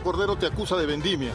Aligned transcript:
Cordero 0.00 0.36
te 0.36 0.46
acusa 0.46 0.76
de 0.76 0.86
vendimia. 0.86 1.32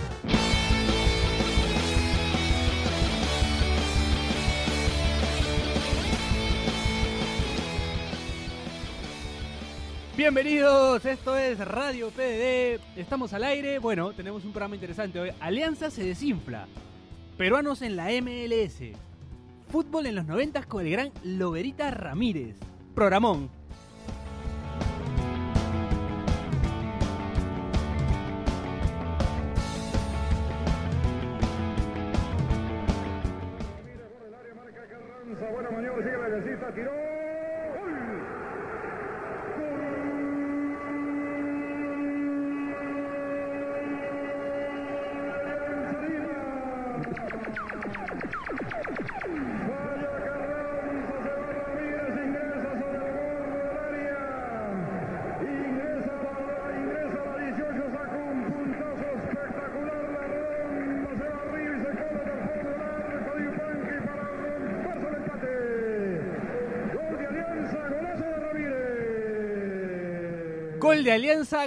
Bienvenidos, 10.18 11.04
esto 11.06 11.36
es 11.36 11.58
Radio 11.58 12.10
PDD, 12.12 12.80
estamos 12.96 13.34
al 13.34 13.44
aire, 13.44 13.80
bueno, 13.80 14.12
tenemos 14.14 14.46
un 14.46 14.52
programa 14.52 14.76
interesante 14.76 15.20
hoy, 15.20 15.32
Alianza 15.40 15.90
se 15.90 16.04
desinfla, 16.04 16.68
peruanos 17.38 17.82
en 17.82 17.96
la 17.96 18.10
MLS, 18.22 18.96
fútbol 19.72 20.06
en 20.06 20.16
los 20.16 20.26
90 20.28 20.64
con 20.66 20.86
el 20.86 20.92
gran 20.92 21.12
Loberita 21.24 21.90
Ramírez, 21.90 22.58
programón. 22.94 23.61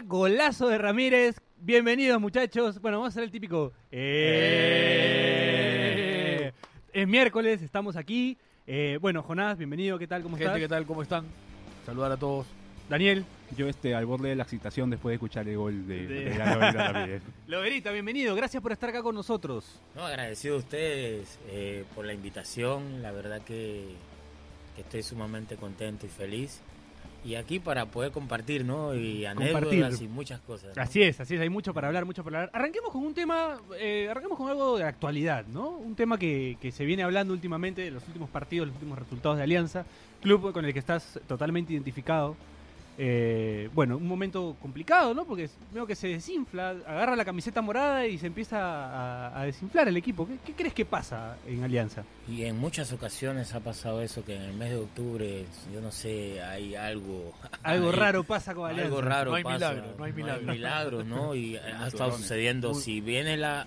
Golazo 0.04 0.68
de 0.68 0.78
Ramírez. 0.78 1.36
Bienvenidos 1.58 2.18
muchachos. 2.20 2.80
Bueno, 2.80 2.96
vamos 2.98 3.12
a 3.12 3.12
hacer 3.14 3.22
el 3.24 3.30
típico... 3.30 3.72
¡Eh! 4.84 6.52
Es 6.92 7.06
miércoles, 7.06 7.60
estamos 7.60 7.94
aquí. 7.96 8.38
Eh, 8.66 8.96
bueno, 9.00 9.22
Jonás, 9.22 9.58
bienvenido, 9.58 9.98
¿qué 9.98 10.06
tal? 10.06 10.22
¿Cómo 10.22 10.36
Gente, 10.36 10.46
estás? 10.46 10.60
¿qué 10.60 10.68
tal? 10.68 10.86
¿Cómo 10.86 11.02
están? 11.02 11.26
Saludar 11.84 12.12
a 12.12 12.16
todos. 12.16 12.46
Daniel. 12.88 13.26
Yo 13.58 13.68
este 13.68 13.94
al 13.94 14.06
borde 14.06 14.30
de 14.30 14.36
la 14.36 14.44
excitación 14.44 14.88
después 14.90 15.10
de 15.12 15.16
escuchar 15.16 15.46
el 15.48 15.56
gol 15.58 15.86
de, 15.86 16.06
De- 16.06 16.24
de 16.30 16.38
la 16.38 16.54
Loberita 16.54 16.92
Ramírez. 16.92 17.22
Loberita, 17.46 17.90
bienvenido, 17.92 18.34
gracias 18.34 18.62
por 18.62 18.72
estar 18.72 18.88
acá 18.88 19.02
con 19.02 19.14
nosotros. 19.14 19.80
No, 19.94 20.04
agradecido 20.06 20.54
a 20.56 20.58
ustedes 20.58 21.38
eh, 21.48 21.84
por 21.94 22.06
la 22.06 22.14
invitación. 22.14 23.02
La 23.02 23.12
verdad 23.12 23.42
que, 23.42 23.84
que 24.76 24.80
estoy 24.80 25.02
sumamente 25.02 25.56
contento 25.56 26.06
y 26.06 26.08
feliz. 26.08 26.62
Y 27.24 27.36
aquí 27.36 27.58
para 27.58 27.86
poder 27.86 28.12
compartir, 28.12 28.64
¿no? 28.64 28.94
Y 28.94 29.24
anécdotas 29.24 30.00
y 30.02 30.08
muchas 30.08 30.40
cosas. 30.40 30.76
¿no? 30.76 30.82
Así 30.82 31.02
es, 31.02 31.18
así 31.20 31.34
es, 31.34 31.40
hay 31.40 31.48
mucho 31.48 31.72
para 31.72 31.88
hablar, 31.88 32.04
mucho 32.04 32.22
para 32.22 32.40
hablar. 32.40 32.50
Arranquemos 32.52 32.90
con 32.90 33.02
un 33.02 33.14
tema, 33.14 33.58
eh, 33.78 34.08
arranquemos 34.10 34.36
con 34.36 34.50
algo 34.50 34.76
de 34.76 34.84
actualidad, 34.84 35.46
¿no? 35.46 35.70
Un 35.70 35.94
tema 35.94 36.18
que, 36.18 36.58
que 36.60 36.70
se 36.70 36.84
viene 36.84 37.02
hablando 37.02 37.32
últimamente 37.32 37.82
de 37.82 37.90
los 37.90 38.06
últimos 38.06 38.28
partidos, 38.28 38.68
los 38.68 38.76
últimos 38.76 38.98
resultados 38.98 39.38
de 39.38 39.44
Alianza, 39.44 39.86
club 40.20 40.52
con 40.52 40.64
el 40.64 40.72
que 40.72 40.78
estás 40.78 41.18
totalmente 41.26 41.72
identificado. 41.72 42.36
Eh, 42.96 43.68
bueno, 43.74 43.96
un 43.96 44.06
momento 44.06 44.56
complicado, 44.62 45.14
¿no? 45.14 45.24
Porque 45.24 45.48
veo 45.72 45.84
que 45.86 45.96
se 45.96 46.06
desinfla, 46.08 46.70
agarra 46.86 47.16
la 47.16 47.24
camiseta 47.24 47.60
morada 47.60 48.06
y 48.06 48.18
se 48.18 48.28
empieza 48.28 48.58
a, 48.60 49.40
a 49.40 49.44
desinflar 49.44 49.88
el 49.88 49.96
equipo. 49.96 50.26
¿Qué, 50.28 50.38
qué 50.46 50.52
crees 50.52 50.74
que 50.74 50.84
pasa 50.84 51.36
en 51.46 51.64
Alianza? 51.64 52.04
Y 52.28 52.44
en 52.44 52.56
muchas 52.58 52.92
ocasiones 52.92 53.52
ha 53.54 53.60
pasado 53.60 54.00
eso, 54.00 54.24
que 54.24 54.36
en 54.36 54.42
el 54.42 54.54
mes 54.54 54.70
de 54.70 54.76
octubre, 54.76 55.44
yo 55.72 55.80
no 55.80 55.90
sé, 55.90 56.40
hay 56.42 56.76
algo... 56.76 57.32
Algo 57.64 57.90
hay- 57.90 57.96
raro 57.96 58.22
pasa 58.22 58.54
con 58.54 58.70
Alianza. 58.70 58.86
Algo 58.94 59.00
raro 59.02 59.30
No 59.32 59.36
hay 59.38 59.42
pasa. 59.42 59.56
milagro, 59.72 59.94
no 59.98 60.04
hay 60.04 60.12
milagro. 60.12 60.52
milagro, 60.52 61.04
¿no? 61.04 61.34
Y 61.34 61.56
ha 61.80 61.88
estado 61.88 62.12
sucediendo. 62.16 62.74
Si 62.74 63.00
viene 63.00 63.36
la... 63.36 63.66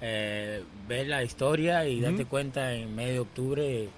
Eh, 0.00 0.62
ves 0.86 1.08
la 1.08 1.24
historia 1.24 1.84
y 1.88 2.00
date 2.00 2.24
cuenta 2.26 2.72
en 2.72 2.94
mes 2.94 3.08
de 3.08 3.18
octubre, 3.18 3.88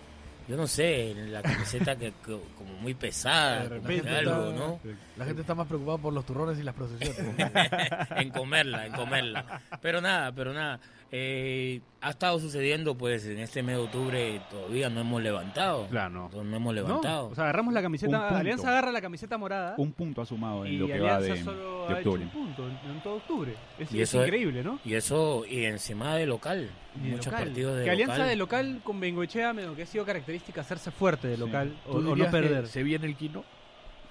yo 0.50 0.56
no 0.56 0.66
sé, 0.66 1.14
la 1.28 1.42
camiseta 1.42 1.94
que, 1.94 2.12
que 2.26 2.36
como 2.58 2.74
muy 2.80 2.92
pesada, 2.94 3.68
De 3.68 3.78
como 3.80 4.08
algo, 4.08 4.52
¿no? 4.52 4.80
La 5.20 5.26
gente 5.26 5.42
está 5.42 5.54
más 5.54 5.66
preocupada 5.68 5.98
por 5.98 6.12
los 6.14 6.24
turrones 6.24 6.58
y 6.58 6.62
las 6.62 6.74
procesiones. 6.74 7.34
en 8.16 8.30
comerla, 8.30 8.86
en 8.86 8.92
comerla. 8.94 9.60
Pero 9.82 10.00
nada, 10.00 10.32
pero 10.32 10.52
nada. 10.54 10.80
eh, 11.12 11.80
ha 12.00 12.10
estado 12.10 12.38
sucediendo, 12.40 12.96
pues, 12.96 13.26
en 13.26 13.38
este 13.38 13.62
mes 13.62 13.76
de 13.76 13.82
octubre 13.82 14.40
todavía 14.50 14.88
no 14.88 15.00
hemos 15.02 15.22
levantado. 15.22 15.86
Claro, 15.88 16.30
No, 16.32 16.42
no 16.42 16.56
hemos 16.56 16.74
¿No? 16.74 16.82
levantado. 16.82 17.28
O 17.28 17.34
sea, 17.34 17.44
agarramos 17.44 17.74
la 17.74 17.82
camiseta. 17.82 18.28
Alianza 18.38 18.70
agarra 18.70 18.90
la 18.92 19.02
camiseta 19.02 19.36
morada. 19.36 19.74
Un 19.76 19.92
punto 19.92 20.22
ha 20.22 20.24
sumado 20.26 20.64
en 20.64 20.72
y 20.72 20.76
lo 20.78 20.86
que 20.86 20.98
va 21.00 21.16
Alianza 21.16 21.34
de, 21.34 21.44
solo 21.44 21.86
de 21.88 21.94
ha 21.94 22.00
hecho 22.00 22.10
octubre. 22.12 22.22
un 22.24 22.30
punto 22.30 22.66
en, 22.68 22.90
en 22.90 23.02
todo 23.02 23.14
octubre. 23.16 23.54
Es, 23.78 23.92
Y 23.92 24.00
es 24.00 24.08
eso 24.08 24.20
es- 24.22 24.26
increíble, 24.28 24.64
¿no? 24.64 24.80
y 24.84 24.94
eso, 24.94 25.44
y 25.46 25.64
encima 25.66 26.16
de 26.16 26.24
local. 26.24 26.70
Y 26.96 27.08
muchos 27.10 27.26
local. 27.26 27.44
partidos 27.44 27.76
de 27.76 27.84
que 27.84 27.90
Alianza 27.90 28.14
local. 28.14 28.28
de 28.30 28.36
local 28.36 28.80
con 28.82 28.98
Bengoechea, 29.00 29.54
que 29.76 29.82
ha 29.82 29.86
sido 29.86 30.06
característica 30.06 30.62
hacerse 30.62 30.90
fuerte 30.90 31.28
de 31.28 31.34
Sí. 31.34 31.40
local 31.40 31.76
o, 31.86 32.00
¿Tú 32.00 32.10
o 32.12 32.16
no 32.16 32.30
perder. 32.30 32.66
¿Se 32.68 32.82
viene 32.82 33.06
el 33.06 33.16
quino? 33.16 33.44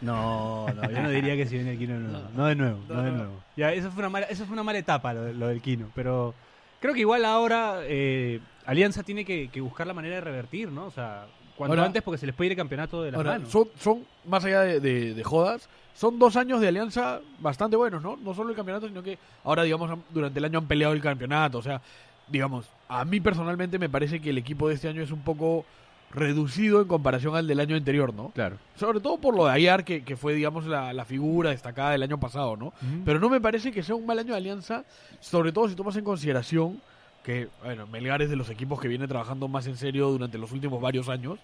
No, 0.01 0.67
no, 0.73 0.89
yo 0.91 1.01
no 1.01 1.09
diría 1.09 1.35
que 1.35 1.45
si 1.45 1.55
viene 1.55 1.71
el 1.73 1.77
Kino. 1.77 1.99
No 2.35 2.45
de 2.45 2.55
nuevo, 2.55 2.79
no, 2.87 2.95
No, 2.95 3.03
de 3.03 3.11
nuevo. 3.11 3.33
Ya, 3.57 3.73
eso 3.73 3.91
fue 3.91 3.99
una 4.01 4.09
mala, 4.09 4.25
eso 4.27 4.45
fue 4.45 4.53
una 4.53 4.63
mala 4.63 4.79
etapa 4.79 5.13
lo, 5.13 5.23
de- 5.23 5.33
lo 5.33 5.47
del 5.47 5.61
Kino, 5.61 5.89
pero 5.93 6.33
creo 6.79 6.93
que 6.93 7.01
igual 7.01 7.25
ahora 7.25 7.79
eh, 7.83 8.39
Alianza 8.65 9.03
tiene 9.03 9.25
que, 9.25 9.49
que 9.49 9.59
buscar 9.61 9.85
la 9.87 9.93
manera 9.93 10.15
de 10.15 10.21
revertir, 10.21 10.71
¿no? 10.71 10.85
O 10.85 10.91
sea, 10.91 11.25
cuanto 11.57 11.73
Ahora- 11.73 11.85
antes 11.85 12.01
porque 12.01 12.17
se 12.17 12.25
les 12.25 12.33
puede 12.35 12.47
ir 12.47 12.51
el 12.53 12.57
campeonato 12.57 13.03
de 13.03 13.11
las 13.11 13.17
Ahora, 13.17 13.31
manos. 13.33 13.49
son, 13.49 13.67
son, 13.77 14.05
más 14.25 14.45
allá 14.45 14.61
de, 14.61 14.79
de- 14.79 15.13
de 15.13 15.23
jodas, 15.23 15.67
son 15.93 16.17
dos 16.17 16.37
años 16.37 16.61
de 16.61 16.69
alianza 16.69 17.19
bastante 17.39 17.75
buenos, 17.75 18.01
¿no? 18.01 18.15
No 18.23 18.33
solo 18.33 18.51
el 18.51 18.55
campeonato, 18.55 18.87
sino 18.87 19.03
que 19.03 19.17
ahora, 19.43 19.63
digamos, 19.63 19.99
durante 20.11 20.39
el 20.39 20.45
año 20.45 20.59
han 20.59 20.67
peleado 20.67 20.93
el 20.93 21.01
campeonato. 21.01 21.57
O 21.57 21.61
sea, 21.61 21.81
digamos, 22.29 22.69
a 22.87 23.03
mí 23.03 23.19
personalmente 23.19 23.77
me 23.77 23.89
parece 23.89 24.21
que 24.21 24.29
el 24.29 24.37
equipo 24.37 24.69
de 24.69 24.75
este 24.75 24.87
año 24.87 25.01
es 25.01 25.11
un 25.11 25.19
poco 25.21 25.65
reducido 26.11 26.81
en 26.81 26.87
comparación 26.87 27.35
al 27.35 27.47
del 27.47 27.59
año 27.59 27.75
anterior, 27.75 28.13
¿no? 28.13 28.29
Claro. 28.29 28.57
Sobre 28.75 28.99
todo 28.99 29.17
por 29.17 29.35
lo 29.35 29.45
de 29.45 29.51
Ayar, 29.51 29.83
que, 29.83 30.03
que 30.03 30.17
fue, 30.17 30.33
digamos, 30.33 30.65
la, 30.65 30.91
la 30.93 31.05
figura 31.05 31.51
destacada 31.51 31.91
del 31.91 32.03
año 32.03 32.19
pasado, 32.19 32.57
¿no? 32.57 32.67
Ujú. 32.67 33.01
Pero 33.05 33.19
no 33.19 33.29
me 33.29 33.39
parece 33.39 33.71
que 33.71 33.83
sea 33.83 33.95
un 33.95 34.05
mal 34.05 34.17
año 34.19 34.31
de 34.33 34.37
Alianza, 34.37 34.83
sobre 35.19 35.51
todo 35.51 35.69
si 35.69 35.75
tomas 35.75 35.95
en 35.97 36.03
consideración 36.03 36.81
que, 37.23 37.47
bueno, 37.63 37.85
Melgar 37.87 38.21
es 38.21 38.29
de 38.29 38.35
los 38.35 38.49
equipos 38.49 38.79
que 38.79 38.87
viene 38.87 39.07
trabajando 39.07 39.47
más 39.47 39.67
en 39.67 39.77
serio 39.77 40.09
durante 40.09 40.37
los 40.37 40.51
últimos 40.51 40.81
varios 40.81 41.09
años 41.09 41.37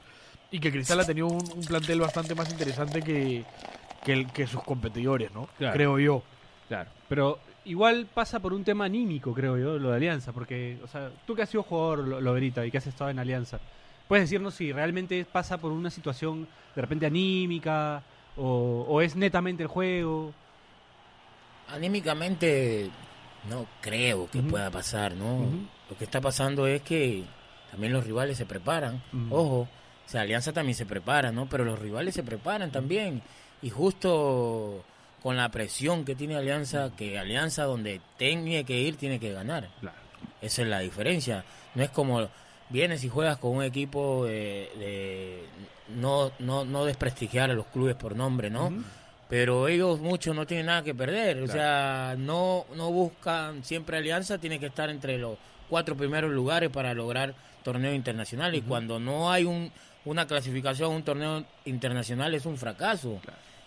y 0.50 0.59
que 0.59 0.72
Cristal 0.72 1.00
ha 1.02 1.06
tenido 1.06 1.28
un, 1.28 1.44
un 1.56 1.62
plantel 1.66 2.00
bastante 2.00 2.34
más 2.34 2.50
interesante 2.50 3.02
que, 3.02 3.44
que, 4.03 4.14
el- 4.14 4.32
que 4.32 4.47
sus 4.47 4.64
competidores, 4.64 5.32
¿no? 5.34 5.47
Claro. 5.58 5.74
Creo 5.76 6.00
yo. 6.00 6.24
Claro. 6.70 6.90
Pero 7.08 7.38
igual 7.66 8.08
pasa 8.12 8.40
por 8.40 8.53
un 8.53 8.64
tema 8.64 8.86
anímico, 8.86 9.34
creo 9.34 9.58
yo, 9.58 9.78
lo 9.78 9.90
de 9.92 9.97
Alianza, 9.97 10.32
porque, 10.32 10.80
o 10.84 10.88
sea, 10.88 11.12
tú 11.28 11.36
que 11.36 11.44
has 11.44 11.50
sido 11.50 11.62
jugador, 11.64 12.00
Lo- 12.08 12.22
Loberita, 12.22 12.66
y 12.66 12.72
que 12.72 12.78
has 12.80 12.88
estado 12.88 13.09
en 13.12 13.20
Alianza, 13.20 13.59
¿puedes 14.08 14.26
decirnos 14.26 14.56
si 14.56 14.72
realmente 14.72 15.26
pasa 15.26 15.58
por 15.58 15.72
una 15.72 15.90
situación 15.90 16.48
de 16.76 16.82
repente 16.82 17.06
anímica 17.06 18.04
o, 18.38 18.86
o 18.88 19.02
es 19.02 19.16
netamente 19.16 19.64
el 19.64 19.70
juego? 19.70 20.34
Anímicamente, 21.70 22.90
no 23.50 23.66
creo 23.82 24.30
que 24.30 24.42
pueda 24.42 24.70
pasar, 24.70 25.16
¿no? 25.16 25.48
Lo 25.90 25.98
que 25.98 26.04
está 26.04 26.22
pasando 26.22 26.68
es 26.68 26.82
que 26.82 27.24
también 27.72 27.94
los 27.94 28.06
rivales 28.06 28.38
se 28.38 28.46
preparan. 28.46 29.02
Ojo, 29.30 29.62
o 29.62 30.10
sea, 30.10 30.22
Alianza 30.22 30.54
también 30.54 30.76
se 30.76 30.86
prepara, 30.86 31.32
¿no? 31.32 31.48
Pero 31.48 31.66
los 31.66 31.80
rivales 31.80 32.16
se 32.16 32.24
preparan 32.24 32.72
también. 32.72 33.22
Y 33.62 33.70
justo 33.70 34.84
con 35.24 35.38
la 35.38 35.50
presión 35.50 36.06
que 36.06 36.16
tiene 36.16 36.36
Alianza, 36.36 36.92
que 36.96 37.18
Alianza 37.18 37.64
donde 37.64 38.00
tiene 38.18 38.64
que 38.64 38.79
ir, 38.79 38.96
tiene 38.96 39.20
que 39.20 39.32
ganar. 39.32 39.70
Claro. 39.79 39.97
Esa 40.41 40.62
es 40.62 40.68
la 40.68 40.79
diferencia. 40.79 41.44
No 41.74 41.84
es 41.84 41.90
como 41.90 42.29
vienes 42.70 43.03
y 43.03 43.09
juegas 43.09 43.38
con 43.38 43.52
un 43.52 43.64
equipo 43.64 44.26
de, 44.26 44.70
de 44.79 45.44
no, 45.96 46.32
no, 46.40 46.66
no 46.66 46.85
desprestigiar 46.85 47.52
a 47.52 47.53
los 47.53 47.66
clubes 47.67 47.96
por 47.96 48.16
nombre, 48.16 48.50
¿no? 48.50 48.73
Pero 49.29 49.67
ellos 49.67 50.00
muchos 50.00 50.35
no 50.35 50.46
tienen 50.46 50.67
nada 50.67 50.84
que 50.84 50.94
perder, 50.94 51.38
o 51.41 51.46
Claro. 51.46 51.53
sea, 51.53 52.16
no, 52.17 52.66
no 52.76 52.91
buscan 52.91 53.64
siempre 53.64 53.97
alianza, 53.97 54.38
tiene 54.38 54.59
que 54.59 54.67
estar 54.67 54.90
entre 54.90 55.17
los 55.17 55.38
cuatro 55.70 55.96
primeros 55.96 56.32
lugares 56.32 56.70
para 56.70 56.94
lograr 56.94 57.34
torneo 57.64 57.94
internacional 57.94 58.53
y 58.53 58.62
cuando 58.62 59.00
no 59.00 59.32
hay 59.32 59.44
un, 59.44 59.72
una 60.06 60.28
clasificación 60.28 60.91
a 60.91 60.96
un 60.96 61.02
torneo 61.03 61.44
internacional 61.66 62.35
es 62.35 62.46
un 62.46 62.58
fracaso. 62.58 63.20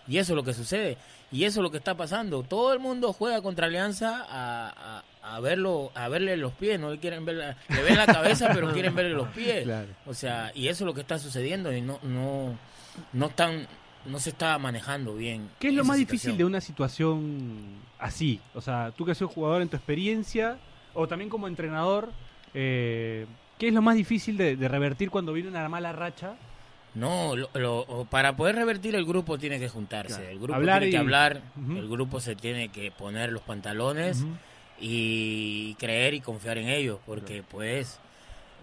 Y 0.09 0.17
eso 0.17 0.33
es 0.33 0.35
lo 0.35 0.43
que 0.43 0.53
sucede. 0.53 0.97
Y 1.31 1.43
eso 1.43 1.59
es 1.59 1.63
lo 1.63 1.69
que 1.69 1.77
está 1.77 1.95
pasando. 1.95 2.41
Todo 2.41 2.73
el 2.73 2.79
mundo 2.79 3.13
juega 3.13 3.41
contra 3.43 3.67
Alianza 3.67 4.25
a, 4.27 5.03
a, 5.21 5.35
a 5.35 5.39
verlo, 5.39 5.91
a 5.93 6.09
verle 6.09 6.35
los 6.35 6.51
pies. 6.53 6.79
No 6.79 6.91
le 6.91 6.97
quieren 6.97 7.25
ver 7.25 7.35
la, 7.35 7.57
le 7.69 7.83
ven 7.83 7.95
la 7.95 8.07
cabeza, 8.07 8.49
pero 8.51 8.71
quieren 8.73 8.95
verle 8.95 9.13
los 9.13 9.27
pies. 9.29 9.63
Claro. 9.63 9.89
O 10.07 10.15
sea, 10.15 10.51
y 10.55 10.67
eso 10.67 10.83
es 10.83 10.87
lo 10.87 10.95
que 10.95 11.01
está 11.01 11.19
sucediendo 11.19 11.71
y 11.71 11.81
no, 11.81 11.99
no, 12.01 12.57
no 13.13 13.25
están, 13.27 13.67
no 14.05 14.19
se 14.19 14.31
está 14.31 14.57
manejando 14.57 15.15
bien. 15.15 15.47
¿Qué 15.59 15.67
es 15.67 15.75
lo 15.75 15.83
más 15.85 15.97
situación. 15.97 16.17
difícil 16.17 16.37
de 16.37 16.45
una 16.45 16.61
situación 16.61 17.57
así? 17.99 18.41
O 18.55 18.61
sea, 18.61 18.91
tú 18.97 19.05
que 19.05 19.13
sos 19.13 19.31
jugador 19.31 19.61
en 19.61 19.69
tu 19.69 19.75
experiencia, 19.77 20.57
o 20.95 21.07
también 21.07 21.29
como 21.29 21.47
entrenador, 21.47 22.09
eh, 22.55 23.27
¿qué 23.59 23.67
es 23.67 23.73
lo 23.75 23.83
más 23.83 23.95
difícil 23.95 24.37
de, 24.37 24.55
de 24.55 24.67
revertir 24.67 25.11
cuando 25.11 25.33
viene 25.33 25.49
una 25.49 25.69
mala 25.69 25.91
racha? 25.91 26.33
No, 26.95 27.35
lo- 27.35 27.49
lo- 27.53 28.07
para 28.09 28.35
poder 28.35 28.55
revertir 28.55 28.95
el 28.95 29.05
grupo 29.05 29.37
tiene 29.37 29.59
que 29.59 29.69
juntarse. 29.69 30.15
Claro. 30.15 30.29
El 30.29 30.39
grupo 30.39 30.55
Hablar 30.55 30.79
tiene 30.79 30.87
y- 30.87 30.91
que 30.91 30.97
hablar, 30.97 31.41
el 31.69 31.87
grupo 31.87 32.19
se 32.19 32.35
tiene 32.35 32.69
que 32.69 32.91
poner 32.91 33.31
los 33.31 33.41
pantalones 33.43 34.25
y 34.79 35.75
creer 35.75 36.13
y 36.13 36.21
confiar 36.21 36.57
en 36.57 36.69
ellos, 36.69 36.99
porque 37.05 37.43
pues 37.43 37.99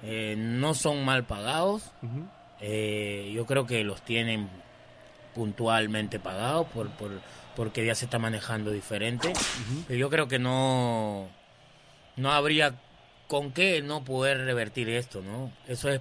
eh, 0.02 0.34
no 0.36 0.74
son 0.74 1.04
mal 1.04 1.24
pagados. 1.24 1.90
Eh, 2.60 3.32
yo 3.34 3.46
creo 3.46 3.66
que 3.66 3.84
los 3.84 4.02
tienen 4.02 4.48
puntualmente 5.34 6.18
pagados 6.18 6.66
por, 6.68 6.88
por, 6.90 7.10
porque 7.54 7.84
ya 7.84 7.94
se 7.94 8.06
está 8.06 8.18
manejando 8.18 8.70
diferente. 8.70 9.32
Pero 9.86 9.98
yo 9.98 10.10
creo 10.10 10.28
que 10.28 10.38
no, 10.38 11.28
no 12.16 12.32
habría 12.32 12.74
con 13.28 13.52
qué 13.52 13.82
no 13.82 14.04
poder 14.04 14.38
revertir 14.44 14.88
esto, 14.88 15.20
¿no? 15.20 15.50
Eso 15.68 15.90
es, 15.90 16.00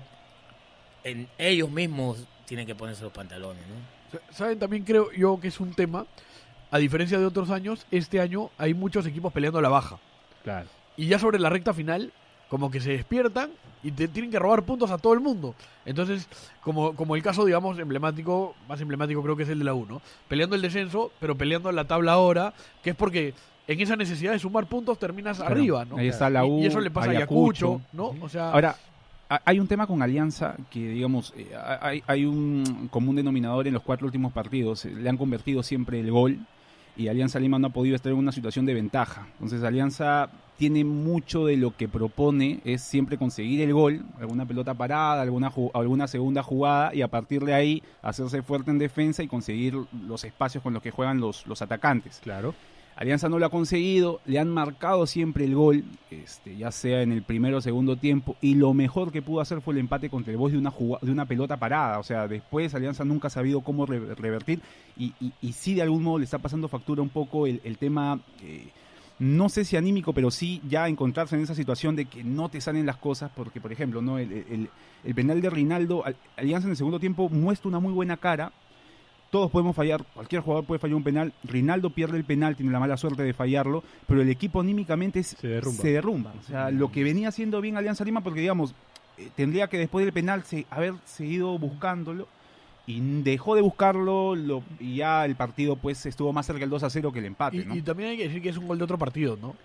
en 1.06 1.30
ellos 1.38 1.69
mismos 1.69 2.18
tienen 2.46 2.66
que 2.68 2.75
ponerse 2.75 3.04
los 3.04 3.13
pantalones, 3.13 3.62
¿no? 3.68 4.19
Saben, 4.31 4.60
también 4.60 4.84
creo 4.84 5.12
yo 5.13 5.40
que 5.40 5.48
es 5.48 5.60
un 5.60 5.74
tema, 5.74 6.06
a 6.72 6.78
diferencia 6.78 7.18
de 7.19 7.25
otros 7.25 7.50
años, 7.52 7.86
este 7.92 8.19
año 8.19 8.50
hay 8.57 8.74
muchos 8.74 9.06
equipos 9.06 9.31
peleando 9.31 9.62
la 9.62 9.69
baja. 9.69 9.98
Claro. 10.44 10.68
Y 10.98 11.07
ya 11.07 11.19
sobre 11.19 11.40
la 11.40 11.50
recta 11.50 11.74
final, 11.74 12.12
como 12.50 12.69
que 12.72 12.80
se 12.81 12.92
despiertan 12.92 13.52
y 13.84 13.92
te 13.92 14.07
tienen 14.07 14.31
que 14.31 14.40
robar 14.40 14.63
puntos 14.63 14.90
a 14.92 14.98
todo 14.98 15.13
el 15.13 15.19
mundo. 15.19 15.54
Entonces, 15.86 16.28
como, 16.62 16.96
como 16.96 17.16
el 17.16 17.22
caso, 17.22 17.46
digamos, 17.46 17.78
emblemático, 17.78 18.56
más 18.68 18.81
emblemático 18.81 19.22
creo 19.22 19.36
que 19.36 19.44
es 19.44 19.50
el 19.50 19.60
de 19.60 19.66
la 19.66 19.74
1, 19.74 20.01
peleando 20.28 20.56
el 20.56 20.62
descenso, 20.62 21.12
pero 21.19 21.36
peleando 21.36 21.69
en 21.69 21.75
la 21.75 21.86
tabla 21.86 22.13
ahora, 22.13 22.54
que 22.84 22.92
es 22.92 22.96
porque 22.96 23.34
en 23.68 23.80
esa 23.81 23.96
necesidad 23.96 24.31
de 24.31 24.40
sumar 24.40 24.66
puntos 24.68 24.98
terminas 24.98 25.38
Claro, 25.38 25.51
arriba, 25.54 25.86
¿no? 25.86 25.98
ahí 25.98 26.08
está 26.08 26.30
la 26.30 26.46
Y- 26.46 26.50
U, 26.50 26.60
y, 26.62 26.66
eso 26.68 26.80
le 26.80 26.90
pasa 26.92 27.10
a 27.10 27.12
Ayacucho, 27.12 27.68
Ayacucho. 27.75 27.81
¿no? 27.94 28.25
O 28.25 28.30
sea, 28.30 28.51
Ahora, 28.51 28.75
hay 29.27 29.60
un 29.60 29.68
tema 29.68 29.88
con 29.88 30.01
Alianza 30.01 30.56
que, 30.69 30.89
digamos, 30.89 31.33
eh, 31.36 31.51
hay, 31.81 32.04
hay 32.07 32.25
un 32.25 32.88
común 32.92 33.16
denominador 33.16 33.68
en 33.68 33.74
los 33.74 33.83
cuatro 33.83 34.06
últimos 34.06 34.31
partidos. 34.33 34.86
Eh, 34.86 34.92
Le 34.92 35.10
han 35.10 35.18
convertido 35.18 35.63
siempre 35.63 36.00
el 36.00 36.12
gol 36.12 36.39
y 36.98 37.07
Alianza 37.07 37.39
Lima 37.39 37.60
no 37.60 37.68
ha 37.68 37.72
podido 37.72 37.95
estar 37.95 38.12
en 38.12 38.18
una 38.18 38.31
situación 38.31 38.66
de 38.66 38.74
ventaja. 38.74 39.27
Entonces, 39.33 39.63
Alianza 39.63 40.30
tiene 40.57 40.86
mucho 40.86 41.45
de 41.45 41.57
lo 41.57 41.75
que 41.75 41.89
propone, 41.89 42.62
es 42.63 42.81
siempre 42.81 43.18
conseguir 43.18 43.62
el 43.62 43.74
gol, 43.74 44.06
alguna 44.19 44.45
pelota 44.45 44.74
parada, 44.74 45.22
alguna, 45.22 45.51
alguna 45.74 46.07
segunda 46.07 46.44
jugada 46.44 46.95
y 46.95 47.01
a 47.01 47.10
partir 47.10 47.44
de 47.44 47.54
ahí 47.54 47.83
hacerse 48.01 48.42
fuerte 48.42 48.72
en 48.72 48.77
defensa 48.77 49.22
y 49.22 49.27
conseguir 49.27 49.75
los 50.07 50.24
espacios 50.24 50.63
con 50.63 50.74
los 50.74 50.81
que 50.81 50.92
juegan 50.92 51.19
los, 51.19 51.45
los 51.48 51.62
atacantes. 51.62 52.22
Claro. 52.24 52.54
Alianza 52.98 53.28
no 53.28 53.40
lo 53.40 53.46
ha 53.46 53.50
conseguido, 53.50 54.22
le 54.26 54.40
han 54.40 54.50
marcado 54.50 55.06
siempre 55.06 55.44
el 55.44 55.54
gol, 55.54 55.84
este, 56.12 56.56
ya 56.56 56.72
sea 56.72 57.02
en 57.02 57.12
el 57.12 57.24
primero 57.24 57.58
o 57.58 57.62
segundo 57.62 57.98
tiempo, 57.98 58.38
y 58.40 58.56
lo 58.56 58.74
mejor 58.74 59.12
que 59.12 59.22
pudo 59.22 59.42
hacer 59.42 59.60
fue 59.60 59.74
el 59.74 59.82
empate 59.82 60.10
contra 60.10 60.32
el 60.32 60.38
Boys 60.38 60.54
de 60.54 60.60
una, 60.60 60.74
de 61.02 61.12
una 61.12 61.26
pelota 61.26 61.58
parada. 61.58 62.00
O 62.00 62.04
sea, 62.04 62.28
después 62.30 62.74
Alianza 62.74 63.04
nunca 63.04 63.28
ha 63.28 63.32
sabido 63.32 63.60
cómo 63.62 63.86
re- 63.86 64.16
revertir, 64.16 64.62
y, 64.96 65.14
y, 65.20 65.34
y 65.42 65.52
sí 65.52 65.74
de 65.74 65.82
algún 65.82 66.04
modo 66.04 66.20
le 66.20 66.24
está 66.24 66.38
pasando 66.38 66.70
factura 66.70 67.02
un 67.02 67.10
poco 67.10 67.48
el, 67.48 67.78
tema, 67.78 68.20
eh, 68.42 68.70
no 69.20 69.50
sé 69.50 69.66
si 69.66 69.76
anímico, 69.76 70.14
pero 70.14 70.32
sí 70.32 70.62
ya 70.70 70.88
encontrarse 70.88 71.36
en 71.36 71.42
esa 71.42 71.54
situación 71.56 71.98
de 71.98 72.06
que 72.06 72.24
no 72.24 72.48
te 72.48 72.62
salen 72.62 72.86
las 72.86 72.96
cosas, 72.98 73.30
porque 73.36 73.60
por 73.60 73.74
ejemplo, 73.74 74.02
no 74.02 74.20
el, 74.20 74.32
el- 74.32 74.70
el 75.04 75.14
penal 75.16 75.42
de 75.42 75.50
Rinaldo, 75.50 76.06
Al- 76.06 76.16
Alianza 76.38 76.68
en 76.68 76.72
el 76.72 76.78
segundo 76.78 77.00
tiempo 77.02 77.28
muestra 77.28 77.68
una 77.68 77.80
muy 77.80 77.92
buena 77.92 78.16
cara, 78.16 78.54
todos 79.36 79.52
podemos 79.52 79.76
fallar, 79.76 80.02
cualquier 80.14 80.42
jugador 80.42 80.64
puede 80.64 80.80
fallar 80.80 80.96
un 80.96 81.04
penal. 81.04 81.34
Rinaldo 81.44 81.90
pierde 81.90 82.16
el 82.16 82.24
penal, 82.24 82.56
tiene 82.56 82.72
la 82.72 82.80
mala 82.80 82.96
suerte 82.96 83.22
de 83.22 83.34
fallarlo, 83.34 83.84
pero 84.08 84.22
el 84.22 84.30
equipo 84.30 84.62
anímicamente 84.62 85.20
es- 85.20 85.36
Se 85.38 85.46
derrumba. 85.50 85.84
derrumba. 85.84 86.34
O 86.40 86.44
sea, 86.44 86.72
lo 86.72 86.90
que 86.90 87.04
venía 87.04 87.28
haciendo 87.28 87.60
bien 87.60 87.76
Alianza 87.76 88.06
Lima, 88.06 88.22
porque 88.22 88.40
digamos, 88.40 88.74
eh, 89.18 89.28
tendría 89.36 89.68
que 89.68 89.78
después 89.78 90.06
del 90.06 90.14
penal 90.14 90.44
se, 90.46 90.66
haber 90.70 90.94
seguido 91.04 91.60
buscándolo 91.60 92.30
y 92.88 93.00
dejó 93.24 93.56
de 93.56 93.62
buscarlo 93.62 94.36
lo- 94.36 94.64
y 94.80 94.98
ya 94.98 95.26
el 95.26 95.36
partido 95.36 95.76
pues 95.76 96.06
estuvo 96.06 96.32
más 96.34 96.46
cerca 96.46 96.60
del 96.62 96.70
2 96.70 96.84
a 96.84 96.90
0 96.90 97.12
que 97.12 97.20
el 97.20 97.26
empate, 97.26 97.58
y, 97.58 97.66
¿no? 97.66 97.76
y 97.76 97.82
también 97.82 98.10
hay 98.12 98.18
que 98.18 98.24
decir 98.28 98.42
que 98.42 98.50
es 98.50 98.58
un 98.58 98.68
gol 98.68 98.78
de 98.78 98.84
otro 98.84 98.98
partido, 98.98 99.38
¿no? 99.42 99.56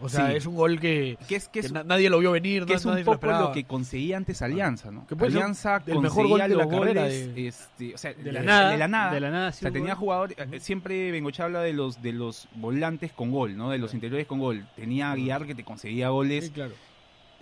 O 0.00 0.08
sea, 0.08 0.30
Sí. 0.30 0.36
es 0.36 0.46
un 0.46 0.56
gol 0.56 0.80
que, 0.80 1.16
que 1.28 1.36
es, 1.36 1.46
que 1.48 1.60
que 1.60 1.66
es, 1.66 1.72
na- 1.72 1.84
nadie 1.84 2.10
lo 2.10 2.18
vio 2.18 2.32
venir, 2.32 2.64
que 2.66 2.74
es 2.74 2.84
un 2.84 2.90
nadie 2.92 3.04
lo 3.04 3.12
poco 3.12 3.14
esperaba. 3.26 3.40
lo 3.48 3.52
que 3.52 3.64
conseguía 3.64 4.16
antes 4.16 4.42
Alianza, 4.42 4.90
¿no? 4.90 5.06
Que 5.06 5.14
puede 5.14 5.30
ser 5.30 5.42
Alianza 5.42 5.82
el 5.86 6.00
mejor 6.00 6.26
gol 6.26 6.38
conseguía 6.40 6.48
de 6.48 6.56
la 6.56 6.64
los 6.64 6.72
carrera 6.72 7.02
goles, 7.02 7.34
de- 7.34 7.46
este, 7.48 7.94
o 7.94 7.98
sea, 7.98 8.14
De 8.14 8.32
la 8.32 8.42
nada. 8.42 8.70
de 8.70 8.78
la 8.78 8.88
nada. 8.88 9.12
De 9.14 9.20
la 9.20 9.30
nada. 9.30 9.48
O 9.50 9.52
sea, 9.52 9.70
tenía 9.70 9.94
jugadores, 9.94 10.36
siempre 10.60 11.10
Bengocha 11.12 11.44
habla 11.44 11.60
de 11.60 11.72
los 11.72 12.02
de 12.02 12.12
los 12.12 12.48
volantes 12.56 13.12
con 13.12 13.30
gol, 13.30 13.56
¿no? 13.56 13.70
De 13.70 13.78
los 13.78 13.94
interiores 13.94 14.26
con 14.26 14.38
gol. 14.40 14.66
Tenía 14.74 15.08
a 15.10 15.12
Aguiar 15.12 15.46
que 15.46 15.54
te 15.54 15.64
conseguía 15.64 16.08
goles. 16.08 16.46
Sí, 16.46 16.50
claro. 16.50 16.72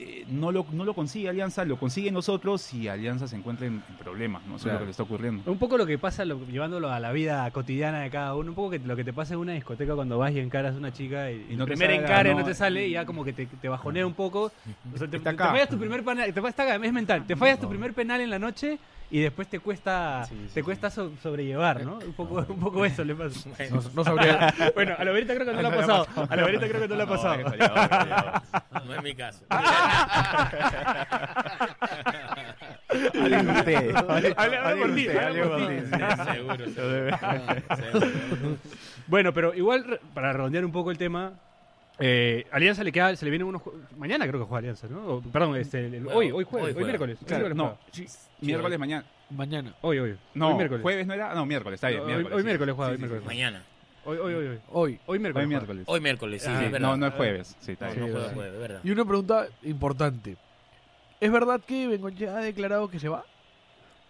Eh, 0.00 0.25
no 0.29 0.53
lo 0.53 0.65
no 0.71 0.85
lo 0.85 0.95
consigue 0.95 1.29
Alianza, 1.29 1.65
lo 1.65 1.77
consigue 1.77 2.12
nosotros 2.12 2.73
y 2.73 2.87
Alianza 2.87 3.27
se 3.27 3.35
encuentra 3.35 3.67
en, 3.67 3.83
en 3.89 3.97
problemas, 3.97 4.43
¿no? 4.47 4.50
Eso 4.55 4.56
es 4.56 4.62
Claro. 4.62 4.75
lo 4.75 4.81
que 4.81 4.85
le 4.87 4.91
está 4.93 5.03
ocurriendo. 5.03 5.50
Un 5.50 5.59
poco 5.59 5.77
lo 5.77 5.87
que 5.87 5.99
pasa, 5.99 6.25
lo- 6.25 6.47
llevándolo 6.47 6.89
a 6.93 7.00
la 7.00 7.11
vida 7.11 7.50
cotidiana 7.50 8.00
de 8.03 8.11
cada 8.11 8.37
uno, 8.37 8.50
un 8.50 8.55
poco 8.55 8.71
que 8.71 8.79
lo 8.79 8.95
que 8.95 9.03
te 9.03 9.12
pasa 9.12 9.35
en 9.35 9.41
una 9.41 9.55
discoteca 9.55 9.97
cuando 9.97 10.17
vas 10.17 10.31
y 10.33 10.39
encaras 10.39 10.77
a 10.77 10.79
una 10.79 10.93
chica 10.93 11.33
y, 11.33 11.47
Y 11.49 11.53
el 11.53 11.59
no 11.59 11.65
te 11.65 11.73
primer 11.73 11.89
sale, 11.91 12.03
encare 12.03 12.31
no. 12.33 12.39
no 12.41 12.45
te 12.47 12.55
sale 12.55 12.87
y 12.87 12.93
ya 12.93 13.05
como 13.06 13.25
que 13.25 13.33
te, 13.33 13.47
te 13.47 13.69
bajonea 13.69 14.06
un 14.06 14.15
poco. 14.15 14.53
O 14.95 14.99
sea, 14.99 15.09
te, 15.09 15.19
fallas 15.19 15.69
tu 15.69 15.79
primer 15.79 16.05
penal, 16.05 16.33
te, 16.33 16.41
es 16.87 16.93
mental, 16.93 17.27
te 17.27 17.35
fallas 17.35 17.59
tu 17.59 17.69
primer 17.69 17.93
penal 17.93 18.21
en 18.21 18.31
la 18.31 18.39
noche 18.39 18.79
y 19.10 19.20
después 19.20 19.49
te 19.49 19.58
cuesta 19.60 20.25
Sí, 20.28 20.34
sí, 20.34 20.43
te 20.55 20.60
sí. 20.60 20.62
cuesta 20.62 20.90
so- 20.90 21.12
sobrellevar, 21.22 21.84
¿no? 21.84 21.99
Un 21.99 22.12
poco, 22.12 22.44
un 22.49 22.60
poco 22.60 22.84
eso 22.84 23.05
le 23.05 23.14
pasa. 23.14 23.49
No, 23.70 23.81
no 23.94 24.05
sabría. 24.05 24.52
Bueno, 24.75 24.94
a 24.99 25.05
la 25.05 25.10
verita 25.12 25.34
creo 25.34 25.46
que 25.46 25.52
no 25.55 25.62
le 25.62 25.69
ha 25.69 25.75
pasado. 25.76 26.06
A 26.28 26.37
la 26.37 26.44
verita 26.44 26.69
creo 26.69 26.81
que 26.82 26.88
no 26.88 26.96
le 26.96 27.02
ha 27.02 27.06
pasado. 27.06 27.37
No 28.87 28.94
es 28.94 29.02
mi 29.02 29.14
caso. 29.14 29.44
Hablen 32.88 33.50
ustedes. 33.50 33.94
hablen- 33.94 34.78
por 34.81 34.94
ti, 34.94 35.06
seguro. 36.32 36.66
Bueno, 39.06 39.32
pero 39.32 39.54
igual, 39.54 40.00
para 40.14 40.32
redondear 40.32 40.64
un 40.64 40.72
poco 40.72 40.90
el 40.90 40.99
tema, 40.99 41.32
eh, 41.99 42.47
Alianza 42.53 42.85
le 42.85 42.93
queda, 42.93 43.15
se 43.17 43.25
le 43.25 43.31
vienen 43.31 43.49
unos 43.49 43.62
mañana 43.97 44.27
creo 44.27 44.41
que 44.41 44.47
juega 44.47 44.59
Alianza, 44.59 44.87
¿no? 44.89 45.06
O, 45.17 45.21
perdón, 45.23 45.56
este, 45.56 45.87
el- 45.87 46.06
hoy, 46.09 46.31
hoy 46.31 46.45
jueves, 46.45 46.77
hoy 46.77 46.85
miércoles, 46.85 47.19
Claro, 47.27 47.45
miércoles 47.49 47.56
no, 47.56 47.79
sí, 47.93 48.06
miércoles 48.41 48.79
mañana. 48.79 49.05
Mañana. 49.31 49.75
hoy, 49.83 49.99
hoy, 49.99 50.17
No, 50.35 50.50
hoy 50.50 50.55
miércoles, 50.56 50.83
jueves 50.83 51.06
no 51.06 51.15
era, 51.15 51.35
no, 51.35 51.45
miércoles, 51.45 51.77
está 51.79 51.89
bien, 51.89 52.00
Hoy- 52.00 52.06
miércoles. 52.06 52.33
hoy 52.35 52.41
sí, 52.43 52.47
miércoles 52.47 52.73
sí, 52.73 52.77
juega, 52.77 52.91
sí, 52.91 52.93
hoy 52.93 52.97
sí, 52.97 53.00
miércoles. 53.03 53.23
sí. 53.23 53.27
Mañana. 53.29 53.62
hoy, 54.05 54.17
hoy, 54.19 54.35
hoy, 54.35 54.47
hoy, 54.47 54.59
Hoy. 54.71 55.00
hoy 55.06 55.19
miércoles, 55.19 55.45
Hoy 55.45 55.49
miércoles. 55.49 55.85
Hoy 55.87 56.00
miércoles, 56.00 56.43
sí, 56.43 56.49
Ah, 56.50 56.65
es 56.65 56.73
verdad. 56.73 56.89
No, 56.89 56.97
no 56.97 57.06
es 57.09 57.15
jueves, 57.15 57.56
sí, 57.61 57.73
está 57.73 57.88
No, 57.88 57.95
bien. 57.95 58.12
no 58.14 58.21
jueves, 58.31 58.55
es 58.55 58.61
verdad. 58.61 58.81
Y 58.85 58.90
una 58.90 59.05
pregunta 59.05 59.47
importante. 59.64 60.37
¿Es 61.21 61.33
verdad 61.33 61.61
que 61.67 61.88
Bengochea 61.88 62.37
ha 62.37 62.40
declarado 62.40 62.88
que 62.88 62.99
se 63.00 63.09
va? 63.09 63.25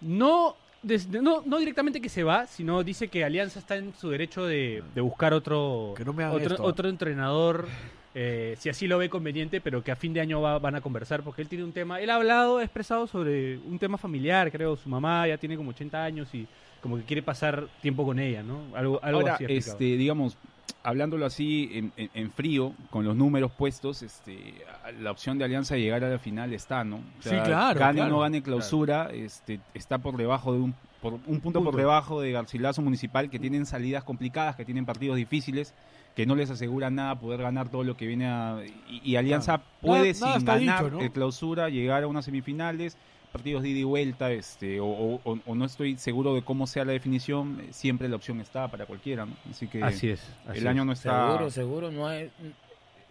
No, 0.01 0.55
no, 0.83 1.43
no 1.45 1.59
directamente 1.59 2.01
que 2.01 2.09
se 2.09 2.23
va, 2.23 2.47
sino 2.47 2.83
dice 2.85 3.09
que 3.09 3.25
Alianza 3.25 3.59
está 3.59 3.77
en 3.77 3.93
su 3.95 4.11
derecho 4.11 4.47
de, 4.47 4.83
de 4.95 5.01
buscar 5.01 5.35
otro, 5.35 5.95
Que 5.97 6.05
no 6.05 6.13
me 6.13 6.23
hagan 6.25 6.37
otro, 6.37 6.55
esto. 6.55 6.63
otro 6.65 6.89
entrenador, 6.89 7.67
eh, 8.15 8.57
si 8.59 8.69
así 8.69 8.87
lo 8.87 8.99
ve 8.99 9.09
conveniente, 9.11 9.61
pero 9.61 9.83
que 9.83 9.91
a 9.91 9.97
fin 9.97 10.13
de 10.13 10.21
año 10.21 10.41
va- 10.41 10.59
van 10.59 10.77
a 10.77 10.81
conversar, 10.81 11.23
porque 11.23 11.43
él 11.43 11.49
tiene 11.49 11.65
un 11.65 11.73
tema, 11.73 12.01
él 12.01 12.11
ha 12.11 12.15
hablado, 12.17 12.59
ha 12.59 12.63
expresado 12.65 13.07
sobre 13.07 13.59
un 13.59 13.79
tema 13.79 13.99
familiar, 13.99 14.51
creo, 14.53 14.77
su 14.77 14.89
mamá 14.89 15.27
ya 15.27 15.37
tiene 15.37 15.57
como 15.57 15.71
80 15.71 16.03
años 16.05 16.33
y 16.35 16.47
como 16.81 16.97
que 16.97 17.03
quiere 17.03 17.23
pasar 17.23 17.67
tiempo 17.83 18.05
con 18.05 18.19
ella, 18.21 18.43
¿no? 18.43 18.61
Algo, 18.77 19.01
algo 19.03 19.21
Ahora, 19.21 19.35
así. 19.35 19.45
este, 19.49 19.85
digamos, 19.97 20.37
hablándolo 20.83 21.27
así 21.27 21.71
en, 21.73 21.93
en- 21.97 22.11
en 22.15 22.31
frío, 22.31 22.73
con 22.91 23.05
los 23.05 23.17
números 23.17 23.51
puestos, 23.57 24.03
este, 24.03 24.55
la 25.01 25.11
opción 25.11 25.39
de 25.39 25.45
Alianza 25.45 25.75
de 25.75 25.81
llegar 25.83 26.05
a 26.05 26.09
la 26.09 26.19
final 26.19 26.53
está, 26.53 26.85
¿no? 26.85 26.97
O 26.97 27.01
Sí, 27.21 27.31
claro, 27.31 27.79
Gane 27.79 28.01
o 28.01 28.05
claro. 28.05 28.11
no 28.11 28.21
gane 28.21 28.43
clausura, 28.43 29.11
este, 29.13 29.61
está 29.75 29.99
por 29.99 30.17
debajo 30.17 30.53
de 30.53 30.61
un, 30.61 30.75
por 31.03 31.15
un 31.27 31.41
punto, 31.41 31.63
por 31.63 31.77
debajo 31.77 32.21
de 32.21 32.33
Garcilaso 32.33 32.83
Municipal, 32.83 33.31
que 33.31 33.39
tienen 33.39 33.67
salidas 33.67 34.05
complicadas, 34.05 34.57
que 34.57 34.65
tienen 34.65 34.85
partidos 34.87 35.17
difíciles, 35.17 35.75
que 36.17 36.27
no 36.27 36.35
les 36.35 36.51
asegura 36.51 36.91
nada 36.91 37.15
poder 37.21 37.41
ganar 37.43 37.69
todo 37.69 37.85
lo 37.85 37.97
que 37.97 38.07
viene 38.07 38.27
a... 38.27 38.59
Y, 38.91 39.01
y 39.13 39.17
Alianza 39.17 39.59
puede, 39.81 40.13
Nada- 40.15 40.37
sin 40.39 40.45
ganar 40.45 40.85
dicho, 40.85 40.97
¿no? 40.97 41.01
el 41.01 41.13
clausura, 41.13 41.69
llegar 41.69 42.03
a 42.03 42.09
unas 42.09 42.25
semifinales, 42.25 42.97
partidos 43.33 43.63
de 43.63 43.69
ida 43.71 43.79
y 43.81 43.85
vuelta, 43.85 44.31
este, 44.33 44.81
o, 44.81 44.87
o- 44.87 45.21
o- 45.25 45.39
o 45.47 45.55
no 45.55 45.65
estoy 45.65 45.97
seguro 45.99 46.35
de 46.35 46.43
cómo 46.43 46.67
sea 46.67 46.85
la 46.85 46.93
definición, 46.93 47.63
siempre 47.71 48.09
la 48.09 48.17
opción 48.17 48.41
está 48.41 48.69
para 48.69 48.87
cualquiera, 48.87 49.27
¿no? 49.27 49.37
Así 49.51 49.69
que 49.69 49.83
Así 49.83 50.11
es. 50.11 50.21
así 50.47 50.59
el 50.59 50.67
año 50.67 50.85
no 50.85 50.93
está... 50.93 51.27
Seguro, 51.29 51.51
seguro, 51.51 51.91
no 51.91 52.07
hay 52.07 52.31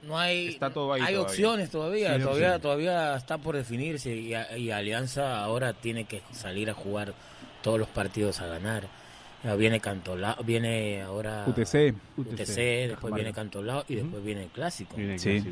no 0.03 0.17
hay 0.17 0.47
Está 0.49 0.69
todo 0.69 0.93
ahí 0.93 1.01
hay 1.01 1.13
todavía. 1.15 1.21
opciones 1.31 1.69
todavía, 1.71 2.15
Sí, 2.15 2.21
todavía 2.21 2.29
opciones. 2.55 2.61
todavía 2.61 3.15
está 3.15 3.37
por 3.39 3.55
definirse 3.55 4.15
y, 4.15 4.33
y 4.57 4.69
Alianza 4.71 5.43
ahora 5.43 5.73
tiene 5.73 6.05
que 6.05 6.21
salir 6.31 6.69
a 6.69 6.73
jugar 6.73 7.13
todos 7.63 7.79
los 7.79 7.87
partidos 7.89 8.39
a 8.41 8.47
ganar. 8.47 8.87
Viene 9.57 9.79
Cantolao, 9.79 10.43
viene 10.43 11.01
ahora 11.03 11.45
UTC. 11.47 11.93
UTC, 12.17 12.35
después 12.37 12.89
Cajamarca. 12.95 13.15
viene 13.15 13.33
Cantolao 13.33 13.85
y 13.87 13.95
después 13.95 14.23
viene 14.23 14.43
el 14.43 14.49
clásico. 14.49 14.95
Viene 14.97 15.13
el 15.13 15.19
Sí. 15.19 15.43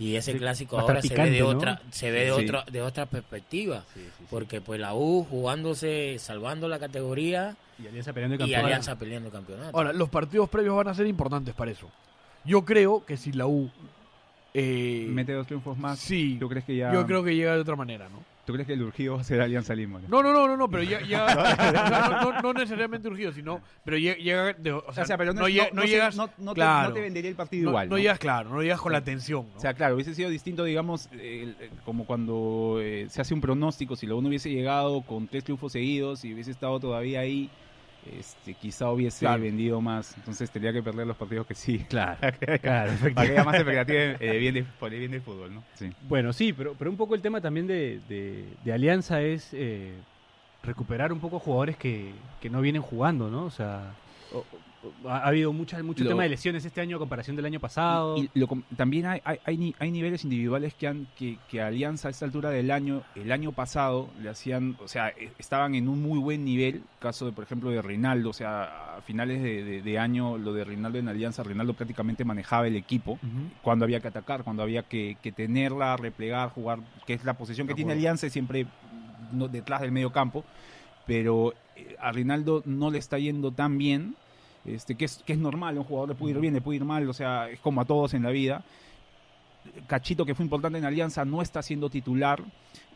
Y 0.00 0.16
ese 0.16 0.32
Sí, 0.32 0.38
clásico 0.38 0.76
va 0.76 0.82
a 0.82 0.84
estar 0.86 0.96
ahora 0.96 1.02
se 1.02 1.08
ve 1.08 1.14
picante, 1.14 1.30
de 1.32 1.40
¿no? 1.40 1.48
otra 1.48 1.82
se 1.92 2.10
ve 2.10 2.20
de 2.24 2.34
Sí. 2.34 2.44
otra 2.44 2.64
de 2.72 2.82
otra 2.82 3.06
perspectiva 3.06 3.84
porque 4.30 4.60
pues 4.60 4.80
la 4.80 4.94
U 4.94 5.24
jugándose 5.30 6.16
salvando 6.18 6.66
la 6.68 6.78
categoría 6.80 7.54
Y 7.78 7.86
Alianza 7.86 8.12
peleando 8.12 8.34
el 8.36 8.40
y 8.40 8.44
campeonato. 8.44 8.66
Alianza 8.66 8.98
peleando 8.98 9.26
el 9.28 9.32
campeonato 9.32 9.76
Ahora, 9.76 9.92
los 9.92 10.08
partidos 10.08 10.48
previos 10.48 10.74
van 10.74 10.88
a 10.88 10.94
ser 10.94 11.06
importantes 11.06 11.54
para 11.54 11.70
eso. 11.70 11.88
Yo 12.44 12.64
creo 12.64 13.04
que 13.04 13.16
si 13.18 13.30
la 13.32 13.46
U... 13.46 13.70
eh, 14.54 15.06
Mete 15.10 15.32
dos 15.34 15.46
triunfos 15.46 15.76
más. 15.78 15.98
Sí, 15.98 16.36
¿Tú 16.40 16.48
crees 16.48 16.64
que 16.64 16.76
ya.? 16.76 16.92
yo 16.92 17.06
creo 17.06 17.22
que 17.22 17.36
llega 17.36 17.54
de 17.54 17.60
otra 17.60 17.76
manera, 17.76 18.08
¿no? 18.08 18.22
¿Tú 18.50 18.54
crees 18.54 18.66
que 18.66 18.72
el 18.72 18.82
urgido 18.82 19.14
va 19.14 19.20
a 19.20 19.24
ser 19.24 19.40
Alianza 19.40 19.74
Lima? 19.76 20.00
No, 20.08 20.24
no, 20.24 20.32
no, 20.32 20.48
no, 20.48 20.56
no, 20.56 20.68
pero 20.68 20.82
ya, 20.82 21.00
ya 21.02 21.24
no, 22.10 22.32
no- 22.32 22.42
no 22.42 22.52
necesariamente 22.52 23.06
urgido, 23.06 23.30
sino, 23.32 23.60
pero 23.84 23.96
llega, 23.96 24.52
de- 24.54 24.72
o 24.72 24.92
sea, 24.92 25.04
o 25.04 25.06
sea, 25.06 25.16
pero 25.16 25.32
no, 25.32 25.46
llegas, 25.48 25.70
te, 25.70 26.54
claro, 26.54 26.88
no 26.88 26.94
te 26.94 27.00
vendería 27.00 27.30
el 27.30 27.36
partido 27.36 27.68
igual. 27.70 27.88
no 27.88 27.96
llegas, 27.96 28.18
claro, 28.18 28.50
no 28.50 28.60
llegas 28.62 28.80
con 28.80 28.92
la 28.92 29.04
tensión. 29.04 29.46
O 29.56 29.60
sea, 29.60 29.74
claro, 29.74 29.94
hubiese 29.94 30.14
sido 30.16 30.28
distinto, 30.30 30.64
digamos, 30.64 31.08
el- 31.12 31.54
el- 31.60 31.70
como 31.84 32.06
cuando 32.06 32.78
eh, 32.80 33.06
se 33.08 33.20
hace 33.20 33.34
un 33.34 33.40
pronóstico, 33.40 33.94
si 33.94 34.06
la 34.08 34.14
uno 34.16 34.28
hubiese 34.28 34.50
llegado 34.50 35.02
con 35.02 35.28
tres 35.28 35.44
triunfos 35.44 35.70
seguidos 35.72 36.24
y 36.24 36.34
hubiese 36.34 36.50
estado 36.50 36.80
todavía 36.80 37.20
ahí, 37.20 37.48
este, 38.02 38.54
quizá 38.54 38.90
hubiese 38.90 39.20
Claro. 39.20 39.42
vendido 39.42 39.80
más. 39.80 40.16
Entonces 40.16 40.50
tendría 40.50 40.72
que 40.72 40.82
perder 40.82 41.06
los 41.06 41.16
partidos 41.16 41.46
que 41.46 41.54
sí. 41.54 41.84
Claro, 41.88 42.18
Para 42.30 42.58
que 42.58 42.58
claro, 42.60 42.92
haya 43.32 43.44
más 43.44 43.54
expectativa 43.60 43.98
eh, 44.20 44.38
bien 44.38 44.54
de- 44.54 44.64
por 44.64 44.92
el 44.92 44.98
bien 45.00 45.10
del 45.12 45.22
fútbol, 45.22 45.54
¿no? 45.54 45.64
Sí. 45.74 45.90
Bueno, 46.00 46.32
sí, 46.32 46.52
pero, 46.52 46.76
pero 46.76 46.90
un 46.90 46.96
poco 46.96 47.14
el 47.14 47.22
tema 47.22 47.40
también 47.40 47.66
de, 47.66 48.00
de- 48.00 48.56
de 48.62 48.72
Alianza 48.72 49.22
es 49.22 49.50
eh, 49.52 50.02
recuperar 50.62 51.12
un 51.12 51.20
poco 51.20 51.38
jugadores 51.38 51.76
que, 51.76 52.14
que 52.40 52.50
no 52.50 52.60
vienen 52.60 52.82
jugando, 52.82 53.30
¿no? 53.30 53.44
O 53.44 53.50
sea, 53.50 53.94
ha, 55.06 55.18
ha 55.18 55.26
habido 55.28 55.52
mucha, 55.52 55.82
mucho 55.82 56.04
Lo- 56.04 56.10
tema 56.10 56.22
de 56.22 56.30
lesiones 56.30 56.64
este 56.64 56.80
año 56.80 56.96
a 56.96 56.98
comparación 56.98 57.36
del 57.36 57.44
año 57.46 57.60
pasado. 57.60 58.16
Y, 58.16 58.30
y 58.34 58.38
lo 58.38 58.48
también 58.76 59.06
hay, 59.06 59.20
hay, 59.24 59.38
hay 59.44 59.74
hay 59.78 59.90
niveles 59.90 60.24
individuales 60.24 60.74
que 60.74 60.86
han 60.86 61.06
que, 61.16 61.38
que 61.48 61.60
Alianza 61.60 62.08
a 62.08 62.10
esta 62.10 62.24
altura 62.24 62.50
del 62.50 62.70
año, 62.70 63.02
el 63.14 63.30
año 63.32 63.52
pasado, 63.52 64.08
le 64.22 64.28
hacían, 64.30 64.76
o 64.82 64.88
sea, 64.88 65.08
eh, 65.10 65.32
estaban 65.38 65.74
en 65.74 65.88
un 65.88 66.00
muy 66.02 66.18
buen 66.18 66.44
nivel. 66.44 66.82
Caso 66.98 67.26
de, 67.26 67.32
por 67.32 67.44
ejemplo, 67.44 67.70
de 67.70 67.80
Reinaldo, 67.82 68.30
o 68.30 68.32
sea, 68.34 68.96
a 68.96 69.00
finales 69.02 69.42
de, 69.42 69.64
de- 69.64 69.82
de 69.82 69.98
año, 69.98 70.38
lo 70.38 70.52
de 70.52 70.64
Reinaldo 70.64 70.98
en 70.98 71.08
Alianza, 71.08 71.42
Reinaldo 71.42 71.74
prácticamente 71.74 72.24
manejaba 72.24 72.66
el 72.66 72.76
equipo 72.76 73.18
cuando 73.62 73.84
había 73.84 74.00
que 74.00 74.08
atacar, 74.08 74.44
cuando 74.44 74.62
había 74.62 74.82
que, 74.82 75.16
que 75.22 75.32
tenerla, 75.32 75.96
replegar, 75.96 76.50
jugar, 76.50 76.78
que 77.06 77.14
es 77.14 77.24
la 77.24 77.34
posición 77.34 77.66
que 77.66 77.74
tiene. 77.74 77.92
Alianza 77.92 78.26
y 78.26 78.30
siempre 78.30 78.66
no, 79.32 79.48
detrás 79.48 79.80
del 79.80 79.92
medio 79.92 80.10
campo, 80.12 80.44
pero 81.06 81.54
eh, 81.76 81.96
a 82.00 82.12
Rinaldo 82.12 82.62
no 82.66 82.90
le 82.90 82.98
está 82.98 83.18
yendo 83.18 83.52
tan 83.52 83.78
bien, 83.78 84.14
este, 84.64 84.94
que, 84.96 85.04
es, 85.06 85.22
que 85.24 85.32
es 85.32 85.38
normal, 85.38 85.78
un 85.78 85.84
jugador 85.84 86.10
le 86.10 86.14
puede 86.14 86.34
ir 86.34 86.40
bien, 86.40 86.54
le 86.54 86.60
puede 86.60 86.76
ir 86.76 86.84
mal, 86.84 87.08
o 87.08 87.12
sea, 87.12 87.48
es 87.48 87.60
como 87.60 87.80
a 87.80 87.84
todos 87.84 88.14
en 88.14 88.22
la 88.22 88.30
vida. 88.30 88.62
Cachito, 89.86 90.24
que 90.24 90.34
fue 90.34 90.44
importante 90.44 90.78
en 90.78 90.84
Alianza, 90.84 91.24
no 91.24 91.42
está 91.42 91.62
siendo 91.62 91.90
titular 91.90 92.42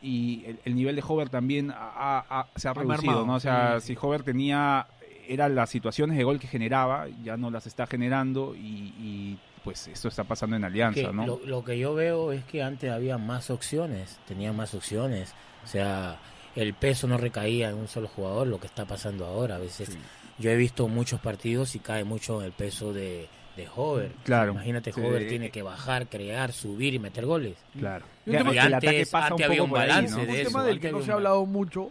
y 0.02 0.44
el, 0.46 0.60
el 0.64 0.74
nivel 0.74 0.96
de 0.96 1.02
Hover 1.06 1.28
también 1.28 1.70
ha- 1.70 2.24
ha- 2.28 2.46
se 2.56 2.68
ha 2.68 2.70
Ha 2.70 2.74
reducido, 2.74 3.02
mermado, 3.02 3.26
¿no? 3.26 3.34
O 3.34 3.40
sea, 3.40 3.80
sí, 3.80 3.88
si 3.88 3.98
Hover 4.00 4.22
tenía, 4.22 4.86
eran 5.28 5.54
las 5.54 5.68
situaciones 5.70 6.16
de 6.16 6.24
gol 6.24 6.38
que 6.40 6.46
generaba, 6.46 7.06
ya 7.22 7.36
no 7.36 7.50
las 7.50 7.66
está 7.66 7.86
generando 7.86 8.54
y, 8.54 8.92
y, 8.98 9.38
pues 9.62 9.88
esto 9.88 10.08
está 10.08 10.24
pasando 10.24 10.56
en 10.56 10.64
Alianza, 10.64 11.00
que 11.02 11.12
¿no? 11.12 11.26
lo, 11.26 11.40
lo 11.44 11.64
que 11.64 11.78
yo 11.78 11.94
veo 11.94 12.32
es 12.32 12.44
que 12.44 12.62
antes 12.62 12.90
había 12.90 13.18
más 13.18 13.50
opciones, 13.50 14.18
tenía 14.26 14.52
más 14.52 14.74
opciones. 14.74 15.34
O 15.64 15.66
sea, 15.66 16.18
el 16.54 16.74
peso 16.74 17.06
no 17.08 17.16
recaía 17.18 17.70
en 17.70 17.76
un 17.76 17.88
solo 17.88 18.08
jugador, 18.08 18.46
lo 18.46 18.58
que 18.60 18.66
está 18.66 18.84
pasando 18.84 19.24
ahora. 19.26 19.56
A 19.56 19.58
veces 19.58 19.96
yo 20.38 20.50
he 20.50 20.56
visto 20.56 20.88
muchos 20.88 21.20
partidos 21.20 21.74
y 21.74 21.78
cae 21.78 22.04
mucho 22.04 22.42
el 22.42 22.52
peso 22.52 22.92
de, 22.92 23.28
de 23.56 23.68
Hover. 23.74 24.12
Claro. 24.24 24.52
Imagínate, 24.52 24.92
Sí. 24.92 25.00
Hover 25.00 25.28
tiene 25.28 25.50
que 25.50 25.62
bajar, 25.62 26.06
crear, 26.08 26.52
subir 26.52 26.94
y 26.94 26.98
meter 26.98 27.24
goles. 27.26 27.56
Claro. 27.78 28.04
Y 28.26 28.30
un 28.30 28.32
Que- 28.32 28.38
tema- 28.38 28.50
que 28.50 28.56
Y 28.56 28.58
el 28.60 28.74
ataque 28.74 28.88
antes- 28.88 29.10
pasa 29.10 29.26
antes 29.28 29.38
un 29.46 29.52
había 29.52 29.56
poco 29.58 29.64
un 29.64 29.70
por 29.70 29.80
ahí, 29.80 29.88
balance 29.88 30.10
¿no? 30.16 30.22
de 30.24 30.28
un 30.28 30.34
eso, 30.36 30.48
tema 30.50 30.64
del 30.64 30.80
que 30.80 30.92
no 30.92 31.02
se 31.02 31.10
ha 31.10 31.14
hablado 31.14 31.46
mucho 31.46 31.90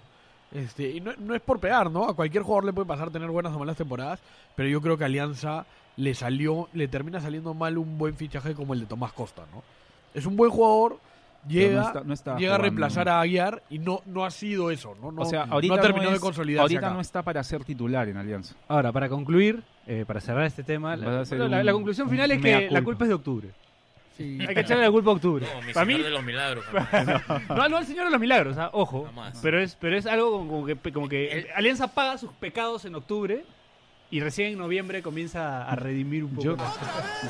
este, 0.53 0.91
y 0.91 1.01
no, 1.01 1.13
no 1.17 1.33
es 1.33 1.41
por 1.41 1.59
pegar, 1.59 1.89
¿no? 1.89 2.07
A 2.07 2.15
cualquier 2.15 2.43
jugador 2.43 2.65
le 2.65 2.73
puede 2.73 2.85
pasar 2.87 3.09
tener 3.09 3.29
buenas 3.29 3.53
o 3.53 3.59
malas 3.59 3.75
temporadas, 3.77 4.19
pero 4.55 4.69
yo 4.69 4.81
creo 4.81 4.97
que 4.97 5.03
Alianza 5.05 5.65
le 5.97 6.13
salió, 6.13 6.69
le 6.73 6.87
termina 6.87 7.19
saliendo 7.21 7.53
mal 7.55 7.77
un 7.77 7.97
buen 7.97 8.15
fichaje 8.17 8.53
como 8.53 8.73
el 8.75 8.81
de 8.81 8.85
Tomás 8.85 9.13
Costa, 9.13 9.45
¿no? 9.51 9.63
Es 10.13 10.25
un 10.27 10.35
buen 10.35 10.51
jugador, 10.51 10.99
llega, 11.47 11.81
no 11.81 11.87
está- 11.87 12.03
no 12.03 12.13
está 12.13 12.37
llega 12.37 12.55
a 12.55 12.57
reemplazar 12.57 13.09
a 13.09 13.19
Aguiar 13.21 13.63
y 13.69 13.79
no, 13.79 14.01
no 14.05 14.25
ha 14.25 14.31
sido 14.31 14.71
eso, 14.71 14.95
¿no? 15.01 15.11
No, 15.11 15.21
o 15.21 15.25
sea, 15.25 15.45
no 15.45 15.57
ha 15.57 15.81
terminado 15.81 16.11
no 16.11 16.15
de 16.15 16.19
consolidarse 16.19 16.61
Ahorita 16.61 16.87
acá. 16.87 16.93
no 16.93 17.01
está 17.01 17.21
para 17.21 17.43
ser 17.43 17.63
titular 17.63 18.07
en 18.07 18.17
Alianza. 18.17 18.55
Ahora, 18.67 18.91
para 18.91 19.09
concluir, 19.09 19.63
eh, 19.87 20.05
para 20.07 20.21
cerrar 20.21 20.45
este 20.45 20.63
tema, 20.63 20.95
la, 20.95 21.71
conclusión 21.71 22.09
final 22.09 22.31
es 22.31 22.41
que 22.41 22.69
la 22.69 22.81
culpa. 22.81 23.05
es 23.05 23.09
de 23.09 23.15
octubre. 23.15 23.49
Sí. 24.17 24.37
Hay 24.47 24.53
que 24.53 24.61
echarle 24.61 24.83
la 24.83 24.91
culpa 24.91 25.09
a 25.09 25.13
octubre. 25.13 25.45
No, 25.53 25.61
mi 25.65 25.73
para 25.73 25.85
mí, 25.85 25.93
señor 25.93 26.05
de 26.05 26.11
los 26.11 26.23
milagros. 26.23 26.65
jamás. 26.71 27.49
no, 27.49 27.69
no 27.69 27.77
al 27.77 27.85
Señor 27.85 28.05
de 28.05 28.11
los 28.11 28.19
Milagros, 28.19 28.57
ah, 28.59 28.69
ojo. 28.71 29.05
Jamás. 29.05 29.39
Pero 29.41 29.59
es, 29.59 29.75
pero 29.75 29.97
es 29.97 30.05
algo 30.05 30.31
como, 30.31 30.49
como 30.51 30.65
que, 30.67 30.91
como 30.93 31.09
que 31.09 31.31
El- 31.31 31.47
Alianza 31.55 31.87
paga 31.93 32.17
sus 32.17 32.31
pecados 32.33 32.85
en 32.85 32.93
octubre 32.95 33.43
y 34.15 34.19
recién 34.19 34.53
en 34.53 34.59
noviembre 34.59 35.01
comienza 35.01 35.63
a 35.67 35.75
redimir 35.75 36.23
un 36.23 36.31
poco. 36.31 36.43
Yo- 36.43 36.55
más. 36.57 36.77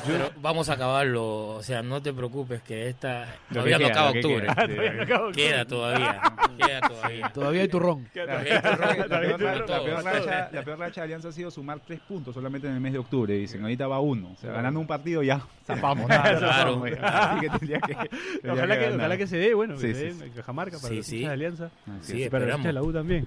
Pero 0.06 0.30
vamos 0.42 0.68
a 0.68 0.74
acabarlo, 0.74 1.46
o 1.56 1.62
sea, 1.62 1.82
no 1.82 2.02
te 2.02 2.12
preocupes 2.12 2.60
que 2.62 2.88
esta 2.88 3.26
Lo 3.48 3.54
todavía 3.64 3.78
que 3.78 3.82
no 3.84 3.88
queda, 3.88 4.00
acaba 4.00 4.10
lo 4.10 4.16
octubre. 4.20 4.46
queda. 4.46 4.54
Todavía. 4.54 5.32
Queda 5.34 5.64
todavía, 5.64 6.20
queda 6.58 6.80
todavía. 6.80 7.30
Todavía 7.32 7.62
hay 7.62 7.68
turrón. 7.68 8.08
La 8.14 8.42
peor, 8.42 10.04
la 10.04 10.12
racha, 10.12 10.48
la 10.52 10.62
de 10.62 11.00
Alianza 11.02 11.28
ha 11.28 11.32
sido 11.32 11.50
sumar 11.50 11.80
tres 11.80 12.00
puntos 12.00 12.34
solamente 12.34 12.66
en 12.68 12.74
el 12.74 12.80
mes 12.80 12.92
de 12.92 12.98
octubre. 12.98 13.34
Dicen, 13.34 13.62
ahorita 13.62 13.86
va 13.86 14.00
uno. 14.00 14.32
O 14.32 14.36
sea, 14.36 14.52
ganando 14.52 14.78
un 14.80 14.86
partido 14.86 15.22
ya 15.22 15.40
zapamos. 15.66 16.08
nada, 16.08 16.38
Claro. 16.38 16.52
zapamos, 16.52 16.90
ya. 16.90 16.96
Así 17.30 17.40
que 17.40 17.50
tendría 17.50 17.80
que. 17.80 17.94
tendría 17.94 18.52
Ojalá 18.52 18.74
que, 18.78 18.82
ganar. 18.84 18.98
ojalá 18.98 19.16
que 19.16 19.26
se 19.26 19.36
dé, 19.38 19.54
bueno, 19.54 19.74
que 19.74 19.80
Sí, 19.80 19.94
se 19.94 20.04
dé 20.04 20.12
sí. 20.12 20.22
en 20.24 20.30
Cajamarca 20.32 20.78
para 20.78 20.94
de 20.94 21.26
Alianza. 21.28 21.70
Sí, 22.02 22.28
de 22.68 22.72
la 22.72 22.82
U 22.82 22.92
también. 22.92 23.26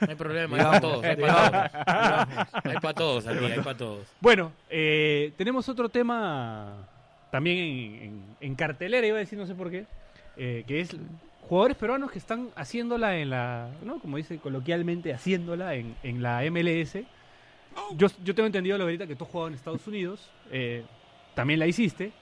No 0.00 0.06
hay 0.08 0.14
problema, 0.16 0.56
hay 0.56 0.62
para 0.64 0.80
todos, 0.80 1.04
hay 1.04 1.16
para 1.16 1.50
todos. 1.50 2.64
Hay 2.64 2.76
para 2.80 2.94
todos 2.94 3.26
aquí, 3.26 3.44
hay 3.44 3.58
para 3.60 3.76
todos. 3.76 4.06
Bueno, 4.20 4.52
eh, 4.68 5.32
tenemos 5.36 5.68
otro 5.68 5.88
tema 5.88 6.86
también 7.30 7.58
en, 7.58 8.02
en- 8.02 8.24
en 8.40 8.54
cartelera, 8.54 9.06
iba 9.06 9.16
a 9.16 9.20
decir, 9.20 9.38
no 9.38 9.46
sé 9.46 9.54
por 9.54 9.70
qué, 9.70 9.84
eh, 10.36 10.64
que 10.66 10.80
es 10.80 10.96
jugadores 11.48 11.76
peruanos 11.76 12.10
que 12.10 12.18
están 12.18 12.48
haciéndola 12.56 13.16
en 13.18 13.30
la, 13.30 13.68
¿no? 13.84 13.98
Como 13.98 14.16
dice 14.16 14.38
coloquialmente, 14.38 15.12
haciéndola 15.12 15.74
en, 15.74 15.94
en 16.02 16.22
la 16.22 16.42
MLS. 16.50 16.98
Yo, 17.96 18.08
yo 18.24 18.34
tengo 18.34 18.46
entendido, 18.46 18.78
Loberita, 18.78 19.06
que 19.06 19.14
tú 19.16 19.24
has 19.24 19.30
jugado 19.30 19.48
en 19.48 19.54
Estados 19.54 19.86
Unidos, 19.86 20.28
eh, 20.50 20.82
también 21.34 21.60
la 21.60 21.66
hiciste. 21.66 22.12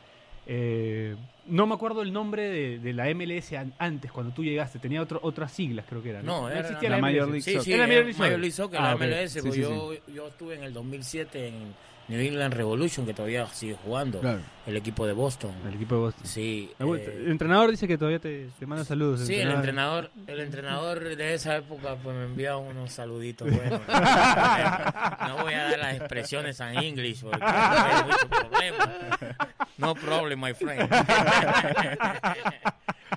Eh, 0.50 1.14
no 1.46 1.66
me 1.66 1.74
acuerdo 1.74 2.02
el 2.02 2.12
nombre 2.12 2.48
de, 2.48 2.78
de 2.78 2.92
la 2.94 3.04
MLS 3.14 3.52
an- 3.52 3.72
antes, 3.78 4.10
cuando 4.10 4.32
tú 4.34 4.42
llegaste. 4.42 4.78
Tenía 4.78 5.00
otro, 5.02 5.20
otras 5.22 5.52
siglas, 5.52 5.84
creo 5.88 6.02
que 6.02 6.10
era. 6.10 6.22
No, 6.22 6.42
No, 6.42 6.50
era 6.50 6.60
existía 6.60 6.88
la 6.90 6.96
la, 6.96 7.02
Major 7.02 7.28
MLS. 7.28 7.30
League 7.30 7.42
Sí, 7.42 7.50
Soccer. 7.52 7.64
sí, 7.64 7.72
Era 7.72 7.84
era 7.84 7.92
Major 8.02 8.06
Major 8.18 8.20
League 8.28 8.38
League 8.40 8.52
Soccer. 8.52 8.78
Soccer, 8.80 8.80
Ah, 8.80 9.06
la. 9.06 9.22
MLS, 9.22 9.32
Sí, 9.32 9.40
pues 9.42 9.54
sí, 9.54 9.60
yo, 9.60 9.92
yo 10.14 10.28
estuve 10.28 10.54
en 10.56 10.64
el 10.64 10.72
2007 10.72 11.48
en 11.48 11.88
New 12.08 12.18
England 12.20 12.54
Revolution, 12.54 13.04
que 13.04 13.12
todavía 13.12 13.46
sigue 13.48 13.76
jugando, 13.84 14.20
Claro. 14.20 14.40
el 14.66 14.76
equipo 14.78 15.06
de 15.06 15.12
Boston. 15.12 15.52
El 15.68 15.74
equipo 15.74 15.94
de 15.96 16.00
Boston. 16.00 16.26
Sí, 16.26 16.70
eh, 16.78 17.14
el 17.18 17.30
entrenador 17.30 17.70
dice 17.70 17.86
que 17.86 17.98
todavía 17.98 18.18
te, 18.18 18.48
te 18.58 18.66
manda 18.66 18.82
saludos. 18.84 19.20
Sí, 19.26 19.34
el 19.34 19.50
entrenador, 19.50 20.10
el 20.26 20.40
entrenador 20.40 21.00
de 21.16 21.34
esa 21.34 21.56
época 21.58 21.96
pues 22.02 22.16
me 22.16 22.24
envía 22.24 22.56
unos 22.56 22.92
saluditos 22.92 23.50
buenos. 23.50 23.80
No 25.28 25.42
voy 25.42 25.52
a 25.54 25.64
dar 25.64 25.78
las 25.78 25.96
expresiones 25.96 26.58
en 26.60 26.82
inglés 26.82 27.20
porque 27.22 27.38
hay 27.44 28.04
mucho 28.04 28.28
problema. 28.28 29.36
No 29.78 29.94
problem, 29.94 30.40
my 30.40 30.52
friend. 30.54 30.88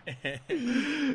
Pero, 0.03 0.41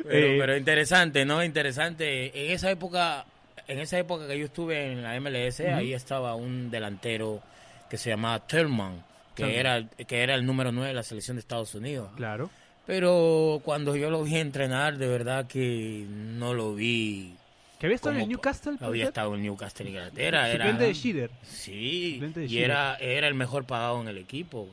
Eh, 0.09 0.37
pero 0.39 0.55
interesante, 0.57 1.25
¿no? 1.25 1.43
Interesante. 1.43 2.45
En 2.45 2.51
esa 2.51 2.69
época, 2.71 3.25
en 3.67 3.79
esa 3.79 3.97
época 3.99 4.27
que 4.27 4.37
yo 4.39 4.45
estuve 4.45 4.91
en 4.91 5.03
la 5.03 5.19
MLS, 5.19 5.59
ahí 5.61 5.93
estaba 5.93 6.35
un 6.35 6.69
delantero 6.69 7.41
que 7.89 7.97
se 7.97 8.09
llamaba 8.09 8.45
Tillman, 8.45 9.03
que 9.35 9.59
era, 9.59 9.83
que 9.87 10.23
era 10.23 10.35
el 10.35 10.45
número 10.45 10.71
9 10.71 10.89
de 10.89 10.93
la 10.93 11.03
selección 11.03 11.37
de 11.37 11.41
Estados 11.41 11.73
Unidos. 11.75 12.09
Claro. 12.15 12.49
Pero 12.85 13.61
cuando 13.65 13.95
yo 13.95 14.09
lo 14.09 14.23
vi 14.23 14.37
entrenar, 14.37 14.97
de 14.97 15.07
verdad 15.07 15.47
que 15.47 16.05
no 16.09 16.53
lo 16.53 16.73
vi. 16.73 17.35
Que 17.79 17.85
había 17.87 17.95
estado 17.95 18.15
en 18.15 18.21
el 18.21 18.29
Newcastle. 18.29 18.73
¿puede 18.77 18.85
Había 18.89 19.03
ser? 19.03 19.09
estado 19.09 19.35
en 19.35 19.41
Newcastle, 19.43 19.89
Inglaterra. 19.89 20.49
Era, 20.49 20.71
de 20.73 20.93
Shearer. 20.93 21.29
Sí, 21.43 22.19
de 22.33 22.45
y 22.45 22.59
era, 22.59 22.95
era 22.95 23.27
el 23.27 23.33
mejor 23.35 23.65
pagado 23.65 24.01
en 24.01 24.07
el 24.07 24.17
equipo. 24.17 24.67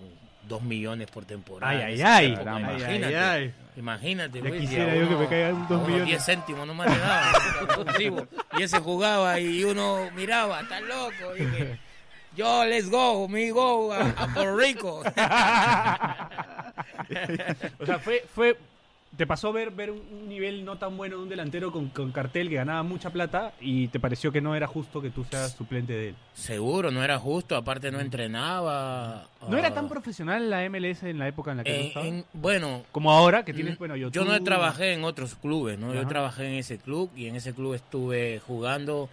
Dos 0.48 0.62
millones 0.62 1.10
por 1.10 1.24
temporada. 1.24 1.72
Ay, 1.72 2.00
ay, 2.00 2.02
ay. 2.02 2.36
Caramba. 2.36 2.72
Imagínate. 2.74 3.16
ay, 3.16 3.42
ay. 3.42 3.54
Imagínate, 3.76 4.38
Ya 4.40 4.48
pues, 4.48 4.60
quisiera 4.60 4.94
yo 4.94 5.08
que 5.08 5.16
me 5.16 5.26
caigan 5.28 5.68
dos 5.68 5.70
a 5.70 5.74
uno 5.74 5.86
millones. 5.86 6.06
10 6.06 6.24
céntimos 6.24 6.66
nomás 6.66 6.90
le 6.90 6.98
daban. 6.98 8.28
y 8.58 8.62
ese 8.62 8.78
jugaba 8.78 9.40
y 9.40 9.64
uno 9.64 10.10
miraba, 10.14 10.60
está 10.60 10.80
loco. 10.80 11.34
Y 11.36 11.46
que, 11.46 11.78
yo, 12.36 12.64
let's 12.64 12.88
go, 12.88 13.26
me 13.28 13.50
go 13.50 13.92
a, 13.92 14.00
a 14.10 14.26
Puerto 14.32 14.56
Rico. 14.56 15.02
O 17.80 17.86
sea, 17.86 17.98
fue, 17.98 18.24
fue 18.34 18.56
te 19.16 19.26
pasó 19.26 19.52
ver, 19.52 19.70
ver 19.70 19.90
un, 19.90 20.28
nivel 20.28 20.64
no 20.64 20.76
tan 20.76 20.96
bueno 20.96 21.16
de 21.16 21.22
un 21.22 21.28
delantero 21.28 21.70
con, 21.70 21.88
con 21.88 22.10
cartel 22.12 22.48
que 22.48 22.56
ganaba 22.56 22.82
mucha 22.82 23.10
plata 23.10 23.52
y 23.60 23.88
te 23.88 24.00
pareció 24.00 24.32
que 24.32 24.40
no 24.40 24.54
era 24.54 24.66
justo 24.66 25.00
que 25.00 25.10
tú 25.10 25.24
seas 25.24 25.52
suplente 25.52 25.92
de 25.92 26.08
él. 26.10 26.14
Seguro, 26.34 26.90
no 26.90 27.02
era 27.04 27.18
justo, 27.18 27.56
aparte 27.56 27.90
no 27.90 28.00
entrenaba. 28.00 29.28
¿No 29.48 29.56
era 29.58 29.68
ah, 29.68 29.74
tan 29.74 29.88
profesional 29.88 30.50
la 30.50 30.64
MLS 30.68 31.04
en 31.04 31.18
la 31.18 31.28
época 31.28 31.52
en 31.52 31.58
la 31.58 31.64
que 31.64 31.80
en- 31.80 31.86
estabas? 31.86 32.08
en- 32.08 32.24
Bueno, 32.32 32.84
Como 32.92 33.12
ahora, 33.12 33.44
que 33.44 33.52
tienes, 33.52 33.76
Mm, 33.76 33.78
bueno, 33.78 33.96
yo 33.96 34.10
Yo 34.10 34.24
no 34.24 34.42
trabajé 34.42 34.94
en 34.94 35.04
otros 35.04 35.34
clubes, 35.36 35.78
¿no? 35.78 35.90
Ajá. 35.90 36.02
Yo 36.02 36.08
trabajé 36.08 36.46
en 36.48 36.54
ese 36.54 36.78
club 36.78 37.10
y 37.16 37.26
en 37.26 37.36
ese 37.36 37.54
club 37.54 37.74
estuve 37.74 38.40
jugando 38.40 39.08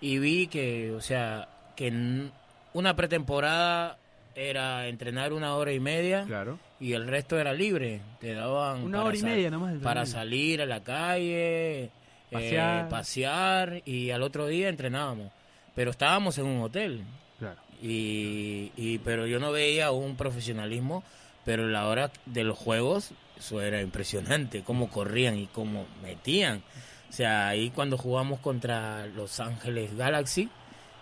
y 0.00 0.18
vi 0.18 0.46
que, 0.46 0.92
o 0.92 1.00
sea, 1.00 1.48
que 1.76 1.88
en 1.88 2.32
una 2.74 2.96
pretemporada 2.96 3.98
era 4.34 4.86
entrenar 4.88 5.32
una 5.32 5.54
hora 5.56 5.72
y 5.72 5.80
media 5.80 6.24
Claro. 6.26 6.58
y 6.80 6.92
el 6.94 7.06
resto 7.06 7.38
era 7.38 7.52
libre. 7.52 8.00
Te 8.20 8.34
daban 8.34 8.82
Una 8.84 9.04
hora 9.04 9.16
y 9.16 9.22
media 9.22 9.50
nomás. 9.50 9.74
para 9.82 10.06
salir. 10.06 10.62
a 10.62 10.66
la 10.66 10.82
calle, 10.82 11.90
Pasear. 12.30 12.88
pasear. 12.88 12.88
pasear 12.88 13.82
y 13.84 14.10
al 14.10 14.22
otro 14.22 14.46
día 14.46 14.68
entrenábamos. 14.68 15.30
Pero 15.74 15.90
estábamos 15.90 16.36
en 16.38 16.46
un 16.46 16.62
hotel 16.62 17.02
Claro. 17.38 17.60
y, 17.82 18.70
y 18.76 18.98
pero 19.04 19.26
yo 19.26 19.38
no 19.40 19.52
veía 19.52 19.90
un 19.90 20.16
profesionalismo 20.16 21.02
pero 21.44 21.66
la 21.66 21.88
hora 21.88 22.10
de 22.26 22.44
los 22.44 22.56
juegos 22.56 23.10
eso 23.36 23.60
era 23.60 23.80
impresionante 23.82 24.62
cómo 24.62 24.88
corrían 24.90 25.36
y 25.36 25.46
cómo 25.48 25.86
metían 26.02 26.62
o 27.10 27.12
sea 27.12 27.48
ahí 27.48 27.70
cuando 27.70 27.98
jugamos 27.98 28.38
contra 28.38 29.06
Los 29.06 29.40
Ángeles 29.40 29.96
Galaxy 29.96 30.48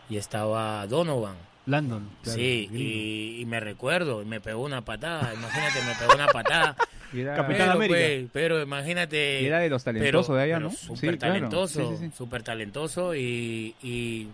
y 0.09 0.17
estaba 0.17 0.87
Donovan 0.87 1.37
Landon. 1.67 2.09
claro, 2.23 2.39
sí 2.39 2.69
y, 2.73 3.41
y 3.41 3.47
me 3.47 3.61
recuerdo 3.61 4.25
me 4.25 4.41
pegó 4.41 4.63
una 4.65 4.83
patada 4.85 5.33
imagínate 5.35 5.83
me 5.83 5.95
pegó 5.95 6.15
una 6.15 6.27
patada 6.29 6.77
era, 7.15 7.37
Capitán 7.37 7.59
pero, 7.69 7.73
América. 7.73 7.99
pues, 8.01 8.31
pero 8.33 8.63
imagínate 8.63 9.43
y 9.43 9.47
era 9.47 9.59
de 9.61 9.69
los 9.71 9.85
talentosos 9.85 10.37
de 10.37 10.43
allá, 10.43 10.59
¿no? 10.61 10.71
Súper 10.71 11.13
Sí, 11.15 11.19
talentoso, 11.19 11.91
Sí, 11.91 11.97
sí, 11.99 12.07
sí. 12.09 12.17
súper 12.17 12.43
talentoso 12.43 13.15
y, 13.15 13.75
y- 13.83 14.29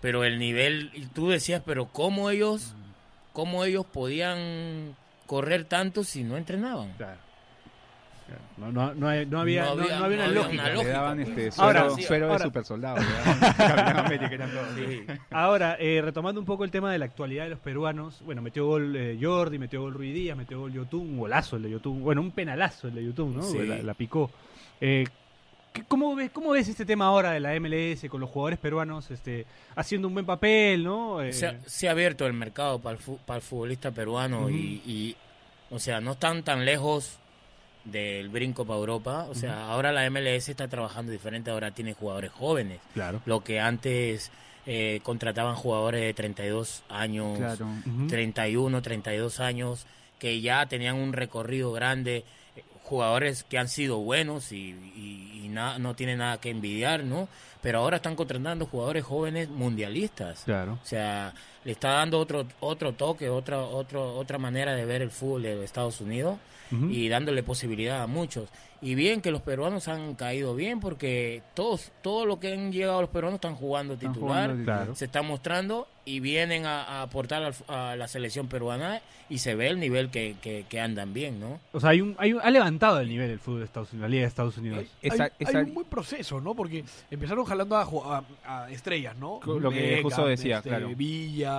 pero 0.00 0.24
el 0.24 0.38
nivel, 0.40 0.90
y 0.94 1.06
tú 1.06 1.28
decías, 1.30 1.62
pero 1.64 1.86
cómo 1.86 2.28
ellos, 2.30 2.74
cómo 3.32 3.64
ellos 3.64 3.86
podían 3.86 4.96
correr 5.26 5.64
tanto 5.64 6.02
si 6.02 6.24
no 6.24 6.36
entrenaban. 6.36 6.92
Claro. 6.96 7.20
No, 8.56 8.70
no, 8.72 8.94
no, 8.94 9.08
hay- 9.08 9.26
no 9.26 9.40
había, 9.40 9.64
No 9.64 9.70
había- 9.82 9.98
no 9.98 10.04
había 10.04 10.16
no 10.16 10.22
una 10.22 10.24
había 10.26 10.42
lógica. 10.42 10.62
una 10.62 10.68
Le 10.70 10.74
lógica, 10.74 10.92
daban 10.92 11.20
este 11.20 11.50
Ahora, 11.58 11.80
suero, 11.80 11.96
sí, 11.96 12.02
suero 12.02 12.26
de 12.26 12.32
ahora- 12.32 12.44
super 12.44 12.64
soldado. 12.64 12.96
Sí. 14.76 15.02
Ahora, 15.30 15.76
eh, 15.78 16.00
retomando 16.02 16.40
un 16.40 16.46
poco 16.46 16.64
el 16.64 16.70
tema 16.70 16.92
de 16.92 16.98
la 16.98 17.04
actualidad 17.06 17.44
de 17.44 17.50
los 17.50 17.58
peruanos, 17.58 18.20
bueno, 18.24 18.42
metió 18.42 18.66
gol 18.66 18.94
eh, 18.96 19.18
Jordi, 19.20 19.58
metió 19.58 19.80
gol 19.82 19.94
Ruiz 19.94 20.14
Díaz, 20.14 20.36
metió 20.36 20.58
gol 20.60 20.72
Yotun, 20.72 21.00
un 21.00 21.18
golazo 21.18 21.56
el 21.56 21.62
de 21.62 21.70
Yotun, 21.70 22.02
bueno, 22.02 22.20
un 22.20 22.30
penalazo 22.30 22.88
el 22.88 22.94
de 22.94 23.04
Yotun, 23.04 23.36
¿no? 23.36 23.42
Sí. 23.42 23.58
La, 23.66 23.78
la 23.82 23.94
picó. 23.94 24.30
Eh, 24.80 25.06
¿qué- 25.72 25.84
¿cómo, 25.84 26.14
ves, 26.14 26.30
¿Cómo 26.30 26.50
ves 26.50 26.68
este 26.68 26.84
tema 26.84 27.06
ahora 27.06 27.32
de 27.32 27.40
la 27.40 27.54
MLS 27.58 28.08
con 28.08 28.20
los 28.20 28.30
jugadores 28.30 28.58
peruanos 28.58 29.10
este, 29.10 29.46
haciendo 29.76 30.08
un 30.08 30.14
buen 30.14 30.26
papel, 30.26 30.84
¿no? 30.84 31.22
Eh, 31.22 31.32
Se, 31.32 31.46
ha, 31.46 31.58
se 31.66 31.88
ha 31.88 31.92
abierto 31.92 32.26
el 32.26 32.32
mercado 32.32 32.78
para 32.78 32.96
el, 32.96 33.02
fu- 33.02 33.18
para 33.24 33.36
el 33.38 33.42
futbolista 33.42 33.90
peruano 33.90 34.50
y, 34.50 35.16
o 35.70 35.78
sea, 35.78 36.00
no 36.00 36.12
están 36.12 36.42
tan 36.42 36.64
lejos 36.64 37.18
del 37.84 38.28
brinco 38.28 38.64
para 38.64 38.78
Europa. 38.78 39.26
O 39.28 39.34
sea, 39.34 39.66
ahora 39.68 39.92
la 39.92 40.04
MLS 40.10 40.48
está 40.50 40.68
trabajando 40.68 41.12
diferente, 41.12 41.50
ahora 41.50 41.70
tiene 41.72 41.94
jugadores 41.94 42.30
jóvenes. 42.32 42.80
claro. 42.94 43.20
Lo 43.26 43.42
que 43.42 43.60
antes 43.60 44.30
eh, 44.66 45.00
contrataban 45.02 45.56
jugadores 45.56 46.00
de 46.02 46.14
32 46.14 46.84
años, 46.88 47.36
Claro. 47.38 47.66
Ujú. 47.84 48.06
31, 48.06 48.80
32 48.82 49.40
años, 49.40 49.86
que 50.20 50.40
ya 50.40 50.66
tenían 50.66 50.94
un 50.96 51.12
recorrido 51.12 51.72
grande, 51.72 52.24
eh, 52.54 52.62
jugadores 52.84 53.42
que 53.42 53.58
han 53.58 53.68
sido 53.68 53.98
buenos 53.98 54.52
y, 54.52 54.70
y- 54.94 55.40
y 55.44 55.48
na- 55.48 55.78
no 55.80 55.96
tienen 55.96 56.18
nada 56.18 56.40
que 56.40 56.50
envidiar, 56.50 57.02
¿no? 57.02 57.28
Pero 57.60 57.78
ahora 57.80 57.96
están 57.96 58.14
contratando 58.14 58.66
jugadores 58.66 59.04
jóvenes 59.04 59.48
mundialistas. 59.48 60.42
Claro. 60.44 60.78
O 60.80 60.86
sea, 60.86 61.32
le 61.64 61.72
está 61.72 61.90
dando 61.92 62.18
otro 62.18 62.46
otro 62.60 62.92
toque, 62.92 63.28
otra 63.28 63.60
otro, 63.60 64.14
otra 64.16 64.38
manera 64.38 64.74
de 64.74 64.84
ver 64.84 65.02
el 65.02 65.10
fútbol 65.10 65.42
de 65.42 65.64
Estados 65.64 66.00
Unidos 66.00 66.38
y 66.90 67.08
dándole 67.10 67.42
posibilidad 67.42 68.02
a 68.02 68.06
muchos. 68.06 68.48
Y 68.80 68.94
bien 68.96 69.20
que 69.20 69.30
los 69.30 69.42
peruanos 69.42 69.86
han 69.88 70.14
caído 70.14 70.54
bien 70.56 70.80
porque 70.80 71.42
todos 71.54 71.92
todo 72.02 72.24
lo 72.26 72.40
que 72.40 72.52
han 72.54 72.72
llegado 72.72 73.00
los 73.02 73.10
peruanos 73.10 73.36
están 73.36 73.54
jugando 73.56 73.94
Están 73.94 74.12
titular, 74.14 74.50
jugando 74.50 74.64
Claro. 74.64 74.94
se 74.96 75.04
está 75.04 75.20
mostrando 75.22 75.86
y 76.04 76.18
vienen 76.18 76.64
a, 76.66 76.82
a 76.82 77.02
aportar 77.02 77.42
al- 77.44 77.54
a, 77.68 77.94
la 77.94 78.08
selección 78.08 78.48
peruana 78.48 79.02
y 79.28 79.38
se 79.38 79.54
ve 79.54 79.68
el 79.68 79.78
nivel 79.78 80.10
que, 80.10 80.34
que, 80.42 80.64
que 80.68 80.80
andan 80.80 81.12
bien, 81.14 81.38
¿no? 81.38 81.60
O 81.72 81.78
sea, 81.78 81.90
hay 81.90 82.00
un, 82.00 82.16
hay 82.18 82.32
un- 82.32 82.40
ha 82.42 82.50
levantado 82.50 82.98
el 83.00 83.08
nivel 83.08 83.28
del 83.28 83.38
fútbol 83.38 83.60
de 83.60 83.66
Estados 83.66 83.92
Unidos, 83.92 84.02
la 84.02 84.08
Liga 84.10 84.22
de 84.22 84.28
Estados 84.28 84.58
Unidos. 84.58 84.78
Hay, 84.80 84.88
Esa- 85.02 85.24
hay- 85.24 85.30
esa- 85.38 85.58
hay 85.58 85.64
un 85.66 85.74
buen 85.74 85.86
proceso, 85.86 86.40
¿no? 86.40 86.54
Porque 86.56 86.84
empezaron 87.10 87.44
jalando 87.44 87.76
a, 87.76 87.86
ju- 87.86 88.02
a- 88.44 88.64
a 88.64 88.70
estrellas, 88.72 89.14
¿no? 89.16 89.38
Lo 89.46 89.70
que 89.70 89.80
Beckham, 89.80 90.02
justo 90.02 90.26
decía, 90.26 90.56
este, 90.56 90.70
claro. 90.70 90.88
Villa, 90.96 91.51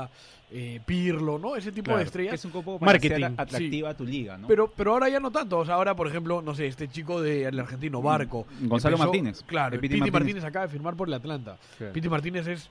eh, 0.51 0.79
Pirlo, 0.85 1.39
¿no? 1.39 1.55
Ese 1.55 1.71
tipo 1.71 1.85
Claro. 1.85 1.99
de 1.99 2.05
estrellas. 2.05 2.33
es 2.35 2.45
un 2.45 2.51
poco 2.51 2.77
para 2.77 2.91
Marketing, 2.91 3.33
atractiva 3.37 3.89
a 3.89 3.93
tu 3.97 4.05
liga, 4.05 4.37
¿no? 4.37 4.47
Pero, 4.47 4.71
pero 4.75 4.91
ahora 4.93 5.09
ya 5.09 5.19
no 5.19 5.31
tanto. 5.31 5.57
O 5.59 5.65
sea, 5.65 5.75
ahora, 5.75 5.95
por 5.95 6.07
ejemplo, 6.07 6.41
no 6.41 6.53
sé, 6.53 6.67
este 6.67 6.87
chico 6.87 7.21
del 7.21 7.59
argentino, 7.59 8.01
Barco. 8.01 8.45
Mm, 8.61 8.67
Gonzalo 8.67 8.95
empezó- 8.97 9.07
Martínez. 9.09 9.43
Claro, 9.47 9.71
De 9.71 9.79
Piti 9.79 9.95
Piti 9.95 9.99
Martínez. 10.11 10.21
Martínez. 10.23 10.43
acaba 10.43 10.65
de 10.67 10.71
firmar 10.71 10.95
por 10.95 11.07
el 11.07 11.13
Atlanta. 11.15 11.57
Claro. 11.77 11.93
Piti 11.93 12.07
Martínez 12.09 12.45
es, 12.47 12.69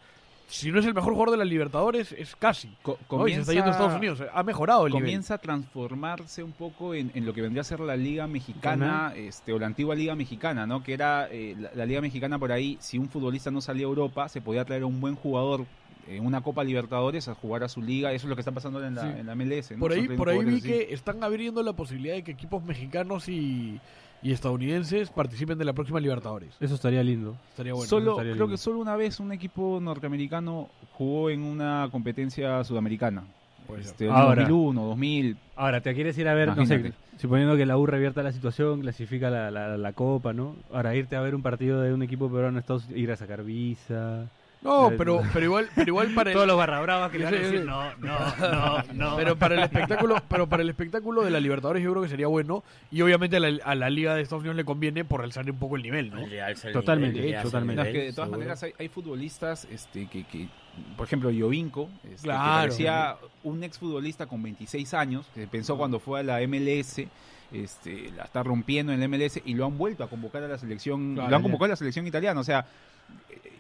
si 0.48 0.70
no 0.70 0.78
es 0.78 0.86
el 0.86 0.94
mejor 0.94 1.12
jugador 1.14 1.32
de 1.32 1.38
la 1.38 1.44
Libertadores, 1.44 2.12
es 2.12 2.36
casi. 2.36 2.68
Co- 2.82 2.98
¿no? 3.10 3.26
Y 3.26 3.34
se 3.34 3.40
está 3.40 3.52
yendo 3.52 3.68
a 3.68 3.72
Estados 3.72 3.96
Unidos. 3.96 4.22
Ha 4.32 4.42
mejorado 4.44 4.86
el 4.86 4.92
nivel. 4.92 5.04
comienza 5.06 5.34
a 5.34 5.38
transformarse 5.38 6.42
un 6.44 6.52
poco 6.52 6.94
en, 6.94 7.10
en 7.14 7.24
lo 7.26 7.32
que 7.32 7.40
vendría 7.42 7.62
a 7.62 7.64
ser 7.64 7.80
la 7.80 7.96
liga 7.96 8.26
mexicana 8.28 9.12
este, 9.16 9.52
o 9.52 9.58
la 9.58 9.66
antigua 9.66 9.94
liga 9.94 10.14
mexicana, 10.14 10.66
¿no? 10.66 10.82
Que 10.84 10.92
era 10.92 11.26
eh, 11.30 11.56
la, 11.58 11.70
la 11.74 11.86
liga 11.86 12.00
mexicana 12.00 12.38
por 12.38 12.52
ahí, 12.52 12.76
si 12.80 12.98
un 12.98 13.08
futbolista 13.08 13.50
no 13.50 13.60
salía 13.60 13.86
a 13.86 13.88
Europa, 13.88 14.28
se 14.28 14.40
podía 14.40 14.64
traer 14.64 14.82
a 14.82 14.86
un 14.86 15.00
buen 15.00 15.14
jugador 15.16 15.64
una 16.20 16.40
Copa 16.40 16.64
Libertadores 16.64 17.28
a 17.28 17.34
jugar 17.34 17.62
a 17.64 17.68
su 17.68 17.80
liga. 17.82 18.12
Eso 18.12 18.26
es 18.26 18.30
lo 18.30 18.36
que 18.36 18.40
está 18.40 18.52
pasando 18.52 18.84
en 18.84 18.94
la, 18.94 19.02
Sí. 19.02 19.08
en 19.20 19.26
la 19.26 19.34
MLS. 19.34 19.72
¿no? 19.72 19.78
Por 19.78 19.92
ahí, 19.92 20.08
por 20.08 20.28
ahí 20.28 20.44
vi 20.44 20.56
así. 20.58 20.62
que 20.68 20.92
están 20.94 21.22
abriendo 21.22 21.62
la 21.62 21.72
posibilidad 21.72 22.14
de 22.14 22.22
que 22.24 22.32
equipos 22.32 22.62
mexicanos 22.64 23.28
y, 23.28 23.80
y 24.22 24.32
estadounidenses 24.32 25.10
participen 25.10 25.58
de 25.58 25.64
la 25.64 25.72
próxima 25.72 26.00
Libertadores. 26.00 26.54
Eso 26.60 26.74
estaría 26.74 27.02
lindo. 27.02 27.36
Estaría 27.50 27.72
bueno. 27.74 27.88
solo, 27.88 28.10
estaría 28.12 28.32
creo 28.32 28.46
lindo. 28.46 28.54
que 28.54 28.58
solo 28.58 28.78
una 28.80 28.96
vez 28.96 29.20
un 29.20 29.32
equipo 29.32 29.78
norteamericano 29.80 30.68
jugó 30.92 31.30
en 31.30 31.42
una 31.42 31.88
competencia 31.92 32.62
sudamericana. 32.64 33.24
Este, 33.78 34.08
Ahora. 34.10 34.42
2001, 34.42 34.82
2000. 34.86 35.36
Ahora, 35.56 35.80
te 35.80 35.94
quieres 35.94 36.18
ir 36.18 36.28
a 36.28 36.34
ver, 36.34 36.48
no 36.48 36.66
sé, 36.66 36.74
Imagínate. 36.74 36.94
suponiendo 37.18 37.56
que 37.56 37.64
la 37.64 37.78
U 37.78 37.86
revierta 37.86 38.22
la 38.22 38.32
situación, 38.32 38.80
clasifica 38.82 39.30
la, 39.30 39.50
la, 39.50 39.78
la 39.78 39.92
Copa, 39.94 40.32
¿no? 40.34 40.56
Ahora, 40.72 40.94
irte 40.94 41.16
a 41.16 41.20
ver 41.22 41.34
un 41.34 41.40
partido 41.42 41.80
de 41.80 41.94
un 41.94 42.02
equipo 42.02 42.28
peruano, 42.30 42.58
Estados 42.58 42.84
Unidos, 42.84 43.00
ir 43.00 43.12
a 43.12 43.16
sacar 43.16 43.44
visa. 43.44 44.28
No, 44.62 44.92
pero, 44.96 45.22
pero 45.32 45.44
igual, 45.44 45.68
pero 45.74 45.88
igual 45.88 46.14
para 46.14 46.30
el, 46.30 46.34
Todos 46.34 46.46
los 46.46 46.56
barra 46.56 46.80
bravas 46.80 47.10
que 47.10 47.18
le 47.18 47.24
van 47.24 47.34
a 47.34 47.38
decir, 47.38 47.64
no, 47.64 47.96
no, 47.98 48.18
no, 48.38 48.82
no. 48.94 49.16
pero 49.16 49.36
para 49.36 49.56
el 49.56 49.62
espectáculo, 49.64 50.16
pero 50.28 50.48
para 50.48 50.62
el 50.62 50.68
espectáculo 50.68 51.22
de 51.22 51.30
la 51.30 51.40
Libertadores 51.40 51.82
yo 51.82 51.90
creo 51.90 52.02
que 52.04 52.08
sería 52.08 52.28
bueno 52.28 52.62
y 52.90 53.02
obviamente 53.02 53.38
a 53.38 53.40
la, 53.40 53.60
a 53.64 53.74
la 53.74 53.90
Liga 53.90 54.14
de 54.14 54.22
Estados 54.22 54.42
Unidos 54.42 54.56
le 54.56 54.64
conviene 54.64 55.04
por 55.04 55.22
alzar 55.22 55.50
un 55.50 55.58
poco 55.58 55.74
el 55.76 55.82
nivel, 55.82 56.10
¿no? 56.10 56.18
El 56.20 56.72
Totalmente, 56.72 57.18
nivel, 57.20 57.34
el 57.34 57.42
totalmente. 57.42 57.82
No, 57.82 57.88
es 57.88 57.92
nivel, 57.92 57.92
que 58.02 58.06
de 58.06 58.12
todas 58.12 58.26
seguro. 58.28 58.38
maneras 58.38 58.62
hay, 58.62 58.72
hay 58.78 58.88
futbolistas 58.88 59.64
este, 59.70 60.06
que, 60.06 60.22
que, 60.24 60.48
por 60.96 61.06
ejemplo, 61.08 61.30
Jovinko, 61.36 61.88
este, 62.04 62.22
Claro. 62.28 62.40
que 62.42 62.60
parecía 62.68 63.16
un 63.42 63.64
exfutbolista 63.64 64.26
con 64.26 64.42
26 64.44 64.94
años, 64.94 65.26
que 65.34 65.48
pensó 65.48 65.76
cuando 65.76 65.98
fue 65.98 66.20
a 66.20 66.22
la 66.22 66.40
MLS, 66.46 67.02
este, 67.52 68.12
la 68.16 68.24
está 68.24 68.42
rompiendo 68.44 68.92
en 68.92 69.00
la 69.00 69.08
MLS 69.08 69.40
y 69.44 69.54
lo 69.54 69.66
han 69.66 69.76
vuelto 69.76 70.04
a 70.04 70.08
convocar 70.08 70.42
a 70.44 70.48
la 70.48 70.56
selección, 70.58 71.14
Claro, 71.14 71.30
lo 71.30 71.36
han 71.36 71.42
ya. 71.42 71.44
convocado 71.44 71.64
a 71.66 71.68
la 71.70 71.76
selección 71.76 72.06
italiana, 72.06 72.40
o 72.40 72.44
sea, 72.44 72.64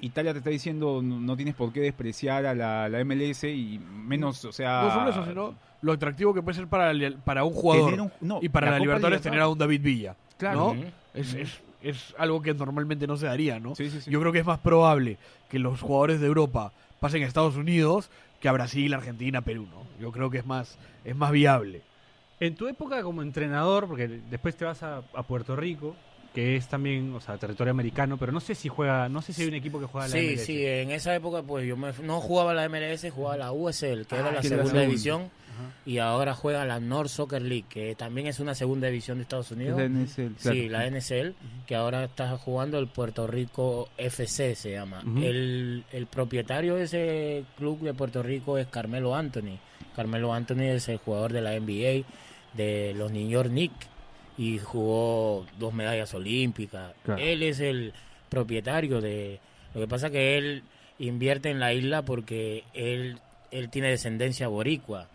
Italia 0.00 0.32
te 0.32 0.38
está 0.38 0.50
diciendo 0.50 1.00
no, 1.02 1.20
no 1.20 1.36
tienes 1.36 1.54
por 1.54 1.72
qué 1.72 1.80
despreciar 1.80 2.44
a 2.46 2.54
la, 2.54 2.88
la 2.88 3.04
MLS 3.04 3.44
y 3.44 3.78
menos, 3.78 4.44
o 4.44 4.52
sea... 4.52 4.82
No 4.82 4.90
solo 4.94 5.10
eso, 5.10 5.24
sino 5.24 5.54
lo 5.80 5.92
atractivo 5.92 6.32
que 6.34 6.42
puede 6.42 6.56
ser 6.56 6.66
para, 6.68 6.90
el- 6.90 7.14
para 7.18 7.44
un 7.44 7.52
jugador 7.54 7.86
tener 7.86 8.00
un- 8.00 8.12
no, 8.20 8.38
y 8.42 8.48
para 8.48 8.66
la, 8.70 8.78
Copa 8.78 8.84
Libertadores 8.86 9.20
tener 9.22 9.40
a 9.40 9.48
un 9.48 9.58
David 9.58 9.80
Villa. 9.82 10.16
Claro. 10.38 10.74
Es, 11.14 11.34
es, 11.34 11.60
es 11.82 12.14
algo 12.18 12.40
que 12.42 12.52
normalmente 12.54 13.06
no 13.06 13.16
se 13.16 13.26
daría, 13.26 13.60
¿no? 13.60 13.74
Sí, 13.74 13.90
sí, 13.90 14.00
sí. 14.00 14.10
Yo 14.10 14.18
creo 14.20 14.32
que 14.32 14.38
es 14.40 14.46
más 14.46 14.58
probable 14.58 15.18
que 15.48 15.58
los 15.58 15.80
jugadores 15.80 16.20
de 16.20 16.26
Europa 16.26 16.72
pasen 17.00 17.22
a 17.22 17.26
Estados 17.26 17.56
Unidos 17.56 18.10
que 18.40 18.48
a 18.48 18.52
Brasil, 18.52 18.92
Argentina, 18.94 19.42
Perú, 19.42 19.66
¿no? 19.70 19.82
Yo 20.00 20.10
creo 20.10 20.30
que 20.30 20.38
es 20.38 20.46
más, 20.46 20.78
es 21.04 21.14
más 21.14 21.30
viable. 21.30 21.82
En 22.40 22.56
tu 22.56 22.66
época 22.66 23.02
como 23.04 23.22
entrenador, 23.22 23.86
porque 23.86 24.08
después 24.08 24.56
te 24.56 24.64
vas 24.64 24.82
a, 24.82 24.98
a 25.14 25.22
Puerto 25.22 25.54
Rico, 25.54 25.94
que 26.34 26.56
es 26.56 26.66
también, 26.68 27.12
o 27.14 27.20
sea, 27.20 27.36
territorio 27.36 27.70
americano, 27.72 28.16
pero 28.16 28.32
no 28.32 28.40
sé 28.40 28.54
si 28.54 28.68
juega, 28.68 29.08
no 29.08 29.20
sé 29.20 29.32
si 29.32 29.42
hay 29.42 29.48
un 29.48 29.54
equipo 29.54 29.78
que 29.78 29.86
juega 29.86 30.08
la 30.08 30.12
Sí, 30.14 30.28
MLS. 30.30 30.44
sí, 30.46 30.64
en 30.66 30.90
esa 30.90 31.14
época 31.14 31.42
pues 31.42 31.66
yo 31.66 31.76
me- 31.76 31.92
no 32.02 32.20
jugaba 32.20 32.54
la 32.54 32.64
MLS, 32.68 33.10
jugaba 33.10 33.36
la 33.36 33.52
USL, 33.52 34.06
que 34.06 34.14
Ah, 34.16 34.20
era 34.20 34.32
la 34.32 34.40
que 34.40 34.46
era 34.46 34.56
la 34.56 34.62
segunda 34.64 34.80
división, 34.82 35.22
Ajá. 35.22 35.74
y 35.84 35.98
ahora 35.98 36.34
juega 36.34 36.64
la 36.64 36.80
North 36.80 37.10
Soccer 37.10 37.42
League, 37.42 37.66
que 37.68 37.94
también 37.96 38.26
es 38.28 38.40
una 38.40 38.54
segunda 38.54 38.86
división 38.88 39.18
de 39.18 39.22
Estados 39.24 39.46
Es 39.46 39.52
Unidos. 39.52 39.78
la 39.78 39.84
NSL, 39.84 40.34
claro. 40.40 40.56
Sí, 40.56 40.68
la 40.70 40.86
NSL, 40.86 41.34
que 41.66 41.74
ahora 41.76 42.04
está 42.04 42.34
jugando 42.38 42.78
el 42.78 42.86
Puerto 42.88 43.26
Rico 43.26 43.90
FC, 43.98 44.54
se 44.54 44.70
llama. 44.72 45.02
El, 45.16 45.84
el 45.92 46.06
propietario 46.06 46.76
de 46.76 46.84
ese 46.84 47.44
club 47.58 47.80
de 47.82 47.92
Puerto 47.92 48.22
Rico 48.22 48.56
es 48.56 48.66
Carmelo 48.68 49.14
Anthony. 49.14 49.58
Carmelo 49.94 50.32
Anthony 50.32 50.62
es 50.62 50.88
el 50.88 50.96
jugador 50.96 51.34
de 51.34 51.42
la 51.42 51.52
NBA 51.54 52.06
de 52.54 52.94
los 52.96 53.12
New 53.12 53.28
York 53.28 53.50
Knicks. 53.50 53.91
Y 54.38 54.58
jugó 54.58 55.46
dos 55.58 55.74
medallas 55.74 56.14
olímpicas. 56.14 56.92
Claro. 57.04 57.22
Él 57.22 57.42
es 57.42 57.60
el 57.60 57.92
propietario 58.28 59.00
de... 59.00 59.40
Lo 59.74 59.80
que 59.80 59.88
pasa 59.88 60.10
que 60.10 60.38
él 60.38 60.62
invierte 60.98 61.50
en 61.50 61.60
la 61.60 61.72
isla 61.72 62.02
porque 62.02 62.64
él, 62.74 63.18
él 63.50 63.68
tiene 63.70 63.88
descendencia 63.88 64.48
boricua. 64.48 65.08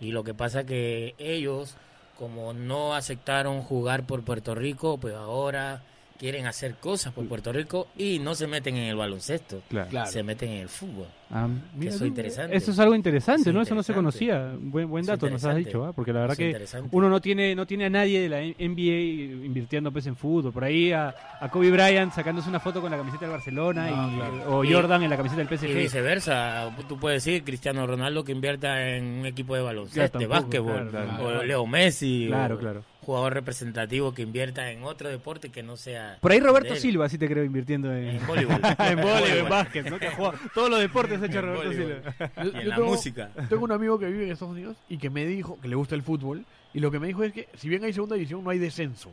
Y 0.00 0.12
lo 0.12 0.24
que 0.24 0.34
pasa 0.34 0.64
que 0.64 1.14
ellos, 1.18 1.76
como 2.18 2.52
no 2.52 2.94
aceptaron 2.94 3.62
jugar 3.62 4.04
por 4.04 4.22
Puerto 4.24 4.54
Rico, 4.54 4.98
pues 4.98 5.14
ahora 5.14 5.82
quieren 6.20 6.46
hacer 6.46 6.74
cosas 6.74 7.12
por 7.14 7.26
Puerto 7.26 7.50
Rico 7.50 7.88
y 7.96 8.18
no 8.18 8.34
se 8.34 8.46
meten 8.46 8.76
en 8.76 8.84
el 8.90 8.94
baloncesto, 8.96 9.62
Claro. 9.70 10.06
Se 10.06 10.22
meten 10.22 10.50
en 10.50 10.58
el 10.58 10.68
fútbol. 10.68 11.06
Ah, 11.32 11.48
mira 11.76 11.92
eso 11.94 12.04
es 12.04 12.08
interesante. 12.08 12.56
Eso 12.56 12.72
es 12.72 12.78
algo 12.80 12.94
interesante, 12.94 13.44
Sí, 13.44 13.52
¿no? 13.52 13.62
Eso 13.62 13.74
no 13.74 13.82
se 13.84 13.94
conocía. 13.94 14.52
Buen, 14.58 14.88
buen 14.90 15.06
dato 15.06 15.30
nos 15.30 15.44
has 15.44 15.56
dicho, 15.56 15.84
¿ah? 15.86 15.92
Porque 15.94 16.12
la 16.12 16.20
verdad 16.22 16.36
que 16.36 16.56
uno 16.90 17.08
no 17.08 17.20
tiene 17.20 17.54
no 17.54 17.66
tiene 17.66 17.86
a 17.86 17.90
nadie 17.90 18.20
de 18.20 18.28
la 18.28 18.40
NBA 18.40 19.44
invirtiendo 19.46 19.90
pues 19.92 20.06
en 20.06 20.16
fútbol. 20.16 20.52
Por 20.52 20.64
ahí 20.64 20.92
a, 20.92 21.14
a 21.40 21.48
Kobe 21.48 21.70
Bryant 21.70 22.12
sacándose 22.12 22.48
una 22.48 22.60
foto 22.60 22.80
con 22.82 22.90
la 22.90 22.96
camiseta 22.98 23.24
del 23.26 23.30
Barcelona 23.32 23.90
No, 23.90 24.12
y- 24.12 24.16
claro. 24.16 24.56
o 24.58 24.64
Y- 24.64 24.72
Jordan 24.72 25.02
en 25.04 25.10
la 25.10 25.16
camiseta 25.16 25.42
del 25.42 25.52
Y 25.52 25.56
PSG. 25.56 25.74
viceversa, 25.78 26.70
tú 26.88 26.98
puedes 26.98 27.24
decir 27.24 27.44
Cristiano 27.44 27.86
Ronaldo 27.86 28.24
que 28.24 28.32
invierta 28.32 28.88
en 28.96 29.04
un 29.20 29.26
equipo 29.26 29.54
de 29.54 29.62
baloncesto, 29.62 30.18
de 30.18 30.26
tampoco, 30.26 30.42
básquetbol, 30.42 30.90
claro, 30.90 31.08
claro. 31.16 31.38
o 31.40 31.42
Leo 31.44 31.66
Messi, 31.66 32.26
Claro, 32.26 32.56
o 32.56 32.58
claro. 32.58 32.84
Jugador 33.10 33.34
representativo 33.34 34.14
que 34.14 34.22
invierta 34.22 34.70
en 34.70 34.84
otro 34.84 35.08
deporte 35.08 35.48
que 35.50 35.62
no 35.64 35.76
sea 35.76 36.18
Por 36.20 36.30
ahí 36.30 36.38
Roberto. 36.38 36.76
Silva 36.76 37.08
sí 37.08 37.18
te 37.18 37.26
creo 37.28 37.42
invirtiendo 37.42 37.92
en, 37.92 38.04
en 38.10 38.26
voleibol, 38.28 38.60
en 38.78 38.96
voleibol, 39.00 39.38
en 39.38 39.48
básquet, 39.48 39.90
¿no? 39.90 39.98
Que 39.98 40.06
ha 40.06 40.12
jugado 40.14 40.38
todos 40.54 40.70
los 40.70 40.78
deportes 40.78 41.20
ha 41.20 41.26
hecho 41.26 41.40
En 41.40 41.44
Roberto. 41.46 41.72
Silva. 41.72 42.14
Y 42.44 42.60
en 42.62 42.68
la 42.68 42.76
tengo- 42.76 42.88
música. 42.88 43.30
Tengo 43.48 43.64
un 43.64 43.72
amigo 43.72 43.98
que 43.98 44.06
vive 44.06 44.24
en 44.26 44.30
Estados 44.32 44.52
Unidos 44.52 44.76
y 44.88 44.98
que 44.98 45.10
me 45.10 45.26
dijo 45.26 45.58
que 45.60 45.66
le 45.66 45.74
gusta 45.74 45.94
el 45.96 46.02
fútbol 46.02 46.44
y 46.72 46.78
lo 46.78 46.90
que 46.92 47.00
me 47.00 47.08
dijo 47.08 47.24
es 47.24 47.32
que 47.32 47.48
si 47.56 47.68
bien 47.68 47.82
hay 47.82 47.92
segunda 47.92 48.14
división 48.14 48.44
no 48.44 48.50
hay 48.50 48.58
descenso. 48.60 49.10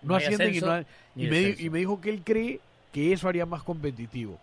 No, 0.00 0.08
No 0.10 0.14
ascienden 0.16 0.54
y 0.54 0.60
no 0.60 0.72
hay- 0.72 0.86
y, 1.14 1.26
me, 1.26 1.36
di- 1.38 1.44
descenso. 1.44 1.62
y 1.66 1.70
me 1.70 1.78
dijo 1.80 2.00
que 2.00 2.08
él 2.10 2.22
cree 2.24 2.60
que 2.92 3.12
eso 3.12 3.28
haría 3.28 3.44
más 3.44 3.62
competitivo. 3.62 4.38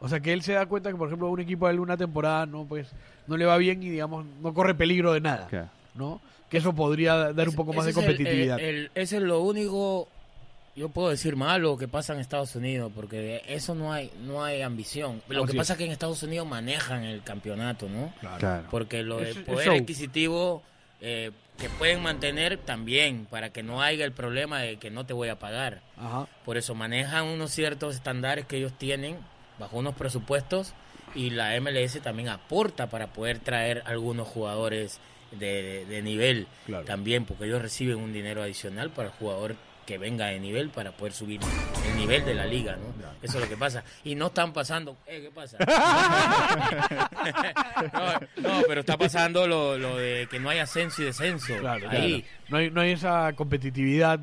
O 0.00 0.08
sea, 0.08 0.20
que 0.20 0.32
él 0.32 0.40
se 0.42 0.52
da 0.54 0.64
cuenta 0.66 0.90
que, 0.90 0.96
por 0.96 1.08
ejemplo, 1.08 1.26
a 1.26 1.30
un 1.30 1.40
equipo 1.40 1.68
de 1.68 1.78
una 1.78 1.96
temporada 1.96 2.46
no 2.46 2.64
pues 2.64 2.88
no 3.26 3.36
le 3.36 3.44
va 3.44 3.56
bien 3.58 3.82
y, 3.82 3.90
digamos, 3.90 4.24
no 4.42 4.54
corre 4.54 4.74
peligro 4.74 5.12
de 5.12 5.20
nada, 5.20 5.46
Claro. 5.48 5.68
¿no? 5.94 6.20
Que 6.50 6.58
eso 6.58 6.72
podría 6.74 7.32
dar 7.32 7.48
un 7.48 7.54
poco 7.54 7.72
más 7.72 7.84
de 7.84 7.90
el- 7.90 7.94
competitividad. 7.94 8.58
el- 8.60 8.64
el- 8.76 8.90
ese 8.94 9.16
es 9.16 9.22
lo 9.22 9.40
único, 9.40 10.08
yo 10.76 10.88
puedo 10.90 11.08
decir 11.08 11.34
malo 11.36 11.76
que 11.76 11.88
pasa 11.88 12.12
en 12.12 12.20
Estados 12.20 12.54
Unidos, 12.54 12.92
porque 12.94 13.42
eso 13.48 13.74
no 13.74 13.92
hay 13.92 14.10
no 14.24 14.44
hay 14.44 14.62
ambición. 14.62 15.22
Lo 15.28 15.44
Así 15.44 15.52
que 15.52 15.56
es. 15.56 15.60
pasa 15.60 15.72
es 15.72 15.78
que 15.78 15.86
en 15.86 15.92
Estados 15.92 16.22
Unidos 16.22 16.46
manejan 16.46 17.02
el 17.04 17.22
campeonato, 17.22 17.88
¿no? 17.88 18.12
Claro. 18.20 18.64
Porque 18.70 19.02
lo 19.02 19.18
de 19.18 19.30
Es- 19.30 19.36
es 19.38 19.42
poder 19.44 19.70
adquisitivo 19.70 20.62
eh, 21.00 21.30
que 21.58 21.68
pueden 21.68 22.02
mantener 22.02 22.56
también, 22.58 23.26
para 23.30 23.50
que 23.50 23.62
no 23.62 23.82
haya 23.82 24.04
el 24.06 24.12
problema 24.12 24.60
de 24.60 24.76
que 24.78 24.90
no 24.90 25.04
te 25.04 25.12
voy 25.12 25.28
a 25.28 25.38
pagar. 25.38 25.80
Ajá. 25.98 26.26
Por 26.44 26.56
eso 26.56 26.74
manejan 26.74 27.24
unos 27.26 27.50
ciertos 27.50 27.94
estándares 27.96 28.46
que 28.46 28.56
ellos 28.56 28.72
tienen 28.78 29.16
bajo 29.58 29.76
unos 29.78 29.94
presupuestos 29.94 30.72
y 31.14 31.30
la 31.30 31.54
MLS 31.56 32.00
también 32.00 32.28
aporta 32.30 32.88
para 32.88 33.08
poder 33.08 33.38
traer 33.40 33.82
algunos 33.86 34.26
jugadores 34.28 34.98
de, 35.32 36.00
nivel 36.02 36.46
Claro. 36.66 36.84
también, 36.84 37.24
porque 37.24 37.44
ellos 37.44 37.62
reciben 37.62 37.96
un 37.98 38.12
dinero 38.12 38.42
adicional 38.42 38.90
para 38.90 39.08
el 39.08 39.14
jugador 39.14 39.56
que 39.86 39.98
venga 39.98 40.26
de 40.26 40.40
nivel 40.40 40.70
para 40.70 40.90
poder 40.90 41.12
subir 41.12 41.40
el 41.88 41.96
nivel 41.96 42.24
de 42.24 42.34
la 42.34 42.44
liga, 42.44 42.76
¿no? 42.76 42.92
Eso 43.22 43.38
es 43.38 43.44
lo 43.44 43.48
que 43.48 43.56
pasa. 43.56 43.84
Y 44.02 44.16
no 44.16 44.26
están 44.26 44.52
pasando... 44.52 44.96
Eh, 45.06 45.22
¿Qué 45.22 45.30
pasa? 45.30 45.58
no, 47.92 48.48
no, 48.48 48.62
pero 48.66 48.80
está 48.80 48.96
pasando 48.98 49.46
lo, 49.46 49.78
lo 49.78 49.96
de 49.96 50.26
que 50.28 50.40
no 50.40 50.50
hay 50.50 50.58
ascenso 50.58 51.02
y 51.02 51.06
descenso. 51.06 51.56
Claro, 51.60 51.88
Ahí. 51.88 52.24
No 52.48 52.56
hay, 52.56 52.70
no 52.70 52.80
hay 52.80 52.92
esa 52.92 53.32
competitividad, 53.34 54.18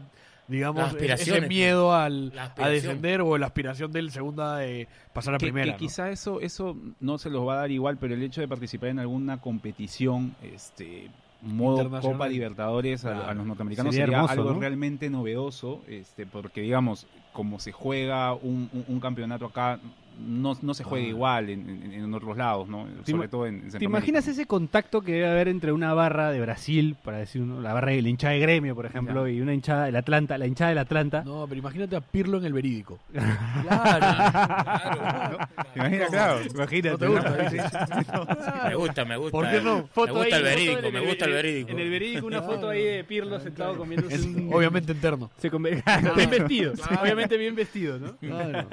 digamos, 0.48 0.84
aspiraciones, 0.84 1.44
ese 1.44 1.48
miedo 1.50 1.94
al, 1.94 2.32
a 2.58 2.68
descender 2.70 3.22
o 3.22 3.38
la 3.38 3.46
aspiración 3.48 3.92
del 3.92 4.12
segunda 4.12 4.58
de 4.58 4.88
pasar 5.14 5.36
a 5.36 5.38
que, 5.38 5.46
primera. 5.46 5.66
que 5.66 5.72
¿no? 5.72 5.78
quizá 5.78 6.10
eso 6.12 6.42
eso 6.42 6.76
no 7.00 7.18
se 7.18 7.30
los 7.30 7.48
va 7.48 7.54
a 7.54 7.58
dar 7.58 7.72
igual, 7.72 7.98
pero 7.98 8.14
el 8.14 8.24
hecho 8.24 8.42
de 8.42 8.48
participar 8.48 8.90
en 8.90 9.00
alguna 9.00 9.40
competición, 9.42 10.36
este 10.42 11.10
modo. 11.42 11.90
Copa 12.02 12.28
Libertadores 12.28 13.04
a- 13.06 13.30
a, 13.30 13.34
los 13.34 13.46
norteamericanos 13.46 13.94
Sería 13.94 14.06
sería, 14.06 14.18
hermoso, 14.18 14.34
algo 14.34 14.54
¿no? 14.54 14.60
realmente 14.60 15.10
novedoso, 15.10 15.82
este 15.88 16.26
porque 16.26 16.62
digamos, 16.62 17.06
como 17.34 17.60
se 17.60 17.72
juega 17.72 18.34
un, 18.34 18.70
un- 18.72 18.86
un 18.88 19.00
campeonato 19.00 19.46
acá, 19.46 19.80
no, 20.20 20.58
no 20.62 20.74
se 20.74 20.84
juega 20.84 21.06
Ah. 21.06 21.10
igual 21.10 21.50
en, 21.50 21.70
en- 21.70 21.94
en 21.94 22.14
otros 22.14 22.38
lados, 22.38 22.68
¿no? 22.70 22.86
¿Te 23.06 23.12
Sobre 23.12 23.28
todo 23.28 23.46
en, 23.48 23.56
en 23.66 23.70
¿Te 23.72 23.84
imaginas 23.86 24.28
ese 24.28 24.46
contacto 24.46 25.02
que 25.02 25.14
debe 25.14 25.28
haber 25.30 25.48
entre 25.48 25.72
una 25.72 25.94
barra 25.94 26.32
de 26.32 26.40
Brasil, 26.42 26.96
para 27.04 27.18
decir 27.18 27.42
uno, 27.42 27.62
la 27.62 27.74
barra 27.74 27.92
del 27.92 28.08
hinchada 28.08 28.34
de 28.34 28.40
gremio, 28.40 28.76
por 28.76 28.86
ejemplo, 28.86 29.28
y 29.28 29.42
una 29.42 29.54
hinchada 29.54 29.86
del 29.86 29.96
Atlanta, 29.96 30.38
la 30.38 30.48
hinchada 30.48 30.70
del 30.70 30.78
Atlanta? 30.80 31.24
No, 31.26 31.46
pero 31.48 31.60
imagínate 31.60 31.96
a 31.96 32.02
Pirlo 32.02 32.38
en 32.38 32.46
el 32.46 32.54
verídico. 32.54 33.00
Claro. 33.64 35.38
¿Te 35.74 35.80
imaginas? 35.80 36.10
Claro. 36.10 36.40
Imagínate. 36.54 36.90
¿No 36.92 36.98
te 36.98 37.06
¿no? 37.06 37.12
gusta? 37.14 37.30
Me 38.70 38.76
gusta, 38.76 39.06
me 39.06 39.18
gusta. 39.18 39.32
¿Por 39.32 39.50
qué 39.50 39.62
no? 39.62 39.78
Me 39.78 39.84
Foto 39.88 40.14
gusta 40.16 40.36
ahí, 40.36 40.42
el 40.42 40.44
verídico, 40.44 40.80
en 40.88 40.94
me 40.94 41.00
gusta 41.00 41.26
el 41.26 41.32
verídico. 41.34 41.70
En 41.72 41.80
el 41.80 41.90
verídico 41.90 42.28
una 42.28 42.42
foto 42.42 42.70
ahí 42.70 42.84
de 42.84 43.04
Pirlo 43.04 43.40
sentado 43.40 43.78
comiéndose 43.78 44.16
Es 44.16 44.26
un... 44.26 44.50
obviamente 44.54 44.92
interno. 44.92 45.30
Se 45.38 45.50
bien 46.16 46.30
vestido, 46.30 46.74
obviamente 47.02 47.38
bien 47.38 47.56
vestido, 47.56 48.00
¿no? 48.00 48.16
Claro. 48.18 48.68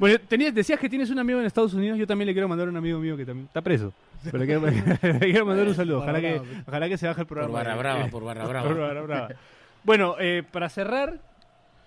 Bueno, 0.00 0.18
tenías, 0.26 0.52
decías 0.54 0.80
que 0.80 0.88
tienes 0.88 1.10
un 1.10 1.18
amigo 1.18 1.38
en 1.38 1.46
Estados 1.46 1.74
Unidos, 1.74 1.98
yo 1.98 2.06
también 2.06 2.26
le 2.26 2.32
quiero 2.32 2.48
mandar 2.48 2.66
a 2.66 2.70
un 2.70 2.76
amigo 2.78 2.98
mío 2.98 3.16
que 3.16 3.24
también 3.26 3.46
está 3.46 3.60
preso. 3.60 3.92
Pero 4.24 4.38
le 4.38 4.46
quiero, 4.46 4.62
le 5.02 5.18
quiero 5.20 5.46
mandar 5.46 5.68
un 5.68 5.74
saludo, 5.74 5.98
ojalá 5.98 6.20
que, 6.20 6.40
ojalá 6.66 6.88
que 6.88 6.96
se 6.98 7.06
baje 7.06 7.20
el 7.20 7.26
Por 7.26 7.36
programa. 7.38 7.58
barra 7.58 7.76
brava, 7.76 8.06
por 8.10 8.24
barra 8.24 8.46
brava. 8.46 8.66
Por 8.68 8.78
barra 8.78 9.02
brava. 9.02 9.28
Bueno, 9.84 10.16
eh, 10.18 10.42
para 10.50 10.68
cerrar, 10.70 11.18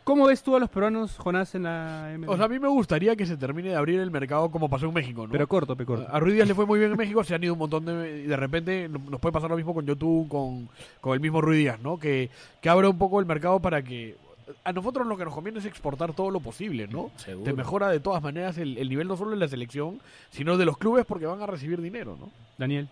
¿cómo 0.04 0.28
ves 0.28 0.44
tú 0.44 0.56
a 0.56 0.60
los 0.60 0.70
peruanos, 0.70 1.18
Jonás, 1.18 1.56
en 1.56 1.64
la 1.64 2.14
MLS? 2.18 2.30
O 2.30 2.36
sea, 2.38 2.46
a 2.46 2.50
mí 2.50 2.60
me 2.60 2.68
gustaría 2.68 3.16
que 3.16 3.26
se 3.26 3.36
termine 3.36 3.70
de 3.70 3.76
abrir 3.76 4.00
el 4.00 4.12
mercado 4.12 4.50
como 4.52 4.70
pasó 4.70 4.86
en 4.88 4.94
México, 4.94 5.26
¿no? 5.26 5.32
Pero 5.32 5.48
corto, 5.48 5.76
pe 5.76 5.84
corto. 5.86 6.08
A 6.12 6.20
Ruiz 6.20 6.36
Díaz 6.36 6.48
le 6.48 6.54
fue 6.56 6.68
muy 6.68 6.78
bien 6.80 6.92
en 6.92 6.98
México, 6.98 7.24
se 7.24 7.34
han 7.34 7.44
ido 7.44 7.54
un 7.54 7.60
montón 7.60 7.86
de... 7.86 8.22
y 8.26 8.28
de 8.28 8.36
repente 8.38 8.88
no- 8.90 9.00
nos 9.10 9.20
puede 9.20 9.34
pasar 9.34 9.50
lo 9.50 9.56
mismo 9.58 9.74
con 9.74 9.86
YouTube, 9.88 10.28
con, 10.28 10.70
con 11.02 11.14
el 11.16 11.20
mismo 11.20 11.42
Ruiz 11.42 11.60
Díaz, 11.60 11.80
¿no? 11.80 11.98
Que, 11.98 12.30
que 12.62 12.70
abra 12.70 12.90
un 12.90 12.98
poco 13.00 13.20
el 13.20 13.26
mercado 13.26 13.60
para 13.60 13.82
que... 13.84 14.16
A 14.64 14.74
nosotros 14.74 15.08
lo 15.08 15.18
que 15.18 15.26
nos 15.26 15.34
conviene 15.34 15.60
es 15.60 15.66
exportar 15.66 16.14
todo 16.14 16.32
lo 16.32 16.40
posible, 16.40 16.88
¿no? 16.88 17.12
Seguro. 17.18 17.44
Te 17.44 17.54
mejora 17.54 17.90
de 17.90 18.00
todas 18.00 18.22
maneras 18.22 18.58
el, 18.58 18.78
el 18.78 18.90
nivel 18.90 19.08
no 19.08 19.18
solo 19.18 19.32
de 19.32 19.38
la 19.38 19.48
selección, 19.48 20.00
sino 20.30 20.58
de 20.58 20.66
los 20.66 20.78
clubes 20.78 21.06
porque 21.06 21.26
van 21.26 21.42
a 21.42 21.48
recibir 21.48 21.82
dinero, 21.82 22.18
¿no? 22.20 22.32
Daniel. 22.58 22.88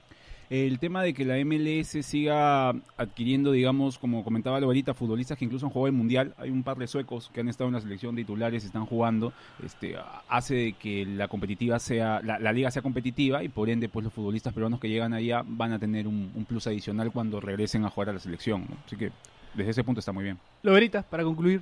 El 0.51 0.79
tema 0.79 1.01
de 1.01 1.13
que 1.13 1.23
la 1.23 1.37
MLS 1.45 2.05
siga 2.05 2.71
adquiriendo, 2.97 3.53
digamos, 3.53 3.97
como 3.97 4.21
comentaba 4.21 4.57
ahorita, 4.57 4.93
futbolistas 4.93 5.37
que 5.37 5.45
incluso 5.45 5.65
han 5.65 5.71
jugado 5.71 5.87
el 5.87 5.93
Mundial, 5.93 6.33
hay 6.37 6.49
un 6.49 6.63
par 6.63 6.75
de 6.75 6.87
suecos 6.87 7.31
que 7.33 7.39
han 7.39 7.47
estado 7.47 7.69
en 7.69 7.75
la 7.75 7.79
selección 7.79 8.15
de 8.15 8.23
titulares, 8.23 8.65
están 8.65 8.85
jugando, 8.85 9.31
este, 9.63 9.95
hace 10.27 10.55
de 10.55 10.73
que 10.73 11.05
la 11.05 11.29
competitiva 11.29 11.79
sea, 11.79 12.19
la, 12.21 12.37
la 12.37 12.51
liga 12.51 12.69
sea 12.69 12.81
competitiva 12.81 13.45
y 13.45 13.47
por 13.47 13.69
ende, 13.69 13.87
pues 13.87 14.03
los 14.03 14.11
futbolistas 14.11 14.53
peruanos 14.53 14.81
que 14.81 14.89
llegan 14.89 15.13
allá 15.13 15.41
van 15.47 15.71
a 15.71 15.79
tener 15.79 16.05
un, 16.05 16.33
un 16.35 16.43
plus 16.43 16.67
adicional 16.67 17.13
cuando 17.13 17.39
regresen 17.39 17.85
a 17.85 17.89
jugar 17.89 18.09
a 18.09 18.13
la 18.13 18.19
selección. 18.19 18.65
¿no? 18.69 18.75
Así 18.85 18.97
que 18.97 19.13
desde 19.53 19.71
ese 19.71 19.83
punto 19.83 19.99
está 19.99 20.11
muy 20.11 20.23
bien. 20.23 20.37
Loberita, 20.63 21.01
para 21.03 21.23
concluir, 21.23 21.61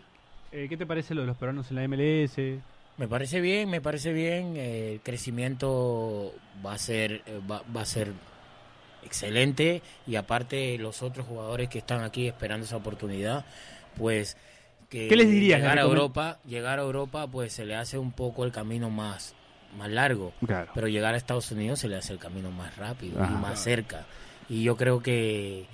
eh, 0.52 0.68
¿qué 0.70 0.78
te 0.78 0.86
parece 0.86 1.14
lo 1.16 1.22
de 1.22 1.28
los 1.28 1.38
peruanos 1.38 1.70
en 1.72 1.76
la 1.78 1.88
MLS? 1.88 2.38
Me 2.98 3.08
parece 3.08 3.40
bien, 3.42 3.70
me 3.70 3.80
parece 3.82 4.12
bien. 4.14 4.56
eh, 4.58 4.94
el 4.94 5.00
crecimiento 5.02 6.34
va 6.66 6.74
a 6.74 6.78
ser, 6.78 7.22
eh, 7.26 7.40
va, 7.50 7.62
va 7.76 7.82
a 7.82 7.86
ser 7.86 8.12
excelente 9.04 9.82
y 10.08 10.16
aparte 10.16 10.78
los 10.78 11.02
otros 11.02 11.26
jugadores 11.26 11.70
que 11.70 11.80
están 11.80 12.04
aquí 12.04 12.28
esperando 12.28 12.66
esa 12.66 12.76
oportunidad, 12.78 13.46
pues 13.98 14.36
que 14.90 15.08
¿Qué 15.08 15.16
les 15.16 15.30
dirías? 15.30 15.60
llegar 15.60 15.78
a 15.80 15.84
¿Les 15.84 15.86
recomen- 15.86 15.90
Europa, 15.96 16.40
llegar 16.46 16.80
a 16.80 16.82
Europa, 16.82 17.28
pues 17.28 17.54
se 17.54 17.66
le 17.66 17.76
hace 17.76 17.98
un 17.98 18.12
poco 18.12 18.44
el 18.46 18.52
camino 18.52 18.90
más 18.90 19.36
más 19.78 19.88
largo, 19.90 20.34
Claro. 20.44 20.72
pero 20.74 20.88
llegar 20.88 21.14
a 21.14 21.18
Estados 21.18 21.52
Unidos 21.52 21.78
se 21.80 21.88
le 21.88 21.96
hace 21.96 22.12
el 22.12 22.18
camino 22.18 22.50
más 22.50 22.76
rápido 22.76 23.22
Ajá. 23.22 23.32
y 23.32 23.36
más 23.40 23.64
cerca. 23.64 24.04
Y 24.50 24.64
yo 24.64 24.76
creo 24.76 25.04
que 25.04 25.68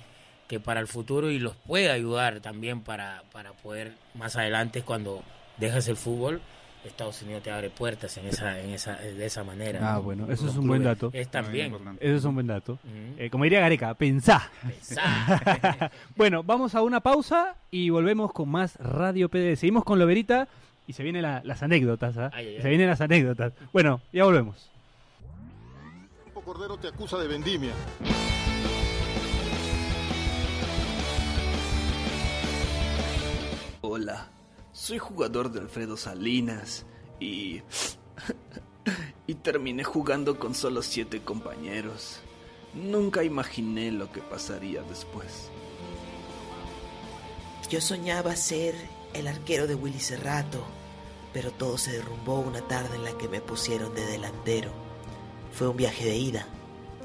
que 0.48 0.60
para 0.60 0.80
el 0.80 0.86
futuro 0.86 1.30
y 1.30 1.38
los 1.38 1.56
puede 1.56 1.90
ayudar 1.90 2.40
también 2.40 2.80
para, 2.82 3.22
para 3.32 3.52
poder 3.52 3.92
más 4.14 4.36
adelante 4.36 4.82
cuando 4.82 5.22
dejas 5.58 5.88
el 5.88 5.96
fútbol 5.96 6.40
Estados 6.84 7.20
Unidos 7.22 7.42
te 7.42 7.50
abre 7.50 7.68
puertas 7.68 8.16
en 8.16 8.26
esa 8.26 8.60
en 8.60 8.70
esa 8.70 8.94
de 8.94 9.26
esa 9.26 9.42
manera 9.42 9.80
Ah, 9.82 9.94
¿no? 9.94 10.02
bueno, 10.02 10.30
eso 10.30 10.44
Los 10.44 10.52
es 10.52 10.58
un 10.60 10.68
buen 10.68 10.84
dato. 10.84 11.10
es 11.12 11.28
también. 11.28 11.74
Eso 11.98 12.14
es 12.16 12.24
un 12.24 12.34
buen 12.34 12.46
dato. 12.46 12.78
Eh, 13.18 13.28
como 13.28 13.42
diría 13.42 13.58
Gareca, 13.58 13.92
pensá. 13.94 14.48
Pensá. 14.62 15.90
Bueno, 16.16 16.44
vamos 16.44 16.76
a 16.76 16.82
una 16.82 17.00
pausa 17.00 17.56
y 17.72 17.90
volvemos 17.90 18.32
con 18.32 18.48
más 18.50 18.76
Radio 18.76 19.28
PD. 19.28 19.56
Seguimos 19.56 19.82
con 19.82 19.98
Loberita 19.98 20.46
y 20.86 20.92
se 20.92 21.02
vienen 21.02 21.22
la- 21.22 21.42
las 21.42 21.64
anécdotas. 21.64 22.16
¿ah? 22.18 22.30
Ay, 22.32 22.46
ay, 22.46 22.56
ay. 22.58 22.62
Se 22.62 22.68
vienen 22.68 22.86
las 22.86 23.00
anécdotas. 23.00 23.52
Bueno, 23.72 24.00
ya 24.12 24.22
volvemos. 24.22 24.70
Cordero 26.44 26.76
te 26.76 26.86
acusa 26.86 27.18
de 27.18 27.26
vendimia. 27.26 27.72
Hola, 33.88 34.26
soy 34.72 34.98
jugador 34.98 35.52
de 35.52 35.60
Alfredo 35.60 35.96
Salinas 35.96 36.84
y... 37.20 37.62
y 39.28 39.34
terminé 39.36 39.84
jugando 39.84 40.40
con 40.40 40.56
solo 40.56 40.82
siete 40.82 41.22
compañeros. 41.22 42.18
Nunca 42.74 43.22
imaginé 43.22 43.92
lo 43.92 44.10
que 44.10 44.22
pasaría 44.22 44.82
después. 44.82 45.52
Yo 47.70 47.80
soñaba 47.80 48.34
ser 48.34 48.74
el 49.14 49.28
arquero 49.28 49.68
de 49.68 49.76
Willy 49.76 50.00
Cerrato, 50.00 50.64
pero 51.32 51.52
todo 51.52 51.78
se 51.78 51.92
derrumbó 51.92 52.40
una 52.40 52.62
tarde 52.62 52.96
en 52.96 53.04
la 53.04 53.16
que 53.16 53.28
me 53.28 53.40
pusieron 53.40 53.94
de 53.94 54.04
delantero. 54.04 54.72
Fue 55.52 55.68
un 55.68 55.76
viaje 55.76 56.06
de 56.06 56.16
ida. 56.16 56.44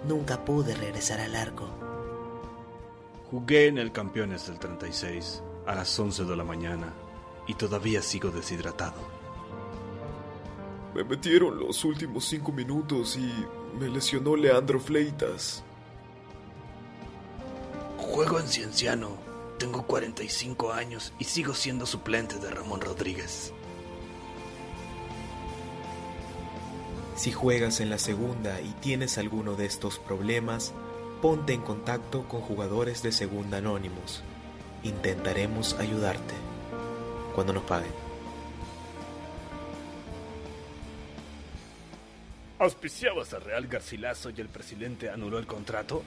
Nunca 0.07 0.43
pude 0.43 0.73
regresar 0.73 1.19
al 1.19 1.35
arco. 1.35 1.69
Jugué 3.29 3.67
en 3.67 3.77
el 3.77 3.91
Campeones 3.91 4.47
del 4.47 4.57
36 4.57 5.43
a 5.71 5.75
las 5.75 5.97
11 5.97 6.25
de 6.25 6.35
la 6.35 6.43
mañana 6.43 6.93
y 7.47 7.53
todavía 7.53 8.01
sigo 8.01 8.29
deshidratado. 8.29 9.01
Me 10.93 11.05
metieron 11.05 11.57
los 11.57 11.85
últimos 11.85 12.25
cinco 12.25 12.51
minutos 12.51 13.15
y 13.15 13.31
me 13.79 13.87
lesionó 13.87 14.35
Leandro 14.35 14.81
Fleitas. 14.81 15.63
Juego 17.97 18.39
en 18.39 18.47
Cienciano. 18.47 19.17
Tengo 19.57 19.83
45 19.83 20.73
años 20.73 21.13
y 21.19 21.23
sigo 21.23 21.53
siendo 21.53 21.85
suplente 21.85 22.37
de 22.37 22.49
Ramón 22.49 22.81
Rodríguez. 22.81 23.53
Si 27.15 27.31
juegas 27.31 27.79
en 27.79 27.89
la 27.89 27.99
segunda 27.99 28.59
y 28.59 28.71
tienes 28.81 29.17
alguno 29.17 29.55
de 29.55 29.67
estos 29.67 29.99
problemas, 29.99 30.73
ponte 31.21 31.53
en 31.53 31.61
contacto 31.61 32.27
con 32.27 32.41
jugadores 32.41 33.03
de 33.03 33.11
Segunda 33.11 33.59
Anónimos. 33.59 34.23
Intentaremos 34.83 35.73
ayudarte 35.79 36.33
cuando 37.35 37.53
nos 37.53 37.63
paguen. 37.63 37.91
¿Auspiciabas 42.59 43.33
a 43.33 43.39
Real 43.39 43.67
Garcilaso 43.67 44.29
y 44.29 44.39
el 44.39 44.47
presidente 44.47 45.09
anuló 45.09 45.39
el 45.39 45.47
contrato? 45.47 46.03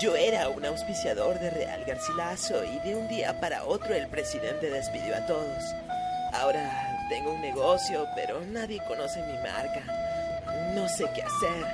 Yo 0.00 0.14
era 0.14 0.48
un 0.48 0.64
auspiciador 0.64 1.38
de 1.40 1.50
Real 1.50 1.84
Garcilaso 1.84 2.64
y 2.64 2.78
de 2.88 2.94
un 2.94 3.08
día 3.08 3.40
para 3.40 3.64
otro 3.64 3.94
el 3.94 4.08
presidente 4.08 4.70
despidió 4.70 5.16
a 5.16 5.26
todos. 5.26 5.62
Ahora 6.32 7.06
tengo 7.08 7.32
un 7.32 7.40
negocio, 7.40 8.06
pero 8.14 8.40
nadie 8.46 8.80
conoce 8.86 9.20
mi 9.26 9.34
marca. 9.38 9.82
No 10.74 10.88
sé 10.88 11.04
qué 11.14 11.22
hacer. 11.22 11.66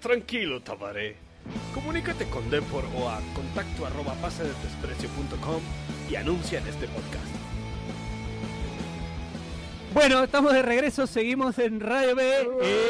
Tranquilo, 0.00 0.62
Tabaré. 0.62 1.23
Comunícate 1.74 2.24
con 2.26 2.48
Depor 2.50 2.84
o 2.96 3.08
a 3.08 3.20
contacto 3.34 3.86
arroba 3.86 4.14
pasedesprecio.com 4.14 5.60
y 6.10 6.16
anuncia 6.16 6.58
en 6.60 6.66
este 6.68 6.86
podcast. 6.88 7.24
Bueno, 9.92 10.24
estamos 10.24 10.52
de 10.52 10.62
regreso, 10.62 11.06
seguimos 11.06 11.58
en 11.58 11.78
Radio 11.80 12.16
B. 12.16 12.48
Eh, 12.62 12.80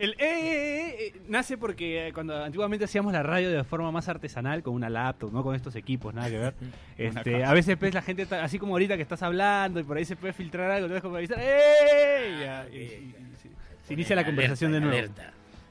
El 0.00 0.10
eh, 0.12 0.16
eh, 0.20 0.96
eh, 1.14 1.20
nace 1.28 1.56
porque 1.58 2.08
eh, 2.08 2.12
cuando 2.12 2.42
antiguamente 2.42 2.84
hacíamos 2.84 3.12
la 3.12 3.22
radio 3.22 3.50
de 3.50 3.62
forma 3.64 3.90
más 3.92 4.08
artesanal, 4.08 4.62
con 4.62 4.74
una 4.74 4.88
laptop, 4.90 5.32
no 5.32 5.42
con 5.44 5.54
estos 5.54 5.76
equipos, 5.76 6.12
nada 6.14 6.30
que 6.30 6.38
ver. 6.38 6.54
Este, 6.98 7.44
a 7.44 7.52
veces 7.52 7.76
pues, 7.76 7.94
la 7.94 8.02
gente, 8.02 8.26
así 8.34 8.58
como 8.58 8.72
ahorita 8.74 8.96
que 8.96 9.02
estás 9.02 9.22
hablando 9.22 9.78
y 9.78 9.84
por 9.84 9.96
ahí 9.96 10.04
se 10.04 10.16
puede 10.16 10.32
filtrar 10.32 10.68
algo, 10.70 10.86
entonces 10.86 11.02
como 11.02 11.14
avisar, 11.16 11.38
¡eh! 11.40 12.34
Y 12.36 12.40
ya, 12.40 12.66
y- 12.72 12.76
y- 12.76 13.14
y 13.16 13.36
se, 13.40 13.48
se 13.86 13.94
inicia 13.94 14.16
la 14.16 14.24
conversación 14.24 14.72
de 14.72 14.80
nuevo. 14.80 15.12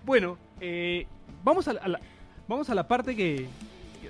Bueno, 0.07 0.37
eh, 0.61 1.05
vamos, 1.43 1.67
a 1.67 1.73
la, 1.73 1.81
a 1.81 1.87
la- 1.89 1.99
vamos 2.47 2.69
a 2.69 2.73
la 2.75 2.87
parte 2.87 3.13
que. 3.15 3.45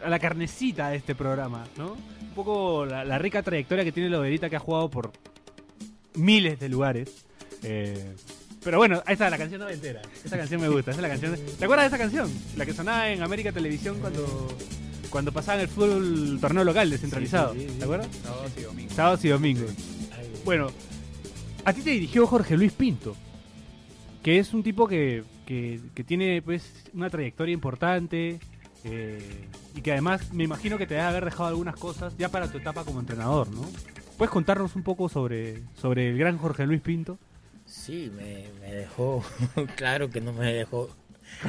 a 0.06 0.10
la 0.10 0.20
carnecita 0.20 0.90
de 0.90 0.98
este 0.98 1.16
programa, 1.16 1.66
¿no? 1.76 1.94
Un 1.94 2.34
poco 2.36 2.86
la, 2.86 3.04
la 3.04 3.18
rica 3.18 3.42
trayectoria 3.42 3.84
que 3.84 3.92
tiene 3.92 4.10
Loberita, 4.10 4.48
que 4.50 4.56
ha 4.56 4.60
jugado 4.60 4.90
por 4.92 5.12
miles 6.14 6.60
de 6.60 6.70
lugares. 6.70 7.26
Eh, 7.64 8.14
pero 8.64 8.78
bueno, 8.78 9.02
ahí 9.08 9.14
está 9.14 9.28
la 9.30 9.40
canción 9.40 9.60
noventera. 9.62 10.02
Esa 10.24 10.38
canción 10.38 10.62
me 10.62 10.70
gusta. 10.70 10.92
Esa 10.92 11.00
es 11.00 11.02
la 11.02 11.10
canción. 11.10 11.36
¿Te 11.58 11.66
acuerdas 11.66 11.86
de 11.90 11.96
esa 11.96 11.98
canción? 12.04 12.32
La 12.56 12.66
que 12.68 12.74
sonaba 12.74 13.10
en 13.10 13.24
América 13.24 13.52
Televisión 13.52 13.98
cuando. 14.00 14.48
Cuando 15.10 15.32
pasaban 15.32 15.62
el 15.62 15.68
fútbol 15.70 16.38
torneo 16.40 16.64
local 16.64 16.90
descentralizado. 16.92 17.54
¿Te 17.54 17.84
acuerdas? 17.84 18.08
Sábados 18.24 18.52
y 18.58 18.62
domingos. 18.62 18.94
Sábados 18.94 19.26
y 19.26 19.30
domingos. 19.30 19.72
Bueno, 20.46 20.68
a 21.66 21.74
ti 21.74 21.82
te 21.82 21.90
dirigió 21.92 22.28
Jorge 22.28 22.56
Luis 22.58 22.74
Pinto, 22.74 23.16
que 24.28 24.40
es 24.40 24.54
un 24.54 24.62
tipo 24.62 24.90
que, 24.90 25.24
que, 25.46 25.80
que 25.96 26.04
tiene 26.04 26.42
pues 26.42 26.84
una 26.94 27.10
trayectoria 27.10 27.54
importante 27.54 28.40
eh, 28.84 29.48
y 29.74 29.80
que 29.80 29.94
además 29.94 30.34
me 30.34 30.44
imagino 30.44 30.78
que 30.78 30.86
te 30.86 30.96
debe 30.96 31.06
haber 31.08 31.24
dejado 31.24 31.46
algunas 31.48 31.78
cosas 31.78 32.14
ya 32.18 32.28
para 32.28 32.52
tu 32.52 32.58
etapa 32.58 32.84
como 32.84 33.00
entrenador, 33.00 33.50
¿no? 33.50 33.62
¿Puedes 34.18 34.30
contarnos 34.30 34.76
un 34.76 34.84
poco 34.84 35.08
sobre, 35.08 35.62
sobre 35.80 36.10
el 36.10 36.18
gran 36.18 36.38
Jorge 36.38 36.66
Luis 36.66 36.82
Pinto? 36.82 37.18
Sí, 37.66 38.12
me, 38.18 38.48
me 38.60 38.74
dejó, 38.76 39.24
claro 39.78 40.10
que 40.10 40.20
no 40.20 40.34
me 40.34 40.52
dejó, 40.52 40.90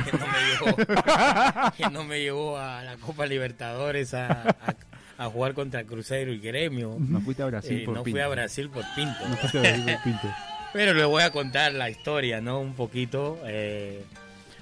que 0.04 0.16
no 0.16 0.26
me 0.28 0.38
llevó, 0.76 1.72
que 1.76 1.90
no 1.90 2.04
me 2.04 2.20
llevó 2.20 2.58
a 2.58 2.84
la 2.84 2.96
Copa 2.98 3.26
Libertadores 3.26 4.14
a, 4.14 4.50
a- 4.50 4.76
a 5.18 5.24
jugar 5.30 5.54
contra 5.54 5.82
Cruzeiro 5.82 6.32
y 6.32 6.38
Gremio. 6.38 6.96
No 7.00 7.20
fuiste 7.22 7.42
a 7.42 7.46
Brasil 7.46 7.78
Eh, 7.80 7.84
por 7.86 7.94
no 7.96 8.04
Pinto. 8.04 8.14
fui 8.14 8.20
a 8.20 8.28
Brasil 8.28 8.70
por 8.70 8.84
Pinto. 8.94 9.28
No 9.28 9.36
fuiste 9.36 9.58
a 9.58 9.62
Brasil 9.62 9.84
por 9.84 10.02
Pinto. 10.04 10.28
Pero 10.72 10.94
le 10.94 11.04
voy 11.04 11.22
a 11.22 11.30
contar 11.30 11.72
la 11.72 11.90
historia, 11.90 12.40
¿no? 12.40 12.60
Un 12.60 12.74
poquito. 12.74 13.38
eh, 13.46 14.04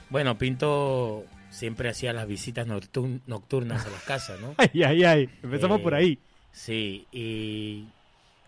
bueno, 0.09 0.39
Pinto 0.39 1.25
siempre 1.51 1.89
hacía 1.89 2.13
las 2.13 2.27
visitas 2.29 2.67
nocturn- 2.67 3.21
nocturnas 3.27 3.85
a 3.87 3.91
las 3.91 4.03
casas, 4.03 4.41
¿no? 4.41 4.55
Ay, 4.59 4.83
ay, 4.85 5.05
ay. 5.05 5.31
Empezamos 5.43 5.81
Eh, 5.81 5.83
por 5.83 5.95
ahí. 5.95 6.19
Sí, 6.53 7.07
y 7.13 7.85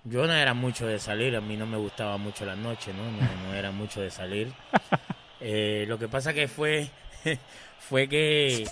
yo 0.05 0.27
no 0.27 0.33
era 0.33 0.55
mucho 0.55 0.87
de 0.87 0.99
salir, 0.99 1.35
a 1.37 1.41
mí 1.41 1.57
no 1.57 1.67
me 1.67 1.77
gustaba 1.77 2.17
mucho 2.17 2.47
la 2.47 2.57
noche, 2.57 2.93
¿no? 2.95 3.03
No, 3.05 3.49
no 3.49 3.55
era 3.55 3.71
mucho 3.71 4.01
de 4.01 4.11
salir. 4.11 4.49
Eh, 5.41 5.85
lo 5.87 6.01
que 6.01 6.09
pasa 6.09 6.35
que 6.35 6.49
fue, 6.49 6.89
fue 7.79 8.09
que, 8.09 8.67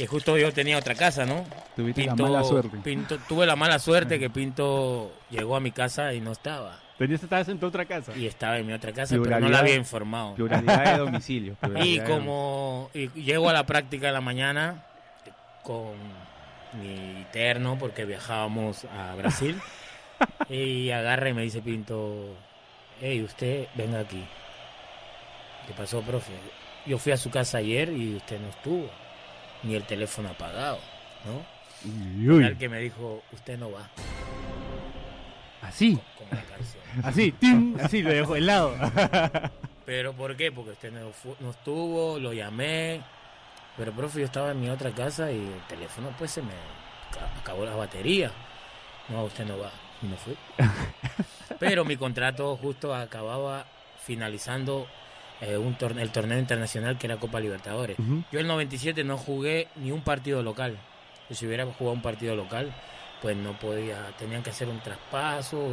que 0.00 0.06
justo 0.06 0.38
yo 0.38 0.50
tenía 0.50 0.78
otra 0.78 0.94
casa, 0.94 1.26
¿no? 1.26 1.44
Tuviste 1.76 2.06
la 2.06 2.14
mala 2.14 2.42
suerte. 2.42 2.78
Pinto, 2.82 3.18
tuve 3.28 3.44
la 3.44 3.54
mala 3.54 3.78
suerte 3.78 4.18
que 4.18 4.30
Pinto 4.30 5.12
llegó 5.28 5.56
a 5.56 5.60
mi 5.60 5.72
casa 5.72 6.14
y 6.14 6.22
no 6.22 6.32
estaba. 6.32 6.78
Tenías 6.96 7.22
estabas 7.22 7.50
en 7.50 7.60
tu 7.60 7.66
otra 7.66 7.84
casa. 7.84 8.16
Y 8.16 8.26
estaba 8.26 8.56
en 8.56 8.66
mi 8.66 8.72
otra 8.72 8.94
casa, 8.94 9.14
pero 9.22 9.38
no 9.38 9.50
la 9.50 9.58
había 9.58 9.74
informado. 9.74 10.36
Pluralidad 10.36 10.92
de 10.92 10.98
domicilio. 11.04 11.52
Y 11.52 11.66
pluralidad 11.66 12.06
como 12.06 12.90
y 12.94 13.10
llego 13.10 13.50
a 13.50 13.52
la 13.52 13.66
práctica 13.66 14.06
de 14.06 14.14
la 14.14 14.22
mañana 14.22 14.86
con 15.64 15.92
mi 16.80 17.26
terno 17.30 17.76
porque 17.78 18.06
viajábamos 18.06 18.86
a 18.86 19.14
Brasil 19.16 19.60
y 20.48 20.90
agarra 20.92 21.28
y 21.28 21.34
me 21.34 21.42
dice 21.42 21.60
Pinto, 21.60 22.38
hey, 23.02 23.22
usted 23.22 23.66
venga 23.74 24.00
aquí. 24.00 24.24
¿Qué 25.66 25.74
pasó, 25.74 26.00
profe? 26.00 26.32
Yo 26.86 26.96
fui 26.96 27.12
a 27.12 27.18
su 27.18 27.28
casa 27.28 27.58
ayer 27.58 27.90
y 27.90 28.16
usted 28.16 28.40
no 28.40 28.48
estuvo, 28.48 28.90
ni 29.62 29.74
el 29.74 29.84
teléfono 29.84 30.28
apagado, 30.30 30.78
¿no? 31.24 31.44
Uy, 32.18 32.28
uy. 32.28 32.44
Al 32.44 32.58
que 32.58 32.68
me 32.68 32.78
dijo, 32.80 33.22
usted 33.32 33.58
no 33.58 33.70
va, 33.72 33.88
Así, 35.62 35.98
como 36.16 36.30
la 36.32 36.42
canción. 36.42 36.82
así, 37.04 37.32
¡tim! 37.32 37.76
así 37.82 38.02
lo 38.02 38.10
dejó 38.10 38.36
helado. 38.36 38.74
¿Pero 39.86 40.12
por 40.14 40.36
qué? 40.36 40.50
Porque 40.52 40.70
usted 40.72 40.92
no, 40.92 41.10
no 41.40 41.50
estuvo, 41.50 42.18
lo 42.18 42.32
llamé. 42.32 43.00
Pero, 43.76 43.92
profe, 43.92 44.20
yo 44.20 44.24
estaba 44.26 44.50
en 44.52 44.60
mi 44.60 44.68
otra 44.70 44.90
casa 44.90 45.30
y 45.32 45.36
el 45.38 45.60
teléfono 45.68 46.12
pues 46.18 46.30
se 46.32 46.42
me 46.42 46.52
ca- 47.12 47.30
acabó 47.40 47.64
la 47.64 47.74
batería. 47.74 48.30
No, 49.08 49.24
usted 49.24 49.44
no 49.46 49.58
va. 49.58 49.70
Y 50.02 50.06
no 50.06 50.16
fui. 50.16 50.36
Pero 51.58 51.84
mi 51.84 51.96
contrato 51.96 52.56
justo 52.56 52.94
acababa 52.94 53.66
finalizando 54.04 54.86
eh, 55.40 55.56
un 55.56 55.76
torne- 55.78 56.02
el 56.02 56.10
torneo 56.10 56.38
internacional 56.38 56.98
que 56.98 57.06
era 57.06 57.16
Copa 57.16 57.40
Libertadores. 57.40 57.96
Yo 58.30 58.40
el 58.40 58.46
97 58.46 59.04
no 59.04 59.16
jugué 59.16 59.68
ni 59.76 59.90
un 59.92 60.02
partido 60.02 60.42
local. 60.42 60.76
Si 61.30 61.46
hubiera 61.46 61.64
jugado 61.66 61.92
un 61.94 62.02
partido 62.02 62.34
local, 62.36 62.72
pues 63.22 63.36
no 63.36 63.52
podía, 63.58 64.08
tenían 64.18 64.42
que 64.42 64.50
hacer 64.50 64.68
un 64.68 64.80
traspaso. 64.80 65.66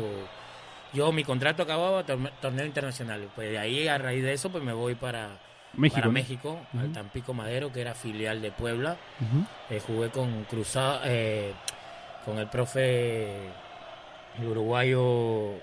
Yo 0.93 1.11
mi 1.11 1.23
contrato 1.23 1.63
acababa 1.63 2.05
torne- 2.05 2.31
torneo 2.41 2.65
internacional. 2.65 3.27
Pues 3.35 3.49
de 3.51 3.57
ahí 3.59 3.87
a 3.87 3.97
raíz 3.97 4.23
de 4.23 4.33
eso 4.33 4.49
pues 4.51 4.63
me 4.63 4.73
voy 4.73 4.95
para 4.95 5.37
México. 5.73 6.01
para. 6.01 6.11
México, 6.11 6.59
al. 6.73 6.93
Tampico 6.93 7.33
Madero, 7.33 7.71
que 7.73 7.81
era 7.81 7.93
filial 7.93 8.41
de 8.41 8.51
Puebla. 8.51 8.95
Eh, 9.69 9.81
jugué 9.85 10.09
con 10.09 10.43
Cruzado, 10.45 11.01
eh, 11.05 11.51
con 12.25 12.37
el 12.37 12.47
profe 12.47 13.35
el 14.39 14.45
uruguayo, 14.47 15.53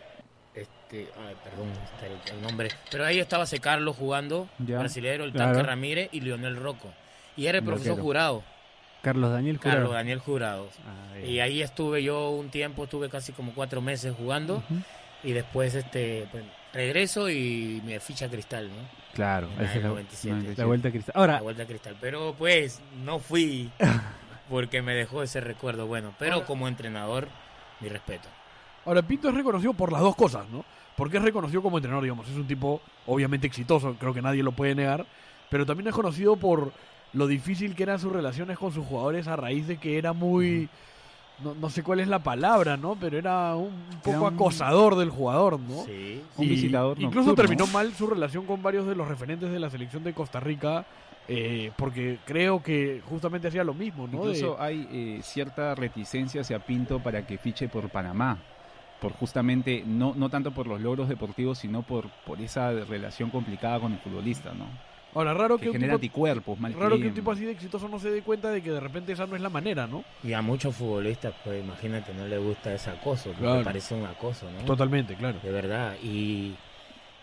este, 0.94 1.12
ay, 1.26 1.34
perdón, 1.42 1.68
este, 1.84 2.32
el, 2.32 2.36
el 2.38 2.42
nombre, 2.42 2.68
pero 2.90 3.04
ahí 3.04 3.18
estaba 3.18 3.46
C. 3.46 3.58
Carlos 3.60 3.96
jugando, 3.96 4.48
Ya, 4.58 4.78
brasilero, 4.78 5.24
el 5.24 5.32
claro. 5.32 5.52
Tanque 5.52 5.66
Ramírez 5.66 6.08
y 6.12 6.20
Lionel 6.20 6.56
Rocco. 6.56 6.92
Y 7.36 7.46
era 7.46 7.58
el 7.58 7.64
profesor 7.64 8.00
jurado, 8.00 8.44
Carlos 9.02 9.30
Daniel 9.32 9.58
Jurado. 9.58 9.76
Carlos 9.76 9.92
Daniel 9.92 10.18
Jurado. 10.20 10.68
Ah, 10.86 11.18
Y 11.18 11.40
ahí 11.40 11.62
estuve 11.62 12.02
yo 12.02 12.30
un 12.30 12.48
tiempo, 12.48 12.84
estuve 12.84 13.08
casi 13.10 13.32
como 13.32 13.52
cuatro 13.52 13.80
meses 13.82 14.14
jugando. 14.16 14.62
Y 15.22 15.32
después 15.32 15.74
este 15.74 16.26
pues, 16.30 16.44
regreso 16.72 17.28
y 17.30 17.82
me 17.84 17.98
ficha 18.00 18.28
cristal, 18.28 18.68
¿no? 18.68 19.04
Claro, 19.14 19.48
En 19.58 19.64
esa 19.64 19.72
el 19.72 19.78
es 19.78 19.82
la, 19.82 19.88
97. 19.88 20.54
La 20.56 20.64
vuelta 20.64 20.88
a 20.88 20.90
Cristal. 20.90 21.12
Ahora, 21.16 21.32
la 21.34 21.42
vuelta 21.42 21.62
a 21.62 21.66
cristal. 21.66 21.96
Pero 22.00 22.34
pues 22.36 22.80
no 23.04 23.18
fui 23.20 23.70
porque 24.50 24.82
me 24.82 24.94
dejó 24.94 25.22
ese 25.22 25.40
recuerdo 25.40 25.86
bueno. 25.86 26.14
Pero 26.18 26.44
como 26.44 26.66
entrenador, 26.68 27.28
mi 27.80 27.88
respeto. 27.88 28.28
Ahora, 28.86 29.02
Pinto 29.02 29.28
es 29.28 29.34
reconocido 29.34 29.72
por 29.74 29.90
las 29.92 30.00
dos 30.02 30.14
cosas, 30.16 30.46
¿no? 30.50 30.64
Porque 30.96 31.16
es 31.16 31.22
reconocido 31.22 31.62
como 31.62 31.78
entrenador, 31.78 32.04
digamos. 32.04 32.28
Es 32.28 32.36
un 32.36 32.46
tipo 32.46 32.80
obviamente 33.06 33.46
exitoso, 33.46 33.96
creo 33.98 34.14
que 34.14 34.22
nadie 34.22 34.42
lo 34.42 34.52
puede 34.52 34.74
negar. 34.74 35.06
Pero 35.50 35.66
también 35.66 35.88
es 35.88 35.94
conocido 35.94 36.36
por 36.36 36.72
lo 37.12 37.26
difícil 37.26 37.74
que 37.74 37.82
eran 37.84 37.98
sus 37.98 38.12
relaciones 38.12 38.58
con 38.58 38.72
sus 38.72 38.84
jugadores 38.86 39.26
a 39.28 39.36
raíz 39.36 39.66
de 39.66 39.76
que 39.78 39.98
era 39.98 40.12
muy... 40.12 40.68
No, 41.42 41.52
no 41.54 41.68
sé 41.68 41.82
cuál 41.82 41.98
es 41.98 42.06
la 42.06 42.20
palabra, 42.20 42.76
¿no? 42.76 42.96
Pero 43.00 43.18
era 43.18 43.56
un, 43.56 43.64
un 43.72 43.98
poco 44.04 44.10
Era 44.10 44.20
un- 44.20 44.34
acosador 44.34 44.94
del 44.96 45.10
jugador, 45.10 45.58
¿no? 45.58 45.82
Sí. 45.84 46.22
Un 46.36 46.48
visitador 46.48 46.96
Incluso 47.00 47.30
nocturno. 47.30 47.34
terminó 47.56 47.66
mal 47.72 47.92
su 47.92 48.06
relación 48.06 48.46
con 48.46 48.62
varios 48.62 48.86
de 48.86 48.94
los 48.94 49.08
referentes 49.08 49.50
de 49.50 49.58
la 49.58 49.68
selección 49.68 50.04
de 50.04 50.12
Costa 50.14 50.38
Rica, 50.38 50.86
eh, 51.26 51.72
porque 51.76 52.18
creo 52.24 52.62
que 52.62 53.02
justamente 53.08 53.48
hacía 53.48 53.64
lo 53.64 53.74
mismo, 53.74 54.06
¿no? 54.06 54.26
De- 54.26 54.36
Incluso 54.36 54.60
hay 54.60 54.86
eh, 54.92 55.20
cierta 55.24 55.74
reticencia 55.74 56.42
hacia 56.42 56.60
Pinto 56.60 57.00
para 57.00 57.26
que 57.26 57.36
fiche 57.36 57.68
por 57.68 57.88
Panamá. 57.88 58.38
Por 59.00 59.12
justamente, 59.12 59.82
no, 59.86 60.14
no 60.16 60.30
tanto 60.30 60.52
por 60.52 60.66
los 60.66 60.80
logros 60.80 61.08
deportivos, 61.08 61.58
sino 61.58 61.82
por, 61.82 62.08
por 62.26 62.40
esa 62.40 62.70
relación 62.72 63.30
complicada 63.30 63.80
con 63.80 63.92
el 63.92 63.98
futbolista, 63.98 64.52
¿no? 64.54 64.66
Ahora, 65.14 65.32
raro 65.32 65.58
que, 65.58 65.64
Que 65.64 65.68
un 65.68 65.74
genera 65.74 65.92
tipo, 65.92 65.96
anticuerpos, 66.26 66.58
mal 66.58 66.72
raro 66.72 66.98
que 66.98 67.06
un 67.06 67.14
tipo 67.14 67.30
así 67.30 67.44
de 67.44 67.52
exitoso 67.52 67.86
no 67.86 68.00
se 68.00 68.10
dé 68.10 68.22
cuenta 68.22 68.50
de 68.50 68.62
que 68.62 68.70
de 68.72 68.80
repente 68.80 69.12
esa 69.12 69.26
no 69.26 69.36
es 69.36 69.42
la 69.42 69.48
manera, 69.50 69.86
¿no? 69.86 70.02
Y 70.24 70.32
a 70.32 70.42
muchos 70.42 70.74
futbolistas, 70.74 71.32
pues 71.44 71.62
imagínate, 71.62 72.12
no 72.14 72.26
le 72.26 72.38
gusta 72.38 72.74
ese 72.74 72.90
acoso, 72.90 73.30
porque 73.30 73.42
Claro. 73.42 73.62
parece 73.62 73.94
un 73.94 74.06
acoso, 74.06 74.50
¿no? 74.50 74.64
Totalmente, 74.64 75.14
claro. 75.14 75.38
De 75.42 75.52
verdad. 75.52 75.94
Y 76.02 76.54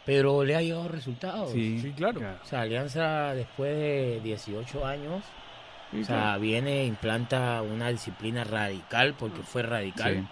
pero 0.06 0.44
le 0.44 0.56
ha 0.56 0.62
llegado 0.62 0.88
resultados. 0.88 1.52
Sí. 1.52 1.80
Sí, 1.82 1.92
claro. 1.92 2.22
O 2.42 2.46
sea, 2.46 2.62
Alianza 2.62 3.34
después 3.36 3.76
de 3.78 4.20
18 4.24 4.86
años, 4.86 5.24
Sí, 5.92 6.02
o 6.02 6.06
sea, 6.06 6.38
viene, 6.38 6.86
implanta 6.86 7.62
una 7.62 7.90
disciplina 7.90 8.46
radical, 8.46 9.14
porque 9.20 9.42
fue 9.44 9.64
radical, 9.64 10.16
Sí. 10.16 10.28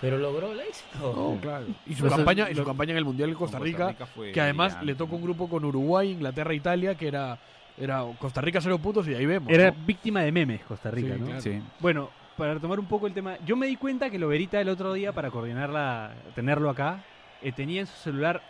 Pero 0.00 0.18
logró 0.18 0.52
el 0.52 0.60
éxito. 0.60 1.12
No, 1.16 1.40
claro. 1.40 1.66
Y 1.86 1.94
su 1.94 2.04
Entonces, 2.04 2.16
campaña, 2.16 2.50
y 2.50 2.54
su 2.54 2.60
lo- 2.60 2.66
campaña 2.66 2.92
en 2.92 2.98
el 2.98 3.04
Mundial 3.04 3.30
de 3.30 3.36
Costa 3.36 3.58
Rica, 3.58 3.94
fue 4.14 4.32
que 4.32 4.40
además 4.40 4.82
le 4.82 4.94
toca 4.94 5.14
un 5.14 5.22
grupo 5.22 5.48
con 5.48 5.64
Uruguay, 5.64 6.10
Inglaterra, 6.12 6.52
Italia, 6.54 6.94
que 6.94 7.08
era, 7.08 7.38
era 7.78 8.04
Costa 8.18 8.40
Rica 8.40 8.60
cero 8.60 8.78
puntos 8.78 9.08
y 9.08 9.14
ahí 9.14 9.26
vemos. 9.26 9.52
Era 9.52 9.70
¿no? 9.70 9.76
víctima 9.86 10.20
de 10.22 10.32
memes 10.32 10.62
Costa 10.64 10.90
Rica, 10.90 11.14
Sí, 11.14 11.20
¿no? 11.20 11.26
claro. 11.26 11.40
Sí. 11.40 11.62
Bueno, 11.80 12.10
para 12.36 12.54
retomar 12.54 12.78
un 12.78 12.86
poco 12.86 13.06
el 13.06 13.14
tema, 13.14 13.36
yo 13.46 13.56
me 13.56 13.66
di 13.66 13.76
cuenta 13.76 14.10
que 14.10 14.18
Loberita 14.18 14.60
el 14.60 14.68
otro 14.68 14.92
día, 14.92 15.12
para 15.12 15.30
coordinarla, 15.30 16.12
tenerlo 16.34 16.68
acá, 16.68 17.02
eh, 17.40 17.52
tenía 17.52 17.80
en 17.80 17.86
su 17.86 17.96
celular 17.96 18.42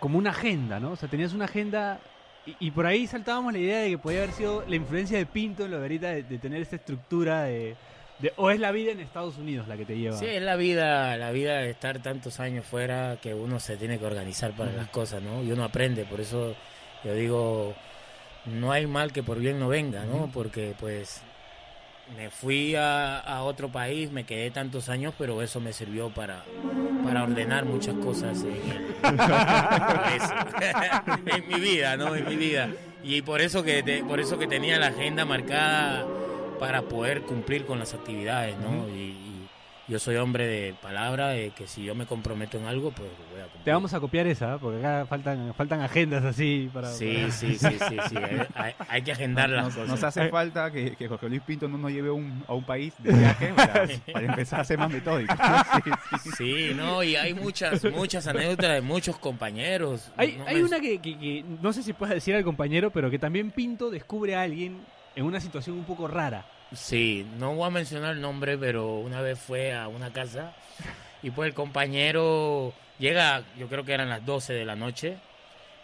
como 0.00 0.18
una 0.18 0.30
agenda, 0.30 0.80
¿no? 0.80 0.92
O 0.92 0.96
sea, 0.96 1.08
tenías 1.08 1.32
una 1.34 1.44
agenda 1.46 1.98
y, 2.46 2.56
y 2.66 2.70
por 2.70 2.86
ahí 2.86 3.06
saltábamos 3.06 3.52
la 3.52 3.58
idea 3.58 3.78
de 3.80 3.90
que 3.90 3.98
podía 3.98 4.18
haber 4.22 4.32
sido 4.32 4.64
la 4.66 4.76
influencia 4.76 5.16
de 5.18 5.26
Pinto 5.26 5.64
en 5.64 5.70
Loberita 5.70 6.08
de, 6.08 6.22
de 6.24 6.38
tener 6.38 6.60
esta 6.62 6.76
estructura 6.76 7.44
de, 7.44 7.74
de- 8.24 8.32
O 8.36 8.50
es 8.50 8.58
la 8.60 8.72
vida 8.72 8.92
en 8.92 9.00
Estados 9.00 9.36
Unidos 9.38 9.68
la 9.68 9.76
que 9.76 9.84
te 9.84 9.96
lleva. 9.96 10.16
Sí, 10.16 10.26
es 10.26 10.42
la 10.42 10.56
vida, 10.56 11.16
la 11.16 11.30
vida 11.30 11.58
de 11.58 11.70
estar 11.70 11.98
tantos 12.00 12.40
años 12.40 12.64
fuera 12.66 13.18
que 13.22 13.34
uno 13.34 13.60
se 13.60 13.76
tiene 13.76 13.98
que 13.98 14.06
organizar 14.06 14.52
para 14.52 14.72
las 14.72 14.88
cosas, 14.88 15.22
¿no? 15.22 15.42
Y 15.42 15.52
uno 15.52 15.64
aprende, 15.64 16.04
por 16.04 16.20
eso 16.20 16.54
yo 17.04 17.14
digo, 17.14 17.74
no 18.46 18.72
hay 18.72 18.86
mal 18.86 19.12
que 19.12 19.22
por 19.22 19.38
bien 19.38 19.58
no 19.58 19.68
venga, 19.68 20.04
¿no? 20.04 20.30
Porque 20.32 20.74
pues 20.78 21.22
me 22.16 22.28
fui 22.30 22.74
a, 22.74 23.18
a 23.18 23.42
otro 23.42 23.70
país, 23.70 24.10
me 24.10 24.24
quedé 24.24 24.50
tantos 24.50 24.88
años, 24.90 25.14
pero 25.18 25.40
eso 25.42 25.58
me 25.60 25.72
sirvió 25.72 26.10
para, 26.10 26.44
para 27.02 27.22
ordenar 27.22 27.64
muchas 27.64 27.94
cosas 27.96 28.42
en, 28.42 28.50
el- 28.50 28.94
en 31.26 31.48
mi 31.48 31.60
vida, 31.60 31.96
¿no? 31.96 32.14
En 32.14 32.28
mi 32.28 32.36
vida. 32.36 32.68
Y 33.02 33.22
por 33.22 33.40
eso 33.40 33.62
que 33.62 33.82
te- 33.82 34.04
por 34.04 34.20
eso 34.20 34.38
que 34.38 34.46
tenía 34.46 34.78
la 34.78 34.88
agenda 34.88 35.24
marcada 35.24 36.06
para 36.58 36.82
poder 36.82 37.22
cumplir 37.22 37.64
con 37.66 37.78
las 37.78 37.94
actividades, 37.94 38.56
¿no? 38.58 38.88
y, 38.88 38.92
y 39.00 39.34
yo 39.86 39.98
soy 39.98 40.16
hombre 40.16 40.46
de 40.46 40.74
palabra, 40.80 41.28
de 41.28 41.50
que 41.50 41.66
si 41.66 41.84
yo 41.84 41.94
me 41.94 42.06
comprometo 42.06 42.56
en 42.56 42.64
algo, 42.64 42.90
pues 42.90 43.06
lo 43.06 43.32
voy 43.32 43.40
a 43.40 43.44
cumplir. 43.44 43.64
Te 43.64 43.70
vamos 43.70 43.92
a 43.92 44.00
copiar 44.00 44.26
esa, 44.26 44.54
¿eh? 44.54 44.58
porque 44.58 44.78
acá 44.78 45.04
faltan, 45.06 45.52
faltan 45.54 45.82
agendas 45.82 46.24
así 46.24 46.70
para... 46.72 46.90
Sí, 46.90 47.14
para- 47.18 47.30
sí, 47.30 47.58
sí, 47.58 47.68
sí, 47.78 47.96
sí. 48.08 48.16
Hay, 48.16 48.46
hay- 48.54 48.74
hay 48.88 49.02
que 49.02 49.12
agendar 49.12 49.50
las 49.50 49.64
Nos, 49.66 49.74
cosas. 49.74 49.88
nos 49.90 50.02
hace 50.04 50.30
falta 50.30 50.70
que, 50.70 50.96
que 50.96 51.06
Jorge 51.06 51.28
Luis 51.28 51.42
Pinto 51.42 51.68
no 51.68 51.76
nos 51.76 51.90
lleve 51.92 52.10
un- 52.10 52.42
a 52.48 52.54
un 52.54 52.64
país 52.64 52.94
de 53.00 53.12
viaje 53.12 53.52
para, 53.54 53.86
para 54.14 54.24
empezar 54.26 54.60
a 54.60 54.64
ser 54.64 54.78
más 54.78 54.90
metódico. 54.90 55.34
Sí, 55.84 55.90
sí. 56.22 56.30
Sí, 56.38 56.72
no, 56.74 57.02
y 57.02 57.16
hay 57.16 57.34
muchas, 57.34 57.84
muchas 57.92 58.26
anécdotas 58.26 58.72
de 58.72 58.80
muchos 58.80 59.18
compañeros. 59.18 60.10
Hay, 60.16 60.36
No 60.38 60.46
hay 60.46 60.56
me- 60.56 60.64
una 60.64 60.80
que, 60.80 60.98
que- 60.98 61.18
que 61.18 61.44
no 61.60 61.74
sé 61.74 61.82
si 61.82 61.92
puedes 61.92 62.14
decir 62.14 62.34
al 62.34 62.42
compañero, 62.44 62.90
pero 62.90 63.10
que 63.10 63.18
también 63.18 63.50
Pinto 63.50 63.90
descubre 63.90 64.34
a 64.34 64.40
alguien 64.42 64.78
en 65.16 65.24
una 65.24 65.40
situación 65.40 65.76
un 65.76 65.84
poco 65.84 66.08
rara. 66.08 66.44
Sí, 66.72 67.26
no 67.38 67.54
voy 67.54 67.66
a 67.66 67.70
mencionar 67.70 68.14
el 68.14 68.20
nombre, 68.20 68.58
pero 68.58 68.96
una 68.96 69.20
vez 69.20 69.38
fue 69.38 69.74
a 69.74 69.88
una 69.88 70.12
casa 70.12 70.54
y 71.22 71.30
pues 71.30 71.48
el 71.48 71.54
compañero 71.54 72.74
llega, 72.98 73.44
yo 73.56 73.68
creo 73.68 73.84
que 73.84 73.92
eran 73.92 74.08
las 74.08 74.24
12 74.26 74.52
de 74.52 74.64
la 74.64 74.76
noche. 74.76 75.16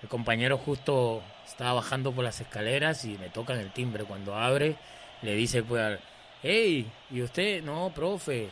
El 0.02 0.08
compañero 0.08 0.58
justo 0.58 1.22
estaba 1.46 1.74
bajando 1.74 2.12
por 2.12 2.24
las 2.24 2.40
escaleras 2.40 3.04
y 3.04 3.18
me 3.18 3.28
tocan 3.28 3.58
el 3.58 3.70
timbre. 3.70 4.04
Cuando 4.04 4.34
abre, 4.34 4.76
le 5.22 5.34
dice 5.34 5.62
pues, 5.62 5.82
al, 5.82 6.00
hey, 6.42 6.90
¿y 7.10 7.22
usted? 7.22 7.62
No, 7.62 7.92
profe. 7.94 8.48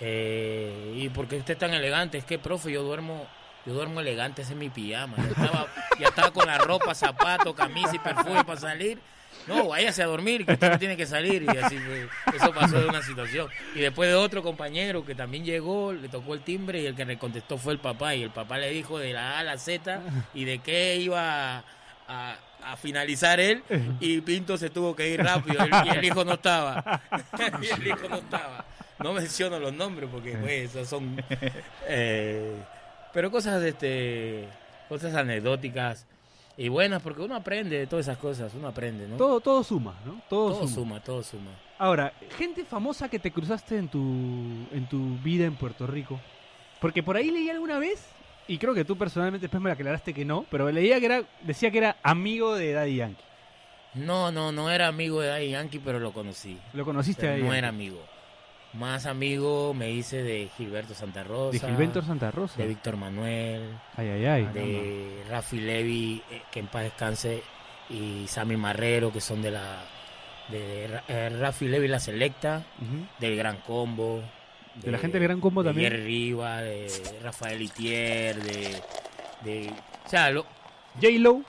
Eh, 0.00 0.94
¿Y 0.96 1.08
por 1.08 1.26
qué 1.26 1.36
usted 1.36 1.54
es 1.54 1.58
tan 1.58 1.74
elegante? 1.74 2.18
Es 2.18 2.24
que, 2.24 2.38
profe, 2.38 2.70
yo 2.70 2.82
duermo, 2.82 3.26
yo 3.66 3.74
duermo 3.74 4.00
elegante, 4.00 4.42
ese 4.42 4.52
es 4.52 4.58
mi 4.58 4.70
pijama. 4.70 5.16
Ya 5.18 5.28
estaba, 5.28 5.66
ya 5.98 6.08
estaba 6.08 6.30
con 6.32 6.46
la 6.46 6.58
ropa, 6.58 6.94
zapato, 6.94 7.54
camisa 7.54 7.94
y 7.94 7.98
perfume 7.98 8.44
para 8.44 8.60
salir. 8.60 8.98
No, 9.48 9.68
váyase 9.68 10.02
a 10.02 10.06
dormir, 10.06 10.44
que 10.44 10.52
usted 10.52 10.70
no 10.70 10.78
tiene 10.78 10.96
que 10.96 11.06
salir. 11.06 11.42
Y 11.42 11.56
así 11.56 11.78
fue. 11.78 12.08
Eso 12.36 12.52
pasó 12.52 12.78
de 12.78 12.86
una 12.86 13.02
situación. 13.02 13.48
Y 13.74 13.80
después 13.80 14.08
de 14.08 14.14
otro 14.14 14.42
compañero 14.42 15.04
que 15.04 15.14
también 15.14 15.44
llegó, 15.44 15.92
le 15.92 16.08
tocó 16.08 16.34
el 16.34 16.40
timbre 16.40 16.80
y 16.82 16.86
el 16.86 16.94
que 16.94 17.04
le 17.04 17.18
contestó 17.18 17.58
fue 17.58 17.72
el 17.72 17.78
papá. 17.78 18.14
Y 18.14 18.22
el 18.22 18.30
papá 18.30 18.58
le 18.58 18.70
dijo 18.70 18.98
de 18.98 19.12
la 19.12 19.36
A 19.36 19.38
a 19.40 19.44
la 19.44 19.58
Z 19.58 20.00
y 20.34 20.44
de 20.44 20.58
qué 20.58 20.96
iba 20.96 21.64
a, 22.06 22.36
finalizar 22.76 23.40
él. 23.40 23.62
Y 24.00 24.20
Pinto 24.20 24.58
se 24.58 24.68
tuvo 24.70 24.94
que 24.94 25.08
ir 25.08 25.22
rápido 25.22 25.64
el- 25.64 25.86
y 25.86 25.88
el 25.90 26.04
hijo 26.04 26.24
no 26.24 26.34
estaba. 26.34 27.02
y 27.62 27.66
el 27.66 27.86
hijo 27.86 28.08
no 28.08 28.16
estaba. 28.16 28.64
No 28.98 29.12
menciono 29.12 29.58
los 29.58 29.72
nombres 29.72 30.08
porque 30.12 30.36
pues, 30.36 30.70
esos 30.70 30.88
son... 30.88 31.22
eh, 31.86 32.54
pero 33.12 33.30
cosas, 33.30 33.62
este, 33.62 34.44
cosas 34.88 35.14
anecdóticas 35.14 36.06
y 36.58 36.68
buenas 36.68 37.00
porque 37.00 37.22
uno 37.22 37.36
aprende 37.36 37.78
de 37.78 37.86
todas 37.86 38.04
esas 38.06 38.18
cosas, 38.18 38.52
uno 38.54 38.68
aprende, 38.68 39.06
¿no? 39.08 39.16
Todo, 39.16 39.40
todo 39.40 39.62
suma, 39.64 39.94
¿no? 40.04 40.20
Todo, 40.28 40.50
Todo 40.50 40.60
suma. 40.66 40.74
suma, 40.74 41.00
todo 41.00 41.22
suma. 41.22 41.50
Ahora, 41.78 42.12
gente 42.36 42.64
famosa 42.64 43.08
que 43.08 43.18
te 43.20 43.30
cruzaste 43.30 43.78
en 43.78 43.88
tu, 43.88 43.98
en 44.72 44.86
tu 44.90 45.16
vida 45.22 45.46
en 45.46 45.54
Puerto 45.54 45.86
Rico. 45.86 46.20
Porque 46.80 47.02
por 47.02 47.16
ahí 47.16 47.30
leí 47.30 47.48
alguna 47.48 47.78
vez, 47.78 48.04
y 48.48 48.58
creo 48.58 48.74
que 48.74 48.84
tú 48.84 48.96
personalmente 48.98 49.44
después 49.44 49.62
me 49.62 49.70
aclaraste 49.70 50.12
que 50.12 50.24
no, 50.24 50.44
pero 50.50 50.70
leía 50.70 50.98
que 51.00 51.06
era, 51.06 51.22
decía 51.42 51.70
que 51.70 51.78
era 51.78 51.96
amigo 52.02 52.54
de 52.56 52.72
Daddy 52.72 52.96
Yankee. 52.96 53.22
No, 53.94 54.30
no, 54.32 54.52
no 54.52 54.70
era 54.70 54.88
amigo 54.88 55.20
de 55.20 55.28
Daddy 55.28 55.50
Yankee, 55.50 55.78
pero 55.78 55.98
lo 56.00 56.12
conocí. 56.12 56.58
Lo 56.74 56.84
conociste 56.84 57.26
a 57.26 57.30
Pero 57.30 57.32
Daddy 57.32 57.42
no 57.42 57.46
Yankee. 57.48 57.58
era 57.58 57.68
amigo. 57.68 57.98
Más 58.74 59.06
amigo 59.06 59.72
me 59.74 59.90
hice 59.90 60.22
de 60.22 60.50
Gilberto 60.56 60.94
Santa 60.94 61.24
Rosa. 61.24 61.52
De 61.66 61.72
Gilberto 61.72 62.02
Santa 62.02 62.30
Rosa. 62.30 62.56
De 62.60 62.66
Víctor 62.68 62.96
Manuel. 62.96 63.62
Ay, 63.96 64.08
ay, 64.08 64.24
ay. 64.26 64.44
de 64.52 65.22
Rafi 65.28 65.58
Levi, 65.60 66.22
eh, 66.30 66.42
que 66.52 66.60
en 66.60 66.66
paz 66.66 66.82
descanse, 66.84 67.42
y 67.88 68.26
Sammy 68.28 68.56
Marrero, 68.56 69.10
que 69.12 69.20
son 69.22 69.40
de 69.40 69.50
la 69.52 69.84
de 70.50 70.88
eh, 71.08 71.28
Rafi 71.30 71.66
Levi 71.68 71.88
la 71.88 71.98
Selecta, 71.98 72.64
del 73.18 73.36
Gran 73.36 73.56
Combo. 73.66 74.22
De 74.76 74.92
la 74.92 74.98
gente 74.98 75.18
del 75.18 75.28
Gran 75.28 75.40
Combo 75.40 75.62
de 75.62 75.70
también. 75.70 75.90
Jerry 75.90 76.04
Riva, 76.04 76.60
de 76.60 76.88
Rafael 77.22 77.60
Itier, 77.62 78.36
de, 78.42 78.76
de 79.44 79.72
o 80.06 80.08
sea, 80.08 80.30
lo- 80.30 80.46
J-Lo. 81.00 81.42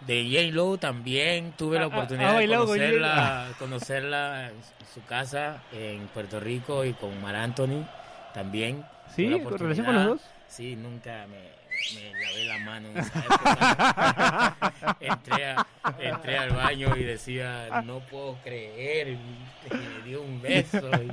De 0.00 0.24
J. 0.30 0.54
Lo 0.54 0.76
también 0.76 1.52
tuve 1.52 1.76
Ah, 1.76 1.80
la 1.80 1.86
ah, 1.86 1.88
oportunidad 1.88 2.36
ah, 2.36 2.40
de 2.40 2.48
conocerla, 2.48 3.48
conocerla 3.58 4.48
en 4.48 4.54
su 4.92 5.04
casa 5.04 5.62
en 5.72 6.06
Puerto 6.08 6.40
Rico 6.40 6.84
y 6.84 6.92
con 6.92 7.20
Mar 7.20 7.36
Anthony 7.36 7.86
también. 8.34 8.84
¿Sí? 9.14 9.24
Tuve 9.26 9.38
la 9.38 9.44
¿Con 9.44 9.58
relación 9.58 9.86
con 9.86 9.94
los 9.94 10.06
dos? 10.06 10.20
Sí, 10.48 10.76
nunca 10.76 11.26
me, 11.28 11.55
me 11.94 12.20
lavé 12.20 12.44
la 12.44 12.58
mano 12.58 12.88
en 12.88 12.98
esa 12.98 13.18
época. 13.18 14.56
entré, 15.00 15.44
a- 15.46 15.66
entré 16.00 16.38
al 16.38 16.50
baño 16.50 16.96
y 16.96 17.04
decía, 17.04 17.82
no 17.84 18.00
puedo 18.00 18.36
creer, 18.42 19.16
me 19.70 20.02
dio 20.04 20.22
un 20.22 20.40
beso. 20.40 20.90
y- 21.02 21.10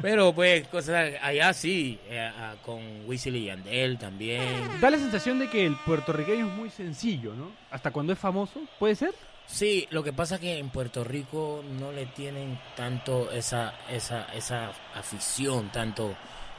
pero 0.00 0.32
pues, 0.34 0.66
cosas 0.68 1.12
allá 1.22 1.52
sí, 1.52 1.98
eh, 2.08 2.30
con 2.64 2.80
Wisin 3.06 3.36
y 3.36 3.44
Yandel 3.46 3.98
también. 3.98 4.80
Da 4.80 4.90
la 4.90 4.98
sensación 4.98 5.38
de 5.38 5.48
que 5.48 5.66
el 5.66 5.76
puertorriqueño 5.76 6.46
es 6.46 6.52
muy 6.52 6.70
sencillo, 6.70 7.34
¿no? 7.34 7.50
Hasta 7.70 7.90
cuando 7.90 8.12
es 8.12 8.18
famoso, 8.18 8.60
¿puede 8.78 8.94
ser? 8.94 9.12
Sí, 9.46 9.86
lo 9.90 10.02
que 10.02 10.12
pasa 10.14 10.36
es 10.36 10.40
que 10.40 10.58
en 10.58 10.70
Puerto 10.70 11.04
Rico 11.04 11.62
no 11.78 11.92
le 11.92 12.06
tienen 12.06 12.58
tanto 12.76 13.30
esa, 13.30 13.74
esa, 13.90 14.24
esa 14.34 14.70
afición, 14.94 15.68
tanto 15.68 16.14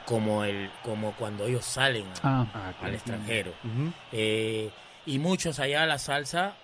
como 0.06 0.44
el 0.44 0.70
como 0.82 1.12
cuando 1.12 1.46
ellos 1.46 1.64
salen 1.66 2.06
a- 2.22 2.46
Ah, 2.54 2.72
al 2.82 2.94
extranjero. 2.94 3.52
Eh, 4.12 4.70
y 5.04 5.18
muchos 5.18 5.58
allá 5.60 5.84
la 5.86 5.98
salsa, 5.98 6.54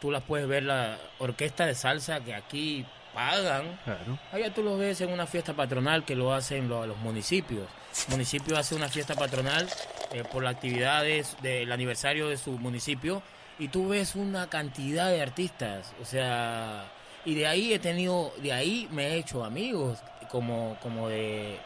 tú 0.00 0.10
las 0.10 0.22
puedes 0.22 0.46
ver, 0.46 0.62
la 0.64 0.98
orquesta 1.18 1.66
de 1.66 1.74
salsa 1.74 2.20
que 2.20 2.34
aquí 2.34 2.86
pagan. 3.14 3.78
Claro. 3.84 4.18
Allá 4.32 4.54
tú 4.54 4.62
lo 4.62 4.76
ves 4.78 5.00
en 5.00 5.10
una 5.10 5.26
fiesta 5.26 5.52
patronal 5.54 6.04
que 6.04 6.14
lo 6.14 6.32
hacen 6.32 6.68
lo- 6.68 6.86
los 6.86 6.96
municipios. 6.98 7.66
El 8.06 8.12
municipio 8.12 8.56
hace 8.56 8.74
una 8.76 8.88
fiesta 8.88 9.14
patronal 9.14 9.68
eh, 10.12 10.22
por 10.30 10.42
las 10.44 10.54
actividades 10.54 11.36
del 11.42 11.72
aniversario 11.72 12.28
de 12.28 12.36
su 12.36 12.52
municipio 12.52 13.22
y 13.58 13.68
tú 13.68 13.88
ves 13.88 14.14
una 14.14 14.48
cantidad 14.48 15.08
de 15.10 15.20
artistas, 15.22 15.92
o 16.00 16.04
sea, 16.04 16.84
y 17.24 17.34
de 17.34 17.46
ahí 17.46 17.72
he 17.74 17.78
tenido, 17.78 18.32
de 18.38 18.52
ahí 18.52 18.88
me 18.92 19.08
he 19.08 19.16
hecho 19.18 19.44
amigos, 19.44 19.98
como, 20.30 20.78
como 20.82 21.08
de, 21.08 21.58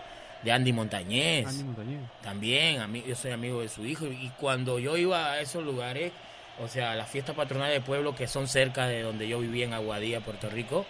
de 0.44 0.52
Andy 0.52 0.72
Montañez. 0.72 1.46
Andy 1.46 1.64
Montañez. 1.64 2.00
También, 2.22 2.80
a 2.80 2.86
mí, 2.86 3.02
yo 3.06 3.14
soy 3.14 3.32
amigo 3.32 3.60
de 3.60 3.68
su 3.68 3.84
hijo. 3.84 4.06
Y 4.06 4.30
cuando 4.38 4.78
yo 4.78 4.96
iba 4.96 5.32
a 5.32 5.40
esos 5.40 5.64
lugares, 5.64 6.12
o 6.60 6.68
sea, 6.68 6.94
las 6.94 7.08
fiestas 7.08 7.34
patronales 7.34 7.74
de 7.74 7.80
pueblo 7.80 8.14
que 8.14 8.26
son 8.26 8.46
cerca 8.46 8.86
de 8.86 9.02
donde 9.02 9.26
yo 9.26 9.40
vivía 9.40 9.64
en 9.64 9.72
Aguadilla, 9.72 10.20
Puerto 10.20 10.48
Rico, 10.50 10.86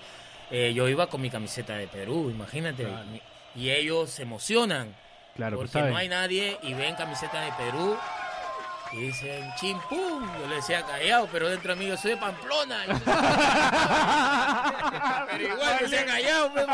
eh, 0.50 0.72
yo 0.74 0.88
iba 0.88 1.06
con 1.06 1.20
mi 1.20 1.30
camiseta 1.30 1.76
de 1.76 1.88
Perú, 1.88 2.30
imagínate. 2.30 2.86
Y 3.54 3.70
ellos 3.70 4.10
se 4.10 4.22
emocionan 4.22 4.94
Claro, 5.34 5.58
pues 5.58 5.70
porque 5.70 5.90
no 5.90 5.96
hay 5.96 6.08
nadie 6.08 6.58
y 6.62 6.74
ven 6.74 6.94
camiseta 6.94 7.40
de 7.40 7.50
Perú 7.52 7.96
y 8.92 8.98
dicen 8.98 9.52
chimpum. 9.56 10.22
Yo 10.40 10.46
le 10.48 10.56
decía 10.56 10.82
callado, 10.82 11.28
pero 11.32 11.48
dentro 11.48 11.74
de 11.74 11.80
mí 11.80 11.86
yo 11.88 11.96
soy 11.96 12.12
de 12.12 12.18
Pamplona. 12.18 12.84
pero 15.30 15.42
igual 15.42 15.78
yo 15.80 15.88
decía 15.88 16.06
callado, 16.06 16.52
pues, 16.52 16.66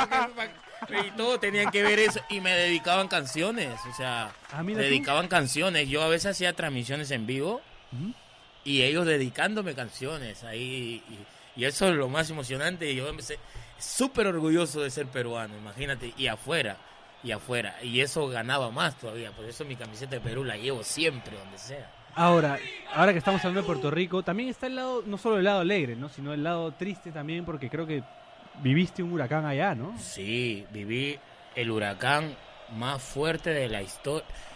y 0.89 1.11
todos 1.13 1.41
tenían 1.41 1.71
que 1.71 1.83
ver 1.83 1.99
eso 1.99 2.21
y 2.31 2.41
me 2.41 2.53
dedicaban 2.55 3.09
canciones, 3.09 3.79
o 3.91 3.95
sea, 3.95 4.33
Ah, 4.53 4.63
mira 4.63 4.79
tú. 4.79 4.85
dedicaban 4.85 5.29
canciones. 5.29 5.89
Yo 5.89 6.03
a 6.03 6.09
veces 6.09 6.33
hacía 6.33 6.53
transmisiones 6.55 7.11
en 7.11 7.27
vivo 7.27 7.61
y 8.65 8.83
ellos 8.83 9.07
dedicándome 9.07 9.75
canciones 9.75 10.45
ahí 10.45 11.03
y, 11.57 11.61
y 11.61 11.65
eso 11.65 11.89
es 11.89 11.95
lo 11.95 12.09
más 12.09 12.31
emocionante. 12.31 12.91
y 12.91 12.97
Yo 12.97 13.13
me 13.13 13.23
sé- 13.23 13.39
súper 13.79 14.27
orgulloso 14.27 14.81
de 14.83 14.91
ser 14.91 15.07
peruano, 15.07 15.57
imagínate, 15.57 16.13
y 16.17 16.27
afuera, 16.27 16.77
y 17.23 17.33
afuera. 17.33 17.77
Y 17.83 18.01
eso 18.01 18.29
ganaba 18.29 18.71
más 18.71 18.99
todavía, 18.99 19.31
por 19.33 19.45
eso 19.47 19.65
mi 19.65 19.77
camiseta 19.77 20.13
de 20.17 20.21
Perú 20.21 20.45
la 20.45 20.57
llevo 20.57 20.83
siempre, 20.85 21.37
donde 21.39 21.57
sea. 21.59 21.91
Ahora, 22.15 22.59
ahora 22.93 23.13
que 23.13 23.19
estamos 23.19 23.41
hablando 23.45 23.61
de 23.63 23.67
Puerto 23.67 23.91
Rico, 23.91 24.23
también 24.23 24.49
está 24.49 24.67
el 24.67 24.75
lado, 24.77 25.03
no 25.07 25.17
solo 25.17 25.39
el 25.39 25.45
lado 25.45 25.61
alegre, 25.61 25.95
¿no? 25.95 26.09
Sino 26.09 26.35
el 26.35 26.43
lado 26.43 26.73
triste 26.73 27.13
también, 27.13 27.45
porque 27.45 27.71
creo 27.71 27.87
que 27.87 28.03
viviste 28.63 29.03
un 29.03 29.13
huracán 29.13 29.47
allá, 29.47 29.75
¿no? 29.75 29.97
Sí, 29.99 30.67
viví 30.71 31.19
el 31.57 31.71
huracán 31.71 32.37
más 32.77 33.03
fuerte 33.03 33.51
de 33.51 33.69
la, 33.69 33.83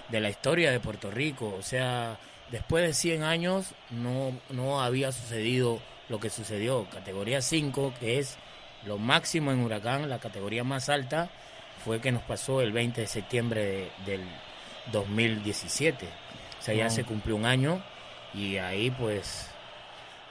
de 0.08 0.20
la 0.20 0.28
historia 0.30 0.70
de 0.70 0.80
Puerto 0.80 1.10
Rico. 1.10 1.54
O 1.58 1.62
sea, 1.62 2.18
después 2.50 2.84
de 2.86 2.92
100 2.94 3.22
años 3.22 3.74
no, 3.90 4.32
no 4.50 4.82
había 4.82 5.10
sucedido 5.12 5.80
lo 6.08 6.20
que 6.20 6.30
sucedió. 6.30 6.86
Categoría 6.90 7.40
5, 7.40 7.94
que 7.98 8.18
es 8.18 8.36
lo 8.86 8.98
máximo 8.98 9.50
en 9.52 9.60
huracán, 9.60 10.08
la 10.10 10.18
categoría 10.18 10.62
más 10.64 10.88
alta, 10.90 11.30
fue 11.84 12.00
que 12.00 12.12
nos 12.12 12.22
pasó 12.22 12.60
el 12.60 12.72
20 12.72 13.00
de 13.00 13.06
septiembre 13.06 13.62
de- 13.64 13.90
del 14.06 14.20
2017. 14.92 16.06
O 16.60 16.62
sea, 16.62 16.74
ya 16.74 16.88
se 16.90 17.04
cumplió 17.04 17.36
un 17.36 17.44
año 17.46 17.82
y 18.32 18.56
ahí 18.58 18.90
pues 18.90 19.50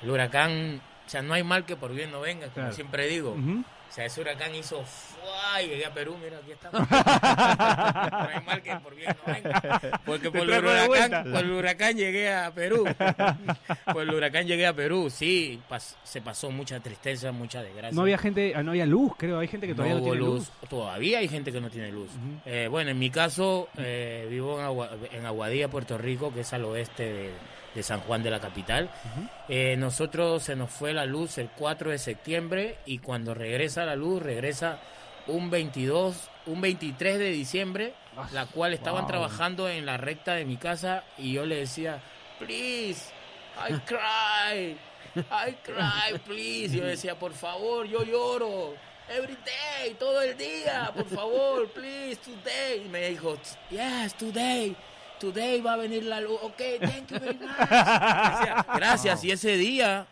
el 0.01 0.09
huracán, 0.09 0.81
o 1.05 1.09
sea, 1.09 1.21
no 1.21 1.33
hay 1.33 1.43
mal 1.43 1.65
que 1.65 1.75
por 1.75 1.91
bien 1.93 2.11
no 2.11 2.21
venga, 2.21 2.45
como 2.47 2.53
Claro. 2.55 2.73
siempre 2.73 3.07
digo. 3.07 3.35
O 3.35 3.95
sea, 3.95 4.05
ese 4.05 4.21
huracán 4.21 4.55
hizo 4.55 4.83
¡fua! 4.83 5.61
y 5.61 5.67
llegué 5.67 5.85
a 5.85 5.93
Perú, 5.93 6.17
mira, 6.19 6.37
aquí 6.39 6.51
estamos. 6.51 6.81
no 6.89 8.27
hay 8.27 8.43
mal 8.43 8.61
que 8.63 8.75
por 8.77 8.95
bien 8.95 9.15
no 9.27 9.33
venga. 9.33 9.99
Porque 10.03 10.31
por 10.31 10.41
el, 10.41 10.49
huracán, 10.65 11.31
por 11.31 11.43
el 11.43 11.51
huracán 11.51 11.95
llegué 11.95 12.33
a 12.33 12.49
Perú. 12.51 12.85
por 13.93 14.01
el 14.01 14.09
huracán 14.13 14.47
llegué 14.47 14.65
a 14.65 14.73
Perú, 14.73 15.11
sí. 15.11 15.61
pas- 15.69 15.95
se 16.03 16.21
pasó 16.21 16.49
mucha 16.49 16.79
tristeza, 16.79 17.31
mucha 17.31 17.61
desgracia. 17.61 17.91
No 17.91 18.01
había 18.01 18.17
gente, 18.17 18.53
ah, 18.55 18.63
no 18.63 18.71
había 18.71 18.87
luz, 18.87 19.11
creo. 19.15 19.37
Hay 19.37 19.47
gente 19.47 19.67
que 19.67 19.75
todavía 19.75 19.97
no, 19.97 20.01
tiene 20.01 20.17
luz. 20.17 20.49
luz. 20.49 20.51
Todavía 20.69 21.19
hay 21.19 21.27
gente 21.27 21.51
que 21.51 21.61
no 21.61 21.69
tiene 21.69 21.91
luz. 21.91 22.09
Eh, 22.47 22.67
bueno, 22.71 22.89
en 22.89 22.97
mi 22.97 23.11
caso, 23.11 23.69
eh, 23.77 24.25
vivo 24.27 24.59
en, 24.59 25.19
en 25.19 25.25
Aguadilla, 25.27 25.67
Puerto 25.67 25.99
Rico, 25.99 26.33
que 26.33 26.41
es 26.41 26.51
al 26.53 26.65
oeste 26.65 27.03
de, 27.03 27.29
de 27.73 27.83
San 27.83 28.01
Juan 28.01 28.23
de 28.23 28.31
la 28.31 28.39
capital. 28.39 28.89
Eh, 29.49 29.75
nosotros 29.77 30.43
se 30.43 30.55
nos 30.55 30.69
fue 30.69 30.93
la 30.93 31.05
luz 31.05 31.37
el 31.37 31.49
4 31.49 31.91
de 31.91 31.97
septiembre 31.97 32.77
y 32.85 32.99
cuando 32.99 33.33
regresa 33.33 33.85
la 33.85 33.95
luz, 33.95 34.21
regresa 34.21 34.79
un 35.27 35.49
22, 35.49 36.29
un 36.47 36.61
23 36.61 37.19
de 37.19 37.29
diciembre, 37.31 37.93
la 38.31 38.45
cual 38.45 38.73
estaban 38.73 39.01
wow. 39.03 39.09
trabajando 39.09 39.69
en 39.69 39.85
la 39.85 39.97
recta 39.97 40.35
de 40.35 40.45
mi 40.45 40.57
casa 40.57 41.03
y 41.17 41.33
yo 41.33 41.45
le 41.45 41.57
decía, 41.57 42.01
please, 42.39 43.11
I 43.57 43.73
cry, 43.85 44.77
I 45.15 45.55
cry, 45.63 46.19
please. 46.25 46.75
Yo 46.75 46.85
decía, 46.85 47.15
por 47.15 47.33
favor, 47.33 47.85
yo 47.87 48.03
lloro. 48.03 48.75
Every 49.09 49.37
day, 49.45 49.93
todo 49.99 50.21
el 50.21 50.37
día, 50.37 50.91
por 50.95 51.05
favor, 51.05 51.69
please, 51.69 52.15
today. 52.17 52.83
Y 52.85 52.89
me 52.89 53.09
dijo, 53.09 53.37
yes, 53.69 54.13
today, 54.15 54.75
today 55.31 55.61
va 55.61 55.73
a 55.73 55.77
venir 55.77 56.03
la 56.03 56.19
luz. 56.19 56.37
Ok, 56.41 56.61
thank 56.81 57.07
you 57.09 57.19
very 57.19 57.37
much. 57.39 57.57
Decía, 57.57 58.65
Gracias. 58.75 59.23
Y 59.23 59.31
ese 59.31 59.55
día, 59.57 60.05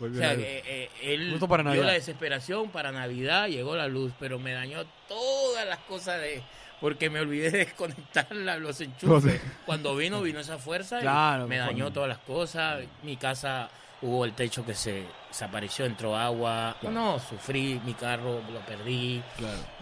o 0.00 0.08
sea, 0.14 0.32
eh, 0.34 0.62
eh, 0.66 0.90
él 1.02 1.30
Justo 1.30 1.46
para 1.48 1.62
Navidad. 1.62 1.84
la 1.86 1.92
desesperación 1.92 2.70
para 2.70 2.90
Navidad, 2.90 3.46
llegó 3.48 3.76
la 3.76 3.86
luz, 3.86 4.12
pero 4.18 4.38
me 4.38 4.52
dañó 4.52 4.84
todas 5.08 5.66
las 5.66 5.78
cosas 5.80 6.20
de... 6.20 6.42
Porque 6.80 7.08
me 7.08 7.20
olvidé 7.20 7.50
de 7.50 7.58
desconectar 7.64 8.26
los 8.34 8.80
enchufes. 8.80 9.40
Cuando 9.64 9.94
vino, 9.96 10.20
vino 10.20 10.40
esa 10.40 10.58
fuerza 10.58 10.98
y 10.98 11.02
Claro, 11.02 11.46
me 11.46 11.56
dañó 11.58 11.90
todas 11.92 12.08
las 12.08 12.18
cosas. 12.18 12.82
Mi 13.02 13.16
casa 13.16 13.70
hubo 14.02 14.26
el 14.26 14.34
techo 14.34 14.66
que 14.66 14.74
se 14.74 15.04
desapareció, 15.28 15.86
entró 15.86 16.14
agua. 16.16 16.76
No, 16.82 17.18
sufrí, 17.18 17.80
mi 17.84 17.94
carro 17.94 18.42
lo 18.52 18.60
perdí. 18.66 19.22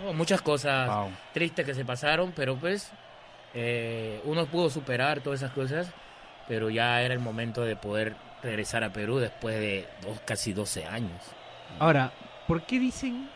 No, 0.05 0.12
muchas 0.12 0.41
cosas 0.41 0.89
Wow. 0.89 1.11
tristes 1.32 1.66
que 1.66 1.74
se 1.74 1.85
pasaron, 1.85 2.32
pero 2.37 2.55
pues 2.55 2.93
eh, 3.55 4.20
uno 4.24 4.46
pudo 4.46 4.70
superar 4.70 5.20
todas 5.20 5.40
esas 5.40 5.52
cosas, 5.52 5.90
pero 6.48 6.70
ya 6.70 7.00
era 7.02 7.14
el 7.14 7.20
momento 7.20 7.62
de 7.62 7.76
poder 7.76 8.14
regresar 8.42 8.84
a 8.84 8.92
Perú 8.92 9.18
después 9.18 9.59
de 9.59 9.88
dos, 10.02 10.20
casi 10.24 10.52
12 10.52 10.84
años. 10.86 11.22
Ahora, 11.78 12.12
¿por 12.46 12.62
qué 12.62 12.78
dicen, 12.78 13.28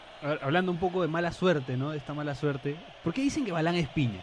hablando 0.43 0.71
un 0.73 0.79
poco 0.79 1.03
de 1.03 1.09
mala 1.09 1.33
suerte, 1.33 1.77
¿no? 1.77 1.91
De 1.91 1.99
esta 1.99 2.13
mala 2.15 2.35
suerte, 2.35 2.77
¿por 3.03 3.15
qué 3.15 3.23
dicen 3.23 3.45
que 3.45 3.53
Balán 3.53 3.77
es 3.77 3.89
piña? 3.89 4.21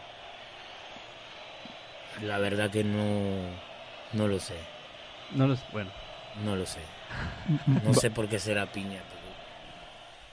La 2.22 2.38
verdad 2.38 2.70
que 2.70 2.82
no, 2.84 3.50
no 4.12 4.26
lo 4.28 4.38
sé, 4.40 4.56
No 5.32 5.46
los, 5.46 5.60
bueno. 5.72 5.90
no 6.44 6.56
lo 6.56 6.64
sé. 6.66 6.80
No 7.84 7.94
sé 7.94 8.10
por 8.10 8.28
qué 8.28 8.38
será 8.38 8.66
piña. 8.66 9.00
pero- 9.08 9.15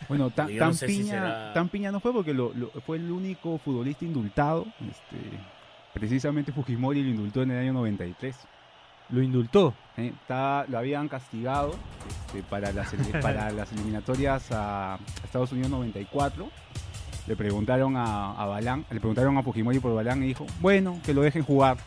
Bueno, 0.10 0.30
tan, 0.30 0.48
Yo 0.50 0.60
tan 0.60 0.68
no 0.70 0.74
sé 0.74 0.88
si 0.88 0.98
piña, 1.00 1.12
será- 1.12 1.54
tan 1.54 1.70
piña 1.70 1.92
no 1.92 2.00
fue 2.00 2.14
porque 2.14 2.34
lo, 2.34 2.54
lo- 2.54 2.70
fue 2.86 2.98
el 2.98 3.12
único 3.12 3.58
futbolista 3.58 4.06
indultado. 4.06 4.66
Este, 4.82 5.18
precisamente 5.94 6.52
Fujimori 6.52 7.04
lo 7.04 7.10
indultó 7.10 7.42
en 7.44 7.52
el 7.52 7.60
año 7.60 7.74
93. 7.74 8.36
Lo 9.10 9.22
indultó. 9.22 9.74
¿eh? 9.98 10.12
Lo 10.70 10.78
habían 10.78 11.08
castigado 11.10 11.76
este, 12.28 12.42
para, 12.44 12.72
las, 12.72 12.94
ele- 12.94 13.20
para 13.22 13.52
las 13.52 13.72
eliminatorias 13.74 14.52
a, 14.52 14.96
a 14.96 15.00
Estados 15.24 15.52
Unidos 15.52 15.70
94. 15.72 16.50
Le 17.28 17.36
preguntaron 17.38 17.96
a, 17.96 18.32
a 18.34 18.46
Balán, 18.46 18.86
le 18.92 19.00
preguntaron 19.00 19.38
a 19.38 19.44
Fujimori 19.44 19.80
por 19.80 19.94
Balán 19.96 20.22
y 20.24 20.28
dijo, 20.28 20.46
bueno, 20.60 21.00
que 21.06 21.14
lo 21.14 21.22
dejen 21.22 21.44
jugar. 21.44 21.78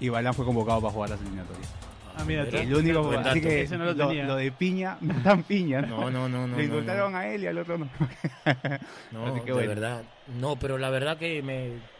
Y 0.00 0.08
Balán 0.10 0.34
fue 0.34 0.44
convocado 0.44 0.80
para 0.80 0.92
jugar 0.92 1.10
las 1.10 1.20
eliminatorias. 1.20 1.72
Ah, 2.16 2.24
mira, 2.24 2.48
tú. 2.48 2.56
El 2.56 2.74
único, 2.74 3.02
Buen 3.02 3.18
así 3.20 3.40
dato. 3.40 3.40
que 3.48 3.62
Ese 3.62 3.76
no 3.76 3.84
lo 3.86 3.92
lo, 3.94 4.06
tenía. 4.08 4.24
lo 4.24 4.36
de 4.36 4.52
piña, 4.52 4.96
no 5.00 5.14
tan 5.22 5.42
piña. 5.42 5.82
¿no? 5.82 6.10
No, 6.10 6.10
no, 6.10 6.28
no, 6.28 6.46
no. 6.46 6.56
Le 6.56 6.62
no, 6.68 6.74
indultaron 6.74 7.12
no. 7.12 7.18
a 7.18 7.26
él 7.28 7.42
y 7.42 7.46
al 7.46 7.58
otro 7.58 7.78
no. 7.78 7.88
No, 9.12 9.26
Así 9.26 9.40
que 9.40 9.46
de 9.46 9.52
bueno. 9.52 9.68
verdad. 9.68 10.02
No, 10.40 10.56
pero 10.56 10.78
la 10.78 10.90
verdad 10.90 11.16
que 11.18 11.42
me... 11.42 11.94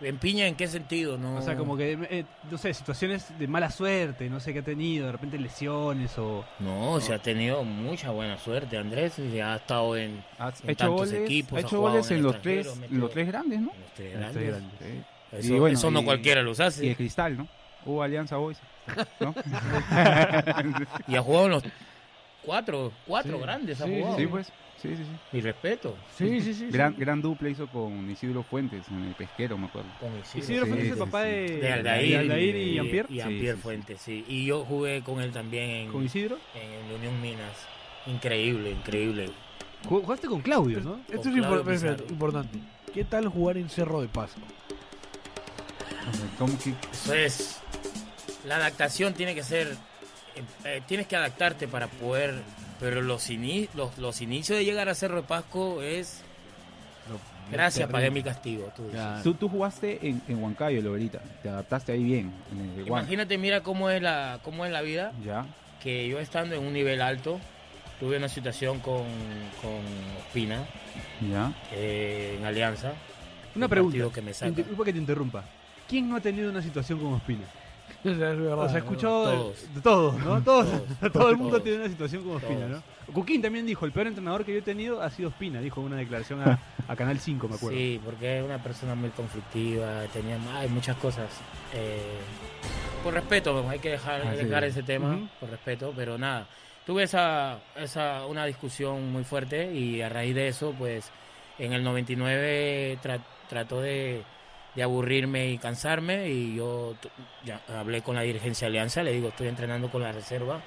¿En 0.00 0.18
piña 0.18 0.46
en 0.46 0.54
qué 0.56 0.66
sentido? 0.66 1.16
No. 1.16 1.36
O 1.36 1.42
sea, 1.42 1.56
como 1.56 1.76
que, 1.78 1.92
eh, 2.10 2.24
no 2.50 2.58
sé, 2.58 2.74
situaciones 2.74 3.26
de 3.38 3.46
mala 3.48 3.70
suerte, 3.70 4.28
no 4.28 4.38
sé 4.38 4.52
qué 4.52 4.58
ha 4.58 4.62
tenido, 4.64 5.06
de 5.06 5.12
repente 5.12 5.38
lesiones 5.38 6.18
o... 6.18 6.44
No, 6.58 7.00
se 7.00 7.14
ha 7.14 7.18
tenido 7.20 7.64
mucha 7.64 8.10
buena 8.10 8.36
suerte, 8.36 8.76
Andrés. 8.76 9.18
y 9.18 9.40
Ha 9.40 9.56
estado 9.56 9.96
en, 9.96 10.22
Ha 10.38 10.48
En 10.48 10.70
hecho 10.70 10.76
tantos 10.88 10.96
goles, 11.10 11.14
equipos, 11.14 11.56
ha 11.56 11.60
hecho 11.60 11.80
goles 11.80 12.10
en 12.10 12.16
en 12.18 12.22
los 12.24 12.42
tres, 12.42 12.66
metió- 12.76 12.94
en 12.94 13.00
los 13.00 13.10
tres 13.12 13.26
grandes, 13.28 13.60
¿no? 13.60 13.66
los 13.68 13.94
tres 13.94 14.12
Los 14.12 14.20
grandes. 14.20 14.42
tres 14.42 14.48
grandes. 14.50 14.78
Sí. 14.80 15.36
Eso, 15.38 15.54
Y 15.54 15.58
bueno, 15.58 15.78
eso 15.78 15.90
no 15.90 16.00
y- 16.00 16.04
cualquiera 16.04 16.42
los 16.42 16.58
Y 16.58 16.62
el 16.62 16.68
hace. 16.68 16.96
Cristal, 16.96 17.36
¿no? 17.38 17.48
Hubo 17.86 18.02
Alianza 18.02 18.36
Boys, 18.36 18.58
¿no? 19.20 19.34
Y 21.08 21.16
ha 21.16 21.22
jugado 21.22 21.46
en 21.46 21.50
los 21.52 21.62
cuatro, 22.42 22.92
cuatro 23.06 23.36
Sí, 23.36 23.42
grandes. 23.42 23.80
Ha 23.80 23.84
sí, 23.86 23.96
jugado. 24.00 24.16
sí, 24.18 24.26
pues. 24.26 24.52
Sí, 24.82 24.90
sí, 24.96 25.02
sí. 25.04 25.10
Mi 25.32 25.40
respeto. 25.40 25.96
Sí, 26.14 26.40
sí, 26.42 26.52
sí. 26.52 26.68
Gran, 26.70 26.94
gran 26.98 27.22
dupla 27.22 27.48
hizo 27.48 27.66
con 27.68 28.10
Isidro 28.10 28.42
Fuentes 28.42 28.86
en 28.90 29.04
el 29.04 29.14
pesquero, 29.14 29.56
me 29.56 29.66
acuerdo. 29.66 29.88
Con 29.98 30.10
Isidro. 30.18 30.44
Isidro 30.44 30.64
Sí, 30.64 30.68
Fuentes 30.70 30.86
es 30.86 30.92
el 30.92 30.98
sí, 30.98 31.04
papá 31.04 31.22
sí. 31.22 31.28
de, 31.30 31.48
de 31.60 31.72
Aldair, 31.72 32.16
Aldair 32.18 32.56
y 32.56 32.78
Ampier. 32.78 33.06
Y 33.08 33.14
Sí, 33.14 33.20
Ampier 33.22 33.54
sí, 33.54 33.56
sí. 33.56 33.62
Fuentes, 33.62 34.00
sí. 34.02 34.24
Y 34.28 34.44
yo 34.44 34.64
jugué 34.66 35.02
con 35.02 35.20
él 35.22 35.32
también 35.32 35.70
en, 35.70 35.92
¿Con 35.92 36.04
Isidro? 36.04 36.36
en 36.54 36.94
Unión 36.96 37.20
Minas. 37.22 37.66
Increíble, 38.06 38.72
increíble. 38.72 39.30
Ju- 39.88 40.02
Jugaste 40.02 40.26
con 40.28 40.42
Claudio, 40.42 40.80
¿no? 40.80 40.96
Esto 41.08 41.16
Con 41.16 41.16
es 41.16 41.22
Claudio 41.22 41.42
impor- 41.64 41.72
espera, 41.72 41.94
Pizarro. 41.94 42.12
importante. 42.12 42.58
¿Qué 42.92 43.04
tal 43.04 43.28
jugar 43.28 43.56
en 43.56 43.70
Cerro 43.70 44.02
de 44.02 44.08
Pasco? 44.08 44.40
Eso 46.92 47.14
es. 47.14 47.60
La 48.46 48.56
adaptación 48.56 49.14
tiene 49.14 49.34
que 49.34 49.42
ser. 49.42 49.68
eh, 50.36 50.42
eh, 50.64 50.82
tienes 50.86 51.06
que 51.06 51.16
adaptarte 51.16 51.68
para 51.68 51.86
poder. 51.86 52.42
Pero 52.80 53.00
los, 53.02 53.30
ini- 53.30 53.68
los, 53.74 53.96
los 53.98 54.20
inicios 54.20 54.58
de 54.58 54.64
llegar 54.64 54.88
a 54.88 54.94
Cerro 54.94 55.16
de 55.16 55.22
Pasco 55.22 55.80
es. 55.82 56.22
Gracias, 57.50 57.88
pagué 57.90 58.10
mi 58.10 58.22
castigo. 58.22 58.72
Tú. 58.74 58.90
Tú, 59.22 59.34
tú 59.34 59.48
jugaste 59.50 59.98
en, 60.08 60.22
en 60.28 60.42
Huancayo, 60.42 60.80
Loberita. 60.80 61.20
Te 61.42 61.48
adaptaste 61.50 61.92
ahí 61.92 62.02
bien, 62.02 62.32
en 62.50 62.80
el. 62.80 62.86
Imagínate, 62.88 63.36
mira 63.38 63.60
cómo 63.62 63.90
es 63.90 64.00
la, 64.02 64.40
cómo 64.42 64.64
es 64.64 64.72
la 64.72 64.80
vida. 64.82 65.12
Ya. 65.24 65.46
que 65.82 66.08
yo 66.08 66.18
estando 66.18 66.54
en 66.56 66.62
un 66.64 66.72
nivel 66.72 67.02
alto, 67.02 67.38
tuve 68.00 68.16
una 68.16 68.28
situación 68.30 68.80
con, 68.80 69.04
con 69.60 69.80
Ospina 70.26 70.64
Ya. 71.30 71.52
eh, 71.72 72.36
en 72.38 72.46
Alianza. 72.46 72.92
Una 73.54 73.66
Un 73.66 73.70
pregunta. 73.70 74.08
que 74.12 74.22
me 74.22 74.32
saca. 74.34 74.50
Disculpa 74.50 74.84
que 74.86 74.92
te 74.94 74.98
interrumpa. 74.98 75.44
¿Quién 75.88 76.08
no 76.08 76.16
ha 76.16 76.20
tenido 76.20 76.50
una 76.50 76.62
situación 76.62 76.98
con 76.98 77.12
Ospina? 77.14 77.44
O 78.00 78.02
sea, 78.04 78.12
es 78.12 78.18
verdad, 78.38 78.58
O 78.58 78.66
sea, 78.68 78.76
he 78.76 78.80
escuchado 78.80 79.26
de- 79.30 79.36
Todos. 79.36 79.74
de 79.74 79.80
todos, 79.80 80.14
¿no? 80.18 80.42
Todos, 80.42 80.66
Todos. 80.68 81.12
todo 81.12 81.30
el 81.30 81.36
mundo 81.36 81.50
Todos. 81.52 81.62
tiene 81.64 81.78
una 81.78 81.88
situación 81.88 82.22
con 82.24 82.36
Ospina, 82.36 82.66
¿no? 82.68 82.82
Cuquín 83.12 83.42
también 83.42 83.66
dijo, 83.66 83.84
el 83.84 83.92
peor 83.92 84.06
entrenador 84.08 84.44
que 84.44 84.52
yo 84.52 84.58
he 84.58 84.62
tenido 84.62 85.00
ha 85.02 85.10
sido 85.10 85.28
Ospina, 85.28 85.60
dijo 85.60 85.80
en 85.80 85.86
una 85.88 85.96
declaración 85.96 86.40
a, 86.42 86.58
a 86.88 86.96
Canal 86.96 87.18
5, 87.18 87.48
me 87.48 87.54
acuerdo. 87.56 87.76
Sí, 87.78 88.00
porque 88.04 88.38
es 88.38 88.44
una 88.44 88.62
persona 88.62 88.94
muy 88.94 89.10
conflictiva, 89.10 90.02
tenía 90.12 90.38
hay 90.58 90.68
muchas 90.68 90.96
cosas. 90.96 91.28
eh, 91.74 92.00
por 93.02 93.12
respeto, 93.12 93.68
hay 93.68 93.78
que 93.78 93.90
dejar, 93.90 94.22
Ah, 94.24 94.30
sí. 94.36 94.44
dejar 94.46 94.64
ese 94.64 94.82
tema, 94.82 95.18
por 95.38 95.50
respeto, 95.50 95.92
pero 95.94 96.16
nada. 96.16 96.46
Tuve 96.86 97.02
esa, 97.02 97.58
esa, 97.76 98.26
una 98.26 98.46
discusión 98.46 99.12
muy 99.12 99.24
fuerte 99.24 99.72
y 99.74 100.00
a 100.00 100.08
raíz 100.08 100.34
de 100.34 100.48
eso, 100.48 100.74
pues 100.78 101.10
en 101.58 101.72
el 101.74 101.84
99 101.84 102.98
tra- 103.02 103.20
trató 103.48 103.80
de, 103.82 104.22
de 104.74 104.82
aburrirme 104.82 105.50
y 105.50 105.58
cansarme 105.58 106.28
y 106.28 106.56
yo 106.56 106.94
ya 107.44 107.60
hablé 107.78 108.02
con 108.02 108.16
la 108.16 108.22
dirigencia 108.22 108.66
de 108.66 108.72
Alianza, 108.72 109.02
le 109.02 109.12
digo, 109.12 109.28
estoy 109.28 109.48
entrenando 109.48 109.90
con 109.90 110.02
la 110.02 110.12
reserva. 110.12 110.60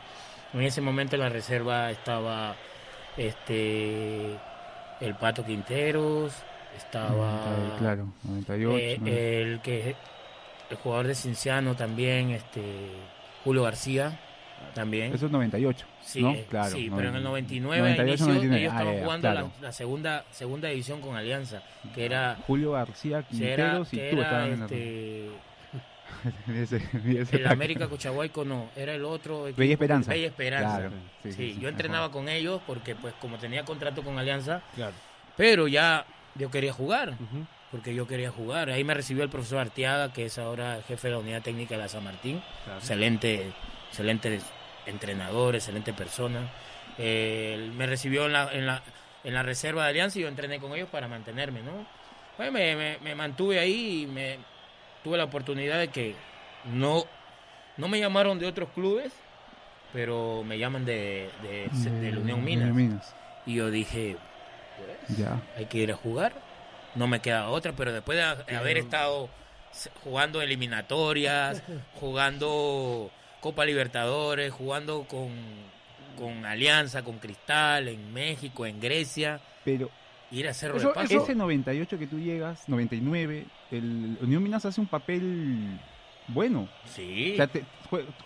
En 0.54 0.62
ese 0.62 0.82
momento 0.82 1.16
en 1.16 1.22
la 1.22 1.30
reserva 1.30 1.92
estaba 1.92 2.56
este 3.18 4.38
el 5.00 5.16
Pato 5.20 5.46
Quinteros, 5.46 6.34
estaba 6.76 7.76
claro, 7.78 8.08
98. 8.24 8.78
eh, 8.78 8.98
¿no? 9.00 9.08
el 9.08 9.62
que 9.62 9.96
el 10.70 10.78
jugador 10.78 11.08
de 11.08 11.16
Cinciano 11.16 11.76
también, 11.76 12.32
este 12.32 12.62
Julio 13.44 13.64
García 13.64 14.20
también. 14.74 15.14
Eso 15.14 15.26
es 15.28 15.32
98. 15.32 15.86
Sí, 16.08 16.22
¿no? 16.22 16.32
eh, 16.32 16.46
Claro. 16.50 16.70
sí, 16.74 16.90
pero 16.96 17.10
en 17.10 17.16
el 17.18 17.24
99, 17.24 17.78
98, 17.82 18.10
inicio, 18.12 18.26
99. 18.28 18.62
ellos 18.62 18.74
Ah, 18.74 18.78
estaban 18.80 19.04
jugando 19.04 19.30
claro. 19.30 19.52
la, 19.60 19.68
la 19.68 19.72
segunda 19.74 20.26
segunda 20.32 20.70
división 20.70 21.02
con 21.02 21.16
Alianza, 21.18 21.62
que 21.94 22.06
era 22.06 22.38
Julio 22.48 22.72
García, 22.72 23.24
Quinteros 23.24 23.94
y 23.94 23.98
tú 23.98 24.04
era, 24.22 24.48
en 24.48 24.62
este, 24.64 25.30
ese- 26.56 26.82
ese 27.22 27.36
el 27.36 27.48
América 27.48 27.88
Cochahuayco 27.88 28.46
no, 28.46 28.70
era 28.76 28.94
el 28.94 29.04
otro 29.04 29.48
equipo, 29.48 29.60
Bella 29.60 29.74
Esperanza. 29.74 30.12
Bella 30.12 30.28
Esperanza. 30.28 30.78
Claro, 30.78 30.92
Sí, 31.24 31.32
sí, 31.32 31.32
sí, 31.34 31.54
sí, 31.56 31.60
yo 31.60 31.70
entrenaba 31.70 32.12
con 32.12 32.30
ellos 32.30 32.62
porque 32.66 32.96
pues 32.96 33.14
como 33.20 33.38
tenía 33.38 33.66
contrato 33.66 34.02
con 34.02 34.18
Alianza, 34.18 34.62
Claro. 34.76 34.94
pero 35.36 35.68
ya 35.68 36.06
yo 36.36 36.50
quería 36.50 36.72
jugar. 36.74 37.16
Porque 37.70 37.94
yo 37.94 38.08
quería 38.08 38.32
jugar. 38.32 38.70
Ahí 38.70 38.86
me 38.86 38.94
recibió 38.94 39.24
el 39.24 39.30
profesor 39.30 39.58
Arteaga, 39.60 40.14
que 40.14 40.24
es 40.28 40.38
ahora 40.38 40.80
jefe 40.88 41.10
de 41.10 41.14
la 41.16 41.20
unidad 41.20 41.42
técnica 41.42 41.76
de 41.76 41.82
la 41.82 41.90
San 41.90 42.02
Martín. 42.02 42.42
Excelente, 42.78 43.52
excelente 43.90 44.40
entrenador, 44.88 45.56
excelente 45.56 45.94
persona. 45.94 46.50
Eh, 46.98 47.70
me 47.76 47.86
recibió 47.86 48.26
en 48.26 48.34
la, 48.34 48.50
en, 48.52 48.66
la, 48.66 48.82
en 49.24 49.34
la 49.34 49.44
reserva 49.44 49.84
de 49.84 49.90
Alianza 49.90 50.18
y 50.18 50.24
yo 50.24 50.28
entrené 50.28 50.60
con 50.60 50.74
ellos 50.74 50.90
para 50.90 51.08
mantenerme, 51.08 51.62
¿no? 51.62 51.86
Pues 52.38 52.52
me, 52.52 52.76
me- 52.76 52.98
me 53.04 53.16
mantuve 53.16 53.60
ahí 53.60 54.04
y 54.04 54.08
me 54.08 54.38
tuve 55.04 55.18
la 55.18 55.26
oportunidad 55.26 55.80
de 55.80 55.90
que 55.90 56.16
no, 56.66 57.06
no 57.78 57.88
me 57.88 58.00
llamaron 58.00 58.40
de 58.40 58.48
otros 58.48 58.70
clubes, 58.74 59.12
pero 59.94 60.44
me 60.46 60.58
llaman 60.58 60.86
de, 60.86 61.30
de, 61.44 61.70
de 61.90 62.12
la 62.12 62.20
Unión 62.20 62.44
Minas. 62.44 62.74
Minas. 62.74 63.16
Y 63.46 63.56
yo 63.56 63.70
dije, 63.72 64.18
Ya. 65.18 65.40
hay 65.58 65.66
que 65.66 65.78
ir 65.80 65.92
a 65.92 65.96
jugar. 65.96 66.34
No 66.96 67.08
me 67.08 67.20
queda 67.22 67.50
otra, 67.50 67.74
pero 67.74 67.94
después 67.94 68.18
de 68.18 68.56
haber 68.56 68.78
estado 68.78 69.30
jugando 70.04 70.42
eliminatorias, 70.42 71.62
jugando 72.00 73.12
Copa 73.48 73.64
Libertadores, 73.64 74.52
jugando 74.52 75.06
con, 75.06 75.30
con 76.18 76.46
Alianza, 76.46 77.02
con 77.06 77.18
Cristal, 77.18 77.88
en 77.88 78.12
México, 78.14 78.66
en 78.66 78.78
Grecia, 78.82 79.40
Pero 79.64 79.90
ir 80.32 80.50
a 80.50 80.54
Cerro 80.54 80.76
Eso- 80.76 80.90
de 80.90 80.94
Paso. 80.94 81.24
ese 81.24 81.34
98 81.34 81.98
que 81.98 82.08
tú 82.08 82.20
llegas, 82.20 82.68
99, 82.68 83.46
el 83.72 84.18
Unión 84.20 84.44
Minas 84.44 84.66
hace 84.66 84.82
un 84.82 84.88
papel 84.88 85.80
bueno. 86.28 86.68
Sí, 86.94 87.32
O 87.32 87.36
sea, 87.38 87.48
te- 87.48 87.64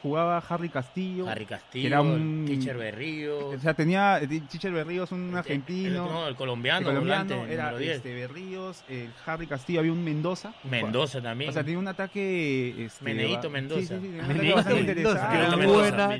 jugaba 0.01 0.37
Harry 0.49 0.69
Castillo. 0.69 1.27
Harry 1.27 1.45
Castillo, 1.45 1.87
era 1.87 2.01
un- 2.01 2.45
Teacher 2.47 2.77
Berrío, 2.77 3.49
O 3.49 3.59
sea, 3.59 3.73
tenía 3.73 4.19
Chicher 4.47 4.71
Berríos, 4.71 5.11
un 5.11 5.29
el- 5.31 5.37
argentino. 5.37 6.05
el, 6.05 6.11
no, 6.11 6.23
el 6.23 6.29
el 6.31 6.35
colombiano, 6.35 6.85
colombiano 6.85 7.25
volante, 7.35 7.53
era 7.53 7.77
10. 7.77 7.97
este, 7.97 8.13
Berríos, 8.13 8.83
el 8.89 9.09
Harry 9.25 9.47
Castillo, 9.47 9.79
había 9.79 9.91
un 9.91 10.03
Mendoza. 10.03 10.53
Mendoza 10.63 11.21
también. 11.21 11.49
O 11.49 11.53
sea, 11.53 11.63
tenía 11.63 11.79
un 11.79 11.87
ataque. 11.87 12.85
Este, 12.85 13.03
Mendoza. 13.49 13.79
Sí, 13.99 14.11
sí, 14.11 14.11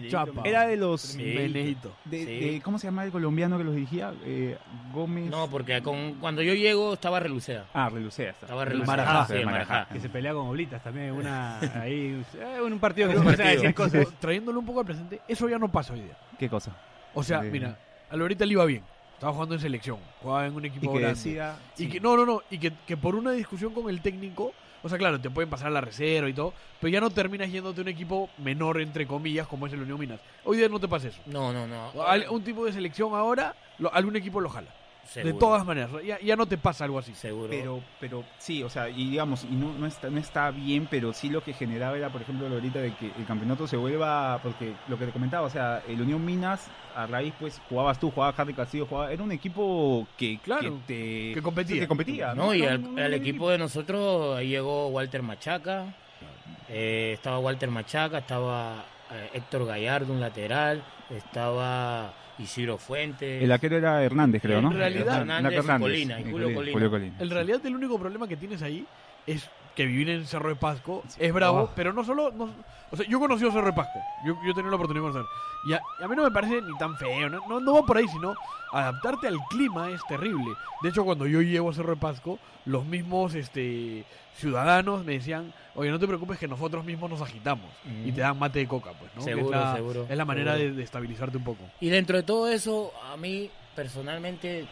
sí, 0.02 0.10
chapa. 0.10 0.42
Era 0.46 0.68
de 0.68 0.78
los. 0.78 1.02
Sí. 1.02 1.18
Meneito. 1.24 1.94
de- 2.06 2.20
Sí. 2.20 2.26
de- 2.26 2.62
¿Cómo 2.62 2.78
se 2.80 2.88
llama 2.88 3.04
el 3.04 3.12
colombiano 3.12 3.58
que 3.58 3.64
los 3.64 3.74
dirigía? 3.76 4.14
Eh, 4.26 4.58
Gómez. 4.94 5.30
No, 5.30 5.50
porque 5.50 5.82
con, 5.82 6.16
cuando 6.16 6.42
yo 6.42 6.54
llego 6.54 6.94
estaba 6.94 7.20
Relucea. 7.20 7.66
Ah, 7.74 7.90
Relucea. 7.90 8.32
Estaba 8.32 8.64
El 8.64 8.70
Relucea. 8.70 8.96
Marajá. 8.98 9.26
Sí, 9.28 9.34
el 9.34 9.46
Marajá. 9.46 9.88
Que 9.92 10.00
se 10.00 10.10
pelea 10.10 10.34
con 10.34 10.48
Oblitas 10.48 10.84
también, 10.84 11.12
una, 11.12 11.60
ahí, 11.82 12.22
eh, 12.36 12.58
en 12.66 12.74
un 12.74 12.80
partido 12.80 13.10
que 13.10 13.16
Decir 13.38 13.74
cosas. 13.74 14.08
Trayéndolo 14.20 14.60
un 14.60 14.66
poco 14.66 14.80
al 14.82 14.86
presente, 14.86 15.22
eso 15.28 15.48
ya 15.50 15.58
no 15.58 15.72
pasa 15.72 15.94
hoy 15.94 16.02
día. 16.02 16.18
¿Qué 16.40 16.50
cosa? 16.50 16.76
O 17.14 17.24
sea, 17.24 17.42
mira, 17.42 17.78
a 18.10 18.16
Lorita 18.16 18.46
le 18.46 18.54
iba 18.54 18.66
bien. 18.66 18.84
Estaba 19.14 19.34
jugando 19.34 19.54
en 19.56 19.62
selección. 19.62 19.98
Jugaba 20.22 20.48
en 20.48 20.56
un 20.56 20.66
Y 20.66 20.70
equipo 20.70 20.94
que 20.94 21.00
grande. 21.00 21.16
decía. 21.16 21.56
Y 21.78 21.84
sí. 21.84 21.90
que, 21.90 22.00
no, 22.00 22.16
no, 22.18 22.26
no. 22.26 22.42
Y 22.50 22.58
que, 22.58 22.72
que 22.88 22.98
por 22.98 23.16
una 23.16 23.32
discusión 23.32 23.72
con 23.74 23.88
el 23.90 24.02
técnico, 24.02 24.52
o 24.82 24.90
sea, 24.90 24.98
claro, 24.98 25.22
te 25.22 25.30
pueden 25.30 25.48
pasar 25.50 25.68
a 25.68 25.72
la 25.72 25.82
reserva 25.82 26.28
y 26.28 26.34
todo, 26.34 26.54
pero 26.80 26.90
ya 26.92 27.00
no 27.00 27.12
terminas 27.12 27.52
yéndote 27.52 27.82
a 27.82 27.84
un 27.84 27.88
equipo 27.90 28.32
menor, 28.40 28.82
entre 28.82 29.06
comillas, 29.06 29.46
como 29.46 29.68
es 29.68 29.74
el 29.74 29.82
Unión 29.84 30.00
Minas. 30.00 30.20
Hoy 30.44 30.58
día 30.58 30.68
no 30.70 30.80
te 30.80 30.88
pasa 30.88 31.10
eso. 31.10 31.20
No, 31.28 31.54
no, 31.54 31.68
no. 31.68 31.92
Al- 32.04 32.26
un 32.32 32.44
tipo 32.44 32.66
de 32.66 32.74
selección 32.74 33.14
ahora, 33.14 33.56
lo- 33.78 33.94
algún 33.94 34.16
equipo 34.16 34.42
lo 34.42 34.50
jala. 34.50 34.70
De 35.16 35.34
todas 35.34 35.66
maneras. 35.66 35.92
Ya, 36.06 36.20
ya 36.20 36.36
no 36.36 36.46
te 36.46 36.58
pasa 36.58 36.86
algo 36.86 37.00
así. 37.00 37.14
Seguro. 37.14 37.50
Pero, 37.50 37.82
pero 38.00 38.24
sí, 38.38 38.64
o 38.64 38.70
sea, 38.70 38.88
y 38.88 39.10
digamos, 39.10 39.44
y 39.44 39.56
no, 39.56 39.74
no, 39.74 39.86
está, 39.86 40.10
no 40.10 40.20
está 40.20 40.52
bien, 40.52 40.88
pero 40.90 41.12
sí 41.12 41.30
lo 41.30 41.44
que 41.44 41.54
generaba 41.54 41.98
era, 41.98 42.10
por 42.10 42.22
ejemplo, 42.22 42.48
ahorita 42.48 42.80
de 42.80 42.94
que 42.94 43.08
el 43.18 43.26
campeonato 43.26 43.68
se 43.68 43.76
vuelva, 43.76 44.40
porque 44.42 44.74
lo 44.88 44.98
que 44.98 45.06
te 45.08 45.12
comentaba, 45.12 45.46
o 45.46 45.50
sea, 45.50 45.84
el 45.88 46.02
Unión 46.02 46.24
Minas, 46.24 46.68
a 46.96 47.08
raíz, 47.08 47.34
pues, 47.40 47.62
jugabas 47.68 48.00
tú, 48.00 48.10
jugaba 48.10 48.34
Harry 48.38 48.54
Castillo, 48.54 48.86
jugaba, 48.86 49.12
era 49.12 49.22
un 49.22 49.32
equipo 49.32 50.08
que, 50.18 50.40
Claro, 50.40 50.80
que 50.88 51.30
te... 51.30 51.34
que 51.34 51.42
competía. 51.42 51.82
que 51.82 51.88
competía, 51.88 52.34
No, 52.34 52.54
y 52.54 52.66
al, 52.66 52.82
no, 52.82 52.92
no, 52.92 53.04
al 53.04 53.12
no, 53.12 53.18
equipo 53.18 53.50
de 53.50 53.58
nosotros 53.58 54.38
ahí 54.38 54.50
llegó 54.50 54.88
Walter 54.88 55.22
Machaca, 55.24 55.94
eh, 56.70 57.12
estaba 57.14 57.40
Walter 57.40 57.70
Machaca, 57.70 58.20
estaba 58.20 58.86
eh, 59.12 59.30
Héctor 59.34 59.66
Gallardo, 59.66 60.14
un 60.14 60.22
lateral, 60.22 60.84
estaba 61.10 62.14
Isidro 62.42 62.78
Fuentes. 62.78 63.44
El 63.44 63.52
arquero 63.52 63.78
era 63.78 64.04
Hernández, 64.04 64.42
creo, 64.42 64.60
En 64.60 64.64
¿no? 64.66 64.72
realidad- 64.72 65.20
Hernández 65.22 65.64
y 65.64 65.80
Colina, 65.80 66.20
y 66.20 66.32
Julio 66.32 66.54
Colina. 66.54 66.74
Julio 66.74 66.90
Colina. 66.90 67.16
En 67.20 67.30
realidad, 67.30 67.66
el 67.66 67.76
único 67.76 68.00
problema 68.00 68.28
que 68.28 68.38
tienes 68.38 68.62
ahí 68.62 68.86
es 69.28 69.50
que 69.76 69.86
vivir 69.86 70.10
en 70.10 70.26
Cerro 70.28 70.50
de 70.50 70.56
Pasco 70.56 71.04
es 71.18 71.34
bravo, 71.34 71.70
Ah. 71.70 71.74
pero 71.76 71.94
no 71.94 72.04
solo. 72.04 72.32
no- 72.32 72.50
o 72.92 72.98
sea, 72.98 73.06
yo 73.08 73.18
he 73.18 73.22
conocido 73.22 73.52
Cerro 73.52 73.68
de 73.68 73.74
Pasco. 73.74 74.00
Yo, 74.26 74.34
yo 74.44 74.52
he 74.52 74.54
tenido 74.54 74.70
la 74.70 74.76
oportunidad 74.76 75.06
de 75.08 75.12
conocer. 75.14 75.32
Y 75.66 75.74
a, 75.74 75.82
y 76.02 76.04
a 76.04 76.08
mí 76.10 76.16
no 76.16 76.24
me 76.24 76.32
parece 76.32 76.62
ni 76.62 76.78
tan 76.78 76.98
feo. 76.98 77.30
No, 77.30 77.40
no, 77.48 77.60
no 77.62 77.74
va 77.74 77.86
por 77.86 77.96
ahí, 77.98 78.08
sino 78.10 78.34
adaptarte 78.74 79.28
al 79.28 79.38
clima 79.50 79.90
es 79.92 80.02
terrible. 80.08 80.52
De 80.82 80.90
hecho, 80.90 81.06
cuando 81.06 81.26
yo 81.28 81.42
llego 81.42 81.70
a 81.70 81.74
Cerro 81.74 81.92
de 81.96 82.02
Pasco, 82.02 82.38
los 82.66 82.84
mismos 82.86 83.34
este, 83.36 84.04
ciudadanos 84.36 85.04
me 85.06 85.14
decían: 85.14 85.54
Oye, 85.76 85.90
no 85.92 86.00
te 86.00 86.08
preocupes 86.08 86.38
que 86.38 86.48
nosotros 86.48 86.84
mismos 86.86 87.10
nos 87.10 87.22
agitamos. 87.22 87.70
Mm. 87.86 88.08
Y 88.08 88.12
te 88.12 88.22
dan 88.22 88.38
mate 88.40 88.60
de 88.60 88.68
coca, 88.68 88.92
pues, 89.00 89.12
¿no? 89.16 89.22
Seguro, 89.22 89.46
es 89.56 89.62
la, 89.66 89.76
seguro, 89.76 90.06
Es 90.10 90.18
la 90.18 90.26
manera 90.26 90.54
seguro. 90.54 90.70
de, 90.72 90.76
de 90.78 90.84
estabilizarte 90.84 91.38
un 91.38 91.44
poco. 91.44 91.64
Y 91.80 91.90
dentro 91.90 92.18
de 92.18 92.24
todo 92.24 92.48
eso, 92.50 92.92
a 93.12 93.18
mí 93.18 93.50
personalmente 93.76 94.66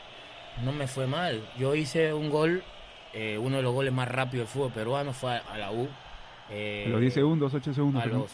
no 0.63 0.71
me 0.71 0.87
fue 0.87 1.07
mal. 1.07 1.47
Yo 1.57 1.75
hice 1.75 2.13
un 2.13 2.29
gol, 2.29 2.63
eh, 3.13 3.37
uno 3.37 3.57
de 3.57 3.63
los 3.63 3.73
goles 3.73 3.93
más 3.93 4.07
rápidos 4.07 4.47
del 4.47 4.53
fútbol 4.53 4.71
peruano 4.71 5.13
fue 5.13 5.35
a, 5.37 5.43
a 5.53 5.57
la 5.57 5.71
U. 5.71 5.87
eh, 6.49 6.85
A 6.87 6.89
los 6.89 7.01
10 7.01 7.13
segundos, 7.13 7.53
8 7.53 7.73
segundos. 7.73 8.03
a 8.03 8.07
los- 8.07 8.31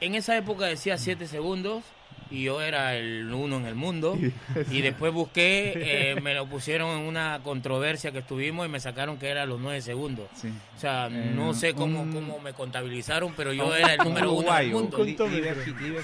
En 0.00 0.14
esa 0.14 0.36
época 0.36 0.64
decía 0.66 0.96
7 0.96 1.26
segundos 1.26 1.84
y 2.30 2.44
yo 2.44 2.62
era 2.62 2.94
el 2.96 3.32
uno 3.32 3.56
en 3.56 3.66
el 3.66 3.74
mundo. 3.74 4.16
Y 4.70 4.80
después 4.82 5.12
busqué, 5.12 5.72
eh, 5.76 6.20
me 6.20 6.34
lo 6.34 6.46
pusieron 6.46 6.90
en 7.00 7.06
una 7.06 7.40
controversia 7.42 8.12
que 8.12 8.18
estuvimos 8.20 8.66
y 8.66 8.68
me 8.68 8.78
sacaron 8.80 9.18
que 9.18 9.28
era 9.28 9.46
los 9.46 9.58
9 9.60 9.80
segundos. 9.82 10.28
Sí. 10.34 10.48
O 10.76 10.80
sea, 10.80 11.08
Eh, 11.10 11.32
no 11.34 11.54
sé 11.54 11.74
cómo, 11.74 12.02
un- 12.02 12.12
cómo 12.12 12.38
me 12.38 12.52
contabilizaron, 12.52 13.32
pero 13.36 13.52
yo 13.52 13.74
era 13.74 13.94
el 13.94 13.98
número 14.04 14.32
uno 14.32 14.54
del 14.54 14.70
mundo. 14.70 15.04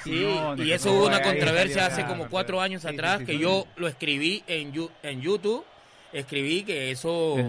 Sí, 0.04 0.26
y 0.58 0.72
eso 0.72 0.92
hubo 0.92 1.06
una 1.06 1.22
controversia 1.22 1.86
hace 1.86 2.04
como 2.04 2.28
cuatro 2.28 2.60
años 2.60 2.84
atrás 2.84 3.22
que 3.22 3.38
yo 3.38 3.66
lo 3.76 3.88
escribí 3.88 4.42
en, 4.46 4.72
en 5.02 5.20
YouTube. 5.20 5.64
Escribí 6.12 6.62
que 6.62 6.90
eso 6.92 7.36
eh, 7.38 7.42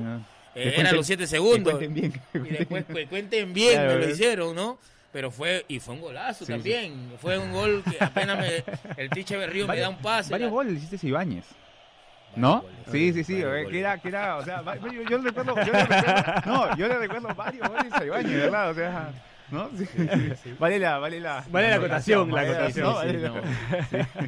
eran 0.56 0.88
cuenten- 0.88 0.96
los 0.96 1.06
siete 1.06 1.24
que 1.24 1.28
segundos. 1.28 1.74
cuenten 1.76 1.94
bien, 1.94 2.22
Y 2.34 2.40
después 2.50 2.86
que 2.86 3.06
cuenten 3.08 3.54
bien, 3.54 3.88
me 3.88 3.96
lo 3.96 4.10
hicieron, 4.10 4.56
¿no? 4.56 4.78
Pero 5.12 5.32
fue, 5.32 5.66
y 5.68 5.80
fue 5.80 5.96
un 5.96 6.02
golazo 6.02 6.46
Sí, 6.46 6.52
también. 6.52 7.14
Fue 7.20 7.38
un 7.38 7.52
gol 7.52 7.84
que 7.90 8.04
apenas 8.04 8.38
me, 8.40 8.64
el 9.02 9.10
Tiche 9.10 9.38
Berrío 9.38 9.68
me 9.68 9.80
da 9.80 9.90
un 9.90 9.98
pase. 9.98 10.32
Varios 10.32 10.50
la- 10.50 10.54
goles 10.54 10.74
le 10.74 10.80
hiciste 10.80 11.08
Ibáñez. 11.08 11.46
¿No? 12.36 12.62
goles, 12.62 12.78
Sí, 12.92 13.14
sí, 13.14 13.24
sí, 13.24 13.42
eh, 13.42 13.66
que 13.70 13.80
era, 13.80 13.98
que 13.98 14.10
era, 14.10 14.36
o 14.38 14.44
sea, 14.44 14.62
yo, 14.76 14.92
yo 15.10 15.18
le 15.18 15.24
recuerdo, 15.30 15.56
yo 15.66 15.74
le 15.74 15.86
recuerdo, 15.86 16.34
no, 16.46 16.76
yo 16.78 16.88
le 16.88 16.98
recuerdo 17.00 17.30
varios 17.36 17.68
goles 17.68 17.92
a 17.94 18.06
Ibáñez, 18.06 18.34
¿verdad? 18.36 18.70
O 18.70 18.74
sea, 18.76 19.10
¿no? 19.52 19.70
Vale 20.60 20.80
la, 20.80 20.98
vale 21.00 21.20
la, 21.20 21.44
Vale 21.50 21.70
la 21.70 21.76
acotación, 21.78 22.28
la 22.30 22.36
vale 22.36 22.50
acotación, 22.50 22.88
sí, 22.90 22.94
Vale 22.96 23.20
la- 23.20 23.30
no. 23.30 23.42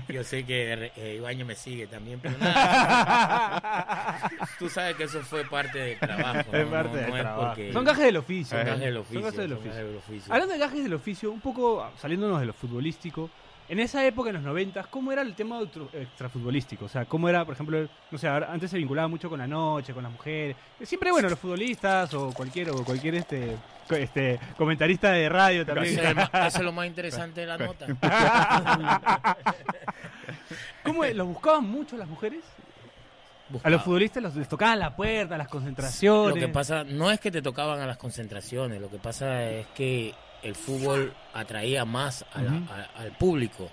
Yo 0.09 0.23
sé 0.23 0.45
que 0.45 0.91
eh, 0.95 1.15
Ibañez 1.17 1.45
me 1.45 1.55
sigue 1.55 1.87
también, 1.87 2.19
pero 2.21 2.37
nada. 2.39 4.29
Tú 4.59 4.69
sabes 4.69 4.95
que 4.95 5.03
eso 5.03 5.21
fue 5.21 5.43
parte 5.45 5.77
del 5.79 5.99
trabajo. 5.99 6.51
Es 6.55 6.65
¿no? 6.65 6.71
parte 6.71 6.89
No- 6.89 7.01
del 7.01 7.11
trabajo. 7.21 7.47
porque- 7.47 7.73
Son 7.73 7.83
gajes 7.85 8.05
del 8.05 8.17
oficio. 8.17 8.57
Son 8.57 8.65
¿no? 8.65 8.71
gajes 8.71 8.85
del 8.85 8.97
oficio. 8.97 9.21
Son 9.21 9.23
gajes 9.31 9.49
del 9.49 9.95
oficio. 9.97 10.33
Hablando 10.33 10.53
de 10.53 10.59
gajes 10.59 10.83
del 10.83 10.93
oficio, 10.93 11.31
un 11.31 11.41
poco 11.41 11.89
saliéndonos 11.97 12.39
de 12.39 12.45
lo 12.45 12.53
futbolístico, 12.53 13.29
en 13.69 13.79
esa 13.79 14.03
época, 14.03 14.29
en 14.29 14.35
los 14.35 14.43
90, 14.43 14.83
¿cómo 14.85 15.11
era 15.11 15.21
el 15.21 15.35
tema 15.35 15.59
extrafutbolístico? 15.93 16.85
O 16.85 16.89
sea, 16.89 17.05
¿cómo 17.05 17.29
era, 17.29 17.45
por 17.45 17.53
ejemplo, 17.53 17.87
no 18.09 18.17
sé, 18.17 18.27
antes 18.27 18.71
se 18.71 18.77
vinculaba 18.77 19.07
mucho 19.07 19.29
con 19.29 19.37
la 19.37 19.45
noche, 19.45 19.93
con 19.93 20.01
las 20.01 20.11
mujeres? 20.11 20.57
Siempre, 20.81 21.11
bueno, 21.11 21.29
los 21.29 21.37
futbolistas 21.37 22.11
o 22.15 22.31
cualquier, 22.33 22.71
o 22.71 22.83
cualquier 22.83 23.15
este, 23.15 23.55
este 23.91 24.39
comentarista 24.57 25.11
de 25.11 25.29
radio 25.29 25.63
también. 25.67 25.99
Eso 25.99 26.37
es, 26.47 26.59
lo 26.61 26.71
más 26.71 26.87
interesante 26.87 27.41
de 27.41 27.47
la 27.47 27.57
nota. 27.59 27.85
¿Cómo 30.83 31.03
es? 31.03 31.15
¿Los 31.15 31.27
buscaban 31.27 31.69
mucho 31.69 31.95
las 31.95 32.07
mujeres? 32.07 32.43
A 33.63 33.69
los 33.69 33.83
futbolistas 33.83 34.21
los, 34.21 34.35
les 34.35 34.47
tocaban 34.47 34.79
la 34.79 34.95
puerta, 34.95 35.37
las 35.37 35.47
Lo 35.47 35.51
concentraciones. 35.51 36.43
que 36.43 36.49
pasa 36.49 36.83
no 36.83 37.11
es 37.11 37.19
que 37.19 37.31
te 37.31 37.41
tocaban 37.41 37.79
a 37.79 37.87
las 37.87 37.97
concentraciones, 37.97 38.79
lo 38.81 38.89
que 38.89 38.97
pasa 38.97 39.43
es 39.43 39.67
que 39.75 40.13
el 40.43 40.55
fútbol 40.55 41.13
atraía 41.33 41.85
más 41.85 42.25
a 42.33 42.41
la- 42.41 42.61
a- 42.95 43.01
al 43.01 43.11
público 43.11 43.69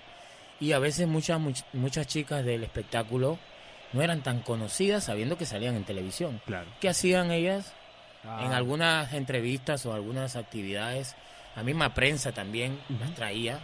y 0.59 0.71
a 0.73 0.79
veces 0.79 1.07
muchas 1.07 1.39
much- 1.39 1.63
muchas 1.73 2.07
chicas 2.07 2.43
del 2.43 2.63
espectáculo 2.63 3.37
no 3.93 4.01
eran 4.01 4.21
tan 4.21 4.41
conocidas 4.41 5.03
sabiendo 5.05 5.37
que 5.37 5.45
salían 5.45 5.75
en 5.75 5.83
televisión. 5.85 6.41
Claro. 6.45 6.67
¿Qué 6.81 6.89
hacían 6.89 7.31
ellas? 7.31 7.73
Ah. 8.25 8.41
En 8.45 8.51
algunas 8.53 9.13
entrevistas 9.13 9.85
o 9.85 9.93
algunas 9.93 10.35
actividades, 10.35 11.15
la 11.55 11.63
misma 11.63 11.93
prensa 11.93 12.31
también 12.33 12.79
las 12.99 13.13
traía 13.15 13.59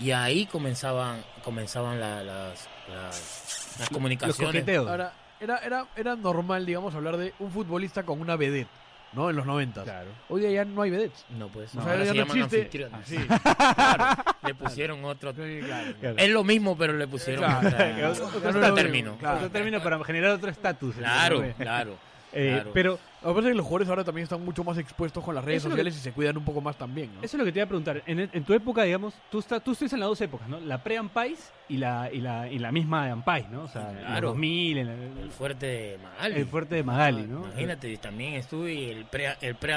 y 0.00 0.10
ahí 0.10 0.46
comenzaban 0.46 1.22
comenzaban 1.44 2.00
la- 2.00 2.24
las, 2.24 2.68
las, 2.88 3.76
las 3.78 3.80
Los 3.80 3.88
comunicaciones. 3.90 4.66
Ahora, 4.78 5.12
era, 5.40 5.58
era, 5.58 5.86
era 5.94 6.16
normal, 6.16 6.64
digamos, 6.66 6.94
hablar 6.94 7.16
de 7.18 7.32
un 7.38 7.50
futbolista 7.52 8.02
con 8.02 8.20
una 8.20 8.34
vedette, 8.36 8.68
¿no? 9.14 9.30
En 9.30 9.36
los 9.36 9.46
90. 9.46 9.82
Claro. 9.84 10.10
Hoy 10.28 10.40
día 10.42 10.50
ya 10.50 10.64
no 10.64 10.82
hay 10.82 10.90
vedettes. 10.90 11.24
No, 11.30 11.48
pues 11.48 11.70
O 11.70 11.82
sea, 11.82 11.92
ahora 11.92 12.04
ya 12.04 12.12
se 12.12 12.18
no 12.18 12.24
llaman 12.24 12.36
existe. 12.38 12.58
anfitriones. 12.58 13.06
Sí, 13.06 13.16
Le 14.46 14.54
pusieron 14.54 15.04
otro. 15.04 15.32
sí, 15.32 15.60
claro. 15.64 15.92
Claro. 16.00 16.16
Es 16.18 16.30
lo 16.30 16.44
mismo, 16.44 16.76
pero 16.76 16.92
le 16.92 17.06
pusieron 17.08 17.44
Claro. 17.44 18.10
Otro 18.10 18.26
otro 18.26 18.48
estatus, 18.50 18.74
término. 18.74 19.16
claro. 19.18 19.36
Otro 19.38 19.50
término 19.50 19.82
para 19.82 20.02
generar 20.04 20.30
otro 20.32 20.50
estatus. 20.50 20.96
Claro, 20.96 21.42
¿no? 21.42 21.52
claro. 21.54 21.96
Eh, 22.34 22.50
claro. 22.54 22.70
Pero 22.74 22.98
Lo 23.22 23.28
que 23.30 23.34
pasa 23.36 23.48
es 23.48 23.52
que 23.52 23.56
los 23.56 23.64
jugadores 23.64 23.88
ahora 23.88 24.04
también 24.04 24.24
están 24.24 24.44
mucho 24.44 24.62
más 24.64 24.76
expuestos 24.76 25.22
con 25.24 25.34
las 25.34 25.44
redes 25.44 25.58
Eso 25.58 25.68
que- 25.68 25.72
sociales 25.72 25.96
y 25.96 26.00
se 26.00 26.12
cuidan 26.12 26.36
un 26.36 26.44
poco 26.44 26.60
más 26.60 26.76
también, 26.76 27.10
¿no? 27.14 27.20
eso 27.22 27.36
es 27.36 27.38
lo 27.38 27.44
que 27.44 27.52
te 27.52 27.58
iba 27.60 27.64
a 27.64 27.68
preguntar. 27.68 28.02
En, 28.06 28.18
en 28.20 28.44
tu 28.44 28.52
época, 28.52 28.82
digamos, 28.82 29.14
tú, 29.30 29.38
estás 29.38 29.62
tú 29.64 29.72
estás 29.72 29.92
en 29.94 30.00
las 30.00 30.08
dos 30.08 30.20
épocas, 30.20 30.48
¿no? 30.48 30.60
La 30.60 30.82
pre-Ampais 30.82 31.52
y 31.68 31.76
la, 31.78 32.10
y, 32.12 32.20
la, 32.20 32.50
y 32.50 32.58
la 32.58 32.70
misma 32.72 33.06
de 33.06 33.12
Ampais, 33.12 33.48
¿no? 33.50 33.62
O 33.62 33.68
sea, 33.68 33.88
en 33.90 33.96
los 33.96 34.04
Claro. 34.06 34.28
2000, 34.28 34.78
en 34.78 34.88
El 34.88 35.18
el, 35.22 35.30
fuerte 35.30 35.66
de 35.66 35.98
Magali. 36.02 36.34
el 36.34 36.46
fuerte 36.46 36.74
de 36.74 36.82
Magali, 36.82 37.22
¿no? 37.22 37.46
Imagínate, 37.46 37.96
también 37.98 38.34
estuve 38.34 38.74
y 38.74 38.90
el 38.90 39.04
pre, 39.06 39.36
el 39.40 39.54
pre 39.54 39.72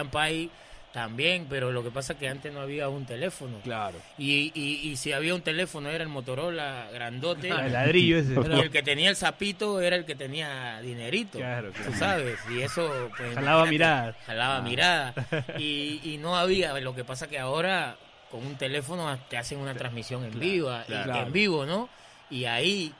también, 0.97 1.45
pero 1.47 1.71
lo 1.71 1.83
que 1.83 1.91
pasa 1.91 2.13
es 2.13 2.19
que 2.19 2.27
antes 2.27 2.51
no 2.51 2.59
había 2.59 2.89
un 2.89 3.05
teléfono. 3.05 3.59
Claro. 3.63 3.99
Y, 4.17 4.51
y, 4.55 4.89
y 4.89 4.95
si 4.95 5.11
había 5.11 5.35
un 5.35 5.41
teléfono 5.41 5.91
era 5.91 6.03
el 6.03 6.09
Motorola 6.09 6.87
grandote. 6.91 7.49
El 7.49 7.71
ladrillo 7.71 8.17
ese. 8.17 8.33
Y 8.33 8.59
el 8.59 8.71
que 8.71 8.81
tenía 8.81 9.11
el 9.11 9.15
sapito 9.15 9.79
era 9.79 9.95
el 9.95 10.05
que 10.05 10.15
tenía 10.15 10.81
dinerito. 10.81 11.37
Claro, 11.37 11.67
Tú 11.67 11.83
claro. 11.83 11.97
sabes, 11.99 12.39
y 12.49 12.61
eso. 12.61 13.11
Pues, 13.15 13.35
Jalaba 13.35 13.67
miradas. 13.67 14.15
Jalaba 14.25 14.61
miradas. 14.61 15.13
Y, 15.59 16.01
y 16.03 16.17
no 16.17 16.35
había. 16.35 16.73
Lo 16.79 16.95
que 16.95 17.03
pasa 17.03 17.27
que 17.27 17.37
ahora 17.37 17.95
con 18.31 18.43
un 18.43 18.55
teléfono 18.55 19.15
te 19.29 19.37
hacen 19.37 19.59
una 19.59 19.75
transmisión 19.75 20.25
en 20.25 20.31
claro. 20.31 21.27
en 21.27 21.31
vivo, 21.31 21.67
¿no? 21.67 21.89
Y 22.31 22.45
ahí 22.45 22.91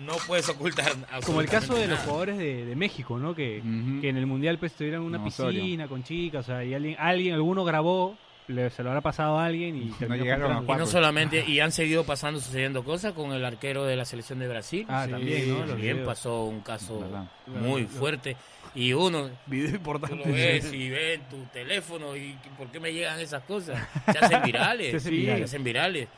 no 0.00 0.14
puedes 0.26 0.48
ocultar. 0.48 0.92
Como 1.24 1.40
el 1.40 1.48
caso 1.48 1.74
de 1.74 1.86
los 1.86 1.98
jugadores 2.00 2.38
de, 2.38 2.64
de 2.64 2.76
México, 2.76 3.18
¿no? 3.18 3.34
Que, 3.34 3.62
que 4.00 4.08
en 4.08 4.16
el 4.16 4.26
Mundial 4.26 4.58
pues 4.58 4.72
tuvieron 4.74 5.02
una 5.04 5.18
No, 5.18 5.24
piscina 5.24 5.86
con 5.88 6.02
chicas, 6.04 6.44
o 6.44 6.46
sea, 6.52 6.64
y 6.64 6.74
alguien, 6.74 6.96
alguien 6.98 7.34
alguno 7.34 7.64
grabó, 7.64 8.16
le- 8.48 8.70
se 8.70 8.82
lo 8.82 8.90
habrá 8.90 9.00
pasado 9.00 9.38
a 9.38 9.46
alguien 9.46 9.76
y 9.76 9.90
terminó 9.92 10.22
llegaron 10.24 10.52
a. 10.68 10.74
Y 10.74 10.76
no 10.78 10.86
solamente, 10.86 11.44
y 11.48 11.60
han 11.60 11.72
seguido 11.72 12.04
pasando, 12.04 12.40
sucediendo 12.40 12.84
cosas 12.84 13.12
con 13.12 13.32
el 13.32 13.44
arquero 13.44 13.84
de 13.84 13.96
la 13.96 14.04
selección 14.04 14.38
de 14.40 14.48
Brasil. 14.48 14.84
Ah, 14.88 15.04
Sí, 15.06 15.10
también, 15.12 15.48
¿no? 15.58 15.64
También 15.64 16.04
pasó 16.04 16.44
un 16.44 16.60
caso 16.60 17.00
Verdad. 17.00 17.24
muy 17.46 17.84
fuerte. 17.84 18.36
Y 18.76 18.92
uno, 18.92 19.30
Video 19.46 19.70
tú 19.70 19.76
importante. 19.76 20.16
lo 20.16 20.24
ves 20.32 20.72
y 20.72 20.88
ves 20.90 21.20
en 21.20 21.28
tu 21.28 21.44
teléfono 21.52 22.16
y 22.16 22.34
¿por 22.58 22.66
qué 22.66 22.80
me 22.80 22.92
llegan 22.92 23.20
esas 23.20 23.44
cosas? 23.44 23.80
Se 24.10 24.18
hacen 24.18 24.42
virales. 24.44 24.90
Se 24.90 24.96
hacen 24.96 25.12
Sí, 25.12 25.18
virales. 25.20 25.38
se 25.38 25.44
hacen 25.44 25.64
virales. 25.64 26.08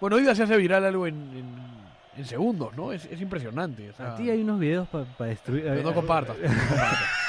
Bueno, 0.00 0.16
hoy 0.16 0.22
día 0.22 0.34
se 0.34 0.44
hace 0.44 0.56
viral 0.56 0.82
algo 0.86 1.06
en, 1.06 1.14
en, 1.14 1.79
en 2.16 2.24
segundos, 2.26 2.76
¿no? 2.76 2.92
Es, 2.92 3.04
es 3.06 3.20
impresionante. 3.20 3.90
o 3.90 3.92
sea, 3.94 4.12
A 4.12 4.16
ti 4.16 4.28
hay 4.30 4.42
unos 4.42 4.58
videos 4.60 4.88
para 4.88 5.04
destruir. 5.30 5.62
pero 5.64 5.82
no 5.82 5.94
compartas. 5.94 6.36
no 6.38 6.48
compartas. 6.48 6.98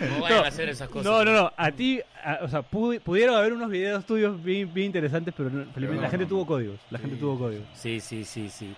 No 0.00 0.20
vayan 0.20 0.44
a 0.44 0.48
hacer 0.48 0.68
esas 0.68 0.88
cosas. 0.88 1.04
No, 1.10 1.24
no, 1.24 1.32
no. 1.32 1.52
A 1.56 1.70
ti, 1.70 2.00
a- 2.22 2.40
o 2.42 2.48
sea, 2.48 2.60
pu- 2.60 3.00
pudieron 3.00 3.34
haber 3.36 3.52
unos 3.52 3.70
videos 3.70 4.04
tuyos 4.04 4.42
bien, 4.42 4.72
bien 4.72 4.86
interesantes, 4.86 5.32
pero, 5.36 5.48
no- 5.48 5.64
pero 5.74 5.94
la 5.94 6.02
no, 6.02 6.10
gente 6.10 6.24
no. 6.24 6.28
tuvo 6.28 6.46
códigos. 6.46 6.78
La 6.90 6.98
gente 6.98 7.16
tuvo 7.16 7.38
códigos. 7.38 7.64
Sí, 7.74 8.00
sí, 8.00 8.24
sí, 8.24 8.48
sí. 8.50 8.74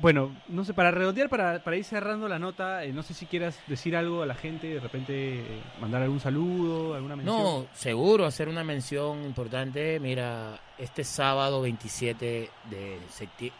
Bueno, 0.00 0.36
no 0.48 0.64
sé, 0.64 0.74
para 0.74 0.92
redondear, 0.92 1.28
para, 1.28 1.62
para 1.64 1.76
ir 1.76 1.84
cerrando 1.84 2.28
la 2.28 2.38
nota, 2.38 2.84
eh, 2.84 2.92
no 2.92 3.02
sé 3.02 3.14
si 3.14 3.26
quieras 3.26 3.58
decir 3.66 3.96
algo 3.96 4.22
a 4.22 4.26
la 4.26 4.34
gente, 4.34 4.68
de 4.68 4.80
repente 4.80 5.40
eh, 5.40 5.62
mandar 5.80 6.02
algún 6.02 6.20
saludo, 6.20 6.94
alguna 6.94 7.16
mención. 7.16 7.36
No, 7.36 7.66
seguro, 7.72 8.24
hacer 8.24 8.48
una 8.48 8.62
mención 8.62 9.24
importante. 9.24 9.98
Mira, 9.98 10.60
este 10.78 11.02
sábado 11.02 11.60
27 11.62 12.50
de, 12.70 12.98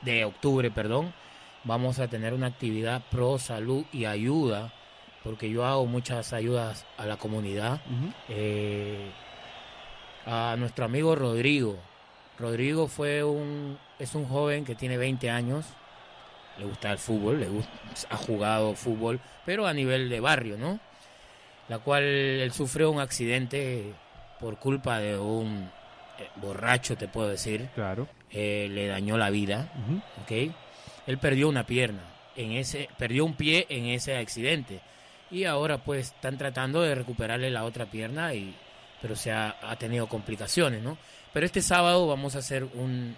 de 0.03 0.24
octubre, 0.24 0.70
perdón, 0.70 1.12
vamos 1.64 1.99
a 1.99 2.09
tener 2.09 2.34
una 2.34 2.47
actividad 2.47 3.03
pro 3.11 3.39
salud 3.39 3.84
y 3.93 4.05
ayuda, 4.05 4.72
porque 5.24 5.51
yo 5.51 5.64
hago 5.64 5.86
muchas 5.86 6.32
ayudas 6.32 6.86
a 6.97 7.07
la 7.07 7.16
comunidad. 7.16 7.80
Eh, 8.28 9.11
a 10.24 10.57
nuestro 10.59 10.84
amigo 10.84 11.14
Rodrigo. 11.14 11.78
Rodrigo 12.39 12.86
fue 12.86 13.24
un, 13.24 13.78
es 13.99 14.14
un 14.14 14.26
joven 14.26 14.64
que 14.64 14.74
tiene 14.74 14.97
20 14.97 15.30
años, 15.30 15.66
le 16.59 16.65
gusta 16.65 16.93
el 16.93 16.99
fútbol, 16.99 17.41
le 17.41 17.49
gusta, 17.49 17.71
ha 18.11 18.17
jugado 18.17 18.75
fútbol, 18.75 19.21
pero 19.45 19.67
a 19.67 19.73
nivel 19.73 20.09
de 20.09 20.21
barrio, 20.21 20.57
¿no? 20.59 20.81
La 21.69 21.79
cual 21.79 22.03
él 22.03 22.53
sufrió 22.53 22.91
un 22.91 23.01
accidente 23.01 23.93
por 24.41 24.59
culpa 24.59 24.99
de 25.01 25.19
un 25.19 25.71
eh, 26.19 26.29
borracho, 26.37 26.97
te 26.97 27.09
puedo 27.09 27.29
decir, 27.29 27.69
Claro. 27.75 28.09
eh, 28.33 28.69
le 28.71 28.87
dañó 28.87 29.17
la 29.19 29.31
vida, 29.31 29.69
Ujú. 29.85 30.01
¿ok? 30.23 30.55
Él 31.07 31.19
perdió 31.19 31.49
una 31.49 31.65
pierna, 31.65 32.03
en 32.37 32.53
ese, 32.53 32.89
perdió 32.99 33.25
un 33.25 33.35
pie 33.35 33.67
en 33.69 33.87
ese 33.87 34.17
accidente 34.17 34.81
y 35.31 35.45
ahora 35.45 35.79
pues 35.79 36.07
están 36.09 36.39
tratando 36.39 36.81
de 36.83 36.95
recuperarle 36.95 37.51
la 37.51 37.65
otra 37.65 37.87
pierna 37.87 38.33
y 38.35 38.55
pero 39.03 39.15
se 39.15 39.31
ha, 39.31 39.57
ha 39.63 39.77
tenido 39.77 40.09
complicaciones, 40.09 40.83
¿no? 40.83 40.97
Pero 41.33 41.47
este 41.47 41.63
sábado 41.63 42.07
vamos 42.09 42.35
a 42.35 42.39
hacer 42.41 42.65
un, 42.65 43.17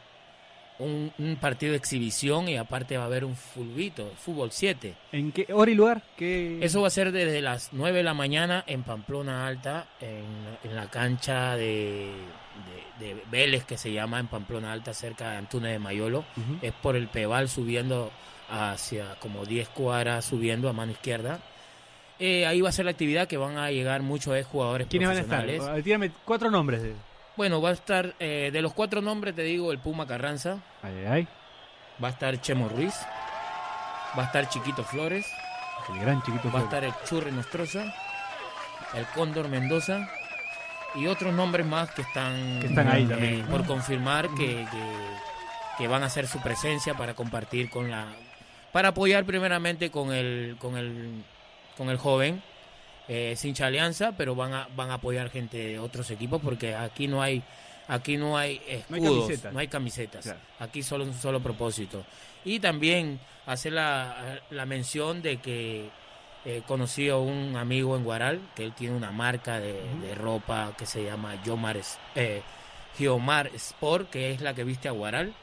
un, 0.80 1.12
un 1.18 1.36
partido 1.36 1.72
de 1.72 1.78
exhibición 1.78 2.48
y 2.48 2.56
aparte 2.56 2.96
va 2.96 3.04
a 3.04 3.06
haber 3.06 3.24
un 3.24 3.36
fulbito, 3.36 4.10
fútbol 4.16 4.50
7. 4.50 4.94
¿En 5.12 5.32
qué 5.32 5.46
hora 5.52 5.70
y 5.70 5.74
lugar? 5.74 6.02
¿Qué... 6.16 6.58
Eso 6.60 6.80
va 6.80 6.88
a 6.88 6.90
ser 6.90 7.12
desde 7.12 7.40
las 7.40 7.68
9 7.72 7.98
de 7.98 8.02
la 8.02 8.14
mañana 8.14 8.64
en 8.66 8.82
Pamplona 8.82 9.46
Alta, 9.46 9.86
en, 10.00 10.24
en 10.68 10.76
la 10.76 10.90
cancha 10.90 11.56
de, 11.56 12.10
de, 12.98 13.06
de 13.06 13.22
Vélez, 13.30 13.64
que 13.64 13.76
se 13.76 13.92
llama 13.92 14.18
en 14.18 14.26
Pamplona 14.26 14.72
Alta, 14.72 14.94
cerca 14.94 15.30
de 15.30 15.36
Antunes 15.36 15.72
de 15.72 15.78
Mayolo. 15.78 16.20
Ujú. 16.36 16.58
Es 16.62 16.72
por 16.72 16.96
el 16.96 17.08
Peval 17.08 17.48
subiendo 17.48 18.10
hacia 18.50 19.14
como 19.20 19.44
10 19.44 19.68
cuadras, 19.68 20.24
subiendo 20.24 20.68
a 20.68 20.72
mano 20.72 20.92
izquierda. 20.92 21.40
Eh, 22.18 22.46
ahí 22.46 22.60
va 22.60 22.68
a 22.68 22.72
ser 22.72 22.84
la 22.84 22.90
actividad 22.90 23.26
que 23.26 23.38
van 23.38 23.56
a 23.56 23.70
llegar 23.70 24.02
muchos 24.02 24.36
jugadores 24.44 24.88
¿Quiénes 24.88 25.08
van 25.08 25.16
a 25.16 25.20
estar? 25.20 25.82
Tírame 25.82 26.10
cuatro 26.26 26.50
nombres. 26.50 26.82
De... 26.82 26.94
Bueno, 27.40 27.62
va 27.62 27.70
a 27.70 27.72
estar, 27.72 28.14
eh, 28.18 28.50
de 28.52 28.60
los 28.60 28.74
cuatro 28.74 29.00
nombres 29.00 29.34
te 29.34 29.40
digo, 29.40 29.72
el 29.72 29.78
Puma 29.78 30.06
Carranza, 30.06 30.58
Ay, 30.82 31.06
ay, 31.08 31.28
va 32.04 32.08
a 32.08 32.10
estar 32.10 32.38
Chemo 32.38 32.68
Ruiz, 32.68 32.92
va 34.18 34.24
a 34.24 34.26
estar 34.26 34.46
Chiquito 34.50 34.84
Flores, 34.84 35.24
El 35.90 36.00
gran 36.00 36.20
chiquito. 36.20 36.50
va 36.52 36.60
a 36.60 36.62
Flores. 36.62 36.64
estar 36.64 36.84
el 36.84 36.92
Churri 37.08 37.32
Nostroza, 37.32 37.94
el 38.92 39.06
Cóndor 39.14 39.48
Mendoza 39.48 40.06
y 40.94 41.06
otros 41.06 41.32
nombres 41.32 41.64
más 41.64 41.90
que 41.92 42.02
están, 42.02 42.60
Que 42.60 42.66
están 42.66 42.88
ahí 42.88 43.04
eh, 43.04 43.08
también. 43.08 43.46
por 43.46 43.64
confirmar 43.64 44.28
que, 44.34 44.66
que, 44.70 44.84
que 45.78 45.88
van 45.88 46.02
a 46.02 46.06
hacer 46.08 46.26
su 46.26 46.42
presencia 46.42 46.92
para 46.92 47.14
compartir 47.14 47.70
con 47.70 47.90
la 47.90 48.04
para 48.70 48.88
apoyar 48.88 49.24
primeramente 49.24 49.90
con 49.90 50.12
el 50.12 50.56
con 50.60 50.76
el 50.76 51.24
con 51.78 51.88
el 51.88 51.96
joven 51.96 52.42
eh, 53.10 53.34
sin 53.36 53.60
alianza 53.62 54.12
pero 54.16 54.34
van 54.34 54.54
a 54.54 54.68
van 54.76 54.90
a 54.90 54.94
apoyar 54.94 55.28
gente 55.30 55.58
de 55.58 55.78
otros 55.80 56.10
equipos 56.12 56.40
porque 56.40 56.74
aquí 56.76 57.08
no 57.08 57.20
hay 57.20 57.42
aquí 57.88 58.16
no 58.16 58.38
hay 58.38 58.60
No 58.88 58.96
hay 58.96 59.02
escudos 59.02 59.24
camisetas. 59.26 59.52
no 59.52 59.58
hay 59.58 59.68
camisetas 59.68 60.24
Claro. 60.24 60.38
aquí 60.60 60.82
solo 60.82 61.04
un 61.04 61.12
solo 61.14 61.40
propósito 61.40 62.04
y 62.44 62.60
también 62.60 63.18
hacer 63.46 63.72
la, 63.72 64.40
la 64.50 64.64
mención 64.64 65.20
de 65.22 65.36
que 65.38 65.88
He 66.42 66.62
conocido 66.62 67.16
a 67.16 67.20
un 67.20 67.54
amigo 67.58 67.94
en 67.98 68.02
Guaral 68.04 68.40
que 68.56 68.64
él 68.64 68.72
tiene 68.72 68.96
una 68.96 69.10
marca 69.12 69.60
de, 69.60 69.74
de 70.00 70.14
ropa 70.14 70.72
que 70.78 70.86
se 70.86 71.04
llama 71.04 71.34
Yomar, 71.44 71.76
Es- 71.76 71.98
eh, 72.14 72.40
Geomar 72.96 73.48
Sport, 73.54 74.08
que 74.08 74.30
es 74.32 74.40
la 74.40 74.54
que 74.54 74.64
viste 74.64 74.88
a 74.88 74.92
Guaral, 74.92 75.34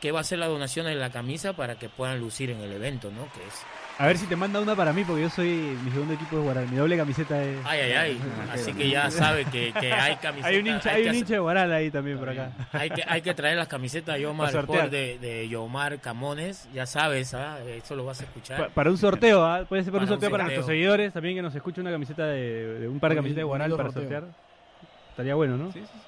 que 0.00 0.12
va 0.12 0.20
a 0.20 0.22
hacer 0.22 0.38
la 0.38 0.46
donación 0.46 0.86
de 0.86 0.94
la 0.94 1.10
camisa 1.10 1.52
para 1.52 1.78
que 1.78 1.90
puedan 1.90 2.20
lucir 2.20 2.48
en 2.48 2.60
el 2.62 2.72
evento, 2.72 3.10
¿no? 3.10 3.30
Que 3.34 3.40
es, 3.46 3.54
A 3.98 4.06
ver 4.06 4.18
si 4.18 4.26
te 4.26 4.36
manda 4.36 4.60
una 4.60 4.76
para 4.76 4.92
mí, 4.92 5.04
porque 5.04 5.22
yo 5.22 5.30
soy 5.30 5.48
mi 5.82 5.90
segundo 5.90 6.12
equipo 6.12 6.36
de 6.36 6.42
Guaral. 6.42 6.68
Mi 6.68 6.76
doble 6.76 6.98
camiseta 6.98 7.42
es. 7.42 7.56
ay, 7.64 7.80
ay, 7.80 7.92
ay. 7.92 8.20
Así 8.52 8.74
que 8.74 8.90
ya 8.90 9.10
sabe 9.10 9.46
que, 9.46 9.72
que 9.80 9.90
hay 9.90 10.16
camisetas. 10.16 10.50
Hay 10.50 10.58
un 10.58 10.66
hincha, 10.66 10.90
hay 10.90 11.08
un 11.08 11.14
hincha 11.14 11.32
de 11.34 11.38
Guaral 11.38 11.72
ahí 11.72 11.90
también 11.90 12.18
por 12.18 12.28
acá. 12.28 12.50
Hay 12.72 12.90
que, 12.90 13.02
hay 13.06 13.22
que 13.22 13.32
traer 13.32 13.56
las 13.56 13.68
camisetas 13.68 14.18
Yomar. 14.20 14.54
Sport 14.54 14.90
de, 14.90 15.18
de 15.18 15.48
Yomar 15.48 15.98
Camones, 16.00 16.68
ya 16.74 16.84
sabes, 16.84 17.32
¿ah? 17.32 17.58
eso 17.66 17.96
lo 17.96 18.04
vas 18.04 18.20
a 18.20 18.24
escuchar. 18.24 18.58
Pa- 18.58 18.68
para 18.68 18.90
un 18.90 18.98
sorteo, 18.98 19.42
¿ah? 19.46 19.64
puede 19.66 19.82
ser 19.82 19.92
para, 19.92 20.02
un 20.04 20.08
Para 20.08 20.14
un 20.16 20.20
sorteo 20.20 20.30
para 20.30 20.44
nuestros 20.44 20.66
seguidores 20.66 21.12
también 21.14 21.34
que 21.36 21.42
nos 21.42 21.54
escuche 21.54 21.80
una 21.80 21.90
camiseta 21.90 22.26
de, 22.26 22.80
de 22.80 22.88
un 22.88 23.00
par 23.00 23.10
de 23.12 23.16
camisetas 23.16 23.38
de 23.38 23.44
Guaral 23.44 23.76
para 23.76 23.92
sortear. 23.92 24.24
Estaría 25.10 25.34
bueno, 25.34 25.56
¿no? 25.56 25.72
Sí, 25.72 25.80
sí, 25.80 25.86
sí. 25.90 25.98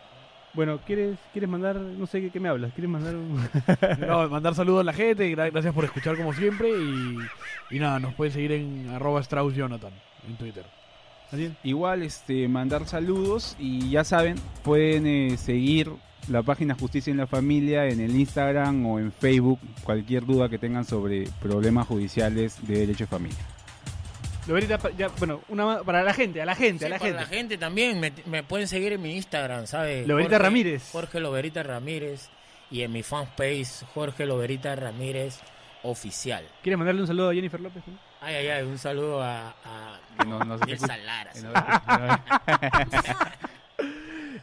Bueno, 0.54 0.78
¿quieres, 0.86 1.18
¿quieres 1.32 1.48
mandar, 1.48 1.76
no 1.76 2.06
sé 2.06 2.20
qué, 2.20 2.30
qué 2.30 2.40
me 2.40 2.48
hablas? 2.48 2.72
¿Quieres 2.72 2.90
mandar 2.90 3.14
un... 3.14 3.48
No, 4.06 4.28
mandar 4.28 4.54
saludos 4.54 4.80
a 4.80 4.84
la 4.84 4.92
gente, 4.92 5.30
gra- 5.36 5.50
gracias 5.52 5.72
por 5.74 5.84
escuchar 5.84 6.16
como 6.16 6.32
siempre 6.32 6.70
y, 6.70 7.18
y 7.70 7.78
nada, 7.78 7.98
nos 8.00 8.14
pueden 8.14 8.32
seguir 8.32 8.52
en 8.52 8.88
arroba 8.90 9.20
Strauss 9.20 9.54
Jonathan 9.54 9.92
en 10.26 10.36
Twitter. 10.36 10.64
Igual 11.62 12.02
este 12.02 12.48
mandar 12.48 12.86
saludos 12.86 13.54
y 13.58 13.90
ya 13.90 14.02
saben, 14.02 14.36
pueden 14.64 15.06
eh, 15.06 15.36
seguir 15.36 15.90
la 16.28 16.42
página 16.42 16.74
Justicia 16.74 17.10
en 17.10 17.18
la 17.18 17.26
Familia 17.26 17.86
en 17.86 18.00
el 18.00 18.16
Instagram 18.16 18.84
o 18.86 18.98
en 18.98 19.12
Facebook, 19.12 19.58
cualquier 19.84 20.24
duda 20.26 20.48
que 20.48 20.58
tengan 20.58 20.84
sobre 20.84 21.28
problemas 21.40 21.86
judiciales 21.86 22.56
de 22.66 22.78
derecho 22.80 23.04
de 23.04 23.08
familia. 23.08 23.38
Loberita, 24.48 24.78
pa- 24.78 24.90
ya, 24.90 25.08
bueno, 25.18 25.42
una 25.48 25.82
para 25.82 26.02
la 26.02 26.12
gente, 26.14 26.40
a 26.42 26.46
la 26.46 26.54
gente, 26.54 26.80
Sí, 26.80 26.84
a 26.86 26.88
la 26.88 26.98
para 26.98 27.08
gente. 27.10 27.22
la 27.22 27.26
gente 27.28 27.58
también, 27.58 28.00
me, 28.00 28.12
me 28.26 28.42
pueden 28.42 28.66
seguir 28.66 28.92
en 28.94 29.02
mi 29.02 29.14
Instagram, 29.14 29.66
¿sabes? 29.66 30.06
Loberita 30.08 30.36
Jorge- 30.36 30.42
Ramírez. 30.44 30.88
Jorge 30.90 31.20
Loberita 31.20 31.62
Ramírez 31.62 32.28
y 32.70 32.82
en 32.82 32.92
mi 32.92 33.02
fanpage 33.02 33.84
Jorge 33.94 34.26
Loberita 34.26 34.74
Ramírez 34.74 35.38
Oficial. 35.82 36.44
¿Quieres 36.62 36.78
mandarle 36.78 37.02
un 37.02 37.06
saludo 37.06 37.30
a 37.30 37.34
Jennifer 37.34 37.60
López? 37.60 37.82
no? 37.86 37.98
Ay, 38.20 38.34
ay, 38.34 38.48
ay, 38.48 38.62
un 38.64 38.78
saludo 38.78 39.22
a, 39.22 39.50
a 39.64 40.00
no- 40.26 40.40
no 40.40 40.58
se. 40.58 40.76
Salara. 40.76 41.32
Sí. 41.34 41.46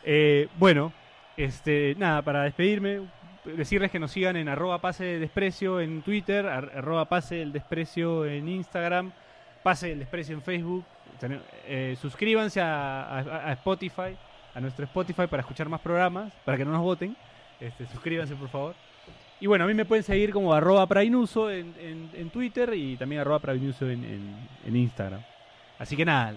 Eh, 0.07 0.47
bueno, 0.59 0.93
este, 1.35 1.95
nada, 1.97 2.21
para 2.21 2.43
despedirme, 2.43 3.01
decirles 3.43 3.89
que 3.89 3.97
nos 3.99 4.11
sigan 4.11 4.35
en 4.35 4.47
arroba 4.49 4.79
pase 4.79 5.17
desprecio 5.19 5.81
en 5.81 6.03
Twitter, 6.03 6.45
ar- 6.45 6.71
arroba 6.75 7.05
pase 7.05 7.35
del 7.35 7.51
desprecio 7.51 8.23
en 8.25 8.47
Instagram, 8.47 9.11
pase 9.65 9.87
del 9.89 9.97
desprecio 9.97 10.35
en 10.35 10.43
Facebook. 10.43 10.85
Eh, 11.67 11.97
suscríbanse 11.99 12.61
a, 12.61 13.51
Spotify, 13.53 14.15
a 14.53 14.59
nuestro 14.59 14.85
Spotify 14.85 15.25
para 15.25 15.41
escuchar 15.41 15.67
más 15.67 15.81
programas, 15.81 16.31
para 16.45 16.55
que 16.55 16.63
no 16.63 16.71
nos 16.71 16.83
voten. 16.83 17.17
Este, 17.59 17.87
suscríbanse 17.87 18.35
por 18.35 18.47
favor. 18.49 18.75
Y 19.39 19.47
bueno, 19.47 19.63
a 19.63 19.67
mí 19.67 19.73
me 19.73 19.85
pueden 19.85 20.03
seguir 20.03 20.31
como 20.31 20.53
arroba 20.53 20.85
prainuso 20.85 21.49
en, 21.49 21.73
en- 22.13 22.29
Twitter 22.29 22.75
y 22.75 22.95
también 22.95 23.21
arroba 23.21 23.39
prainuso 23.39 23.89
en, 23.89 24.03
en- 24.65 24.75
Instagram. 24.75 25.21
Así 25.79 25.95
que 25.97 26.05
nada, 26.05 26.35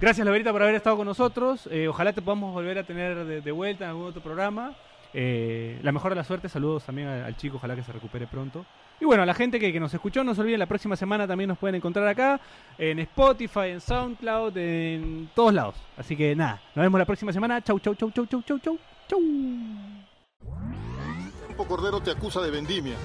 Gracias, 0.00 0.26
Loberita, 0.26 0.50
por 0.52 0.62
haber 0.62 0.74
estado 0.76 0.96
con 0.96 1.06
nosotros. 1.06 1.68
Eh, 1.70 1.88
ojalá 1.88 2.12
te 2.14 2.22
podamos 2.22 2.54
volver 2.54 2.78
a 2.78 2.84
tener 2.84 3.42
de 3.42 3.52
vuelta 3.52 3.84
en 3.84 3.90
algún 3.90 4.06
otro 4.06 4.22
programa. 4.22 4.74
Eh, 5.18 5.78
la 5.82 5.92
mejor 5.92 6.10
de 6.10 6.16
la 6.16 6.24
suerte. 6.24 6.46
Saludos 6.46 6.84
también 6.84 7.08
al, 7.08 7.34
chico. 7.38 7.56
Ojalá 7.56 7.74
que 7.74 7.82
se 7.82 7.90
recupere 7.90 8.26
pronto. 8.26 8.66
Y 9.00 9.06
bueno, 9.06 9.22
a 9.22 9.26
la 9.26 9.32
gente 9.32 9.58
que, 9.58 9.80
nos 9.80 9.94
escuchó, 9.94 10.22
no 10.22 10.34
se 10.34 10.42
olviden, 10.42 10.58
la 10.58 10.66
próxima 10.66 10.94
semana 10.94 11.26
también 11.26 11.48
nos 11.48 11.56
pueden 11.56 11.74
encontrar 11.74 12.06
acá, 12.06 12.38
en 12.76 12.98
Spotify, 12.98 13.68
en 13.68 13.80
SoundCloud, 13.80 14.56
en 14.56 15.30
todos 15.34 15.54
lados. 15.54 15.74
Así 15.96 16.16
que 16.16 16.36
nada, 16.36 16.60
nos 16.74 16.82
vemos 16.82 16.98
la 16.98 17.06
próxima 17.06 17.32
semana. 17.32 17.62
Chau, 17.62 17.78
chau, 17.78 17.94
chau, 17.94 18.10
chau, 18.10 18.26
chau, 18.26 18.42
chau, 18.42 18.58
chau. 18.58 18.78
Chau. 19.08 19.20
Cordero 21.66 22.00
te 22.00 22.10
acusa 22.10 22.42
de 22.42 22.50
vendimia. 22.50 22.96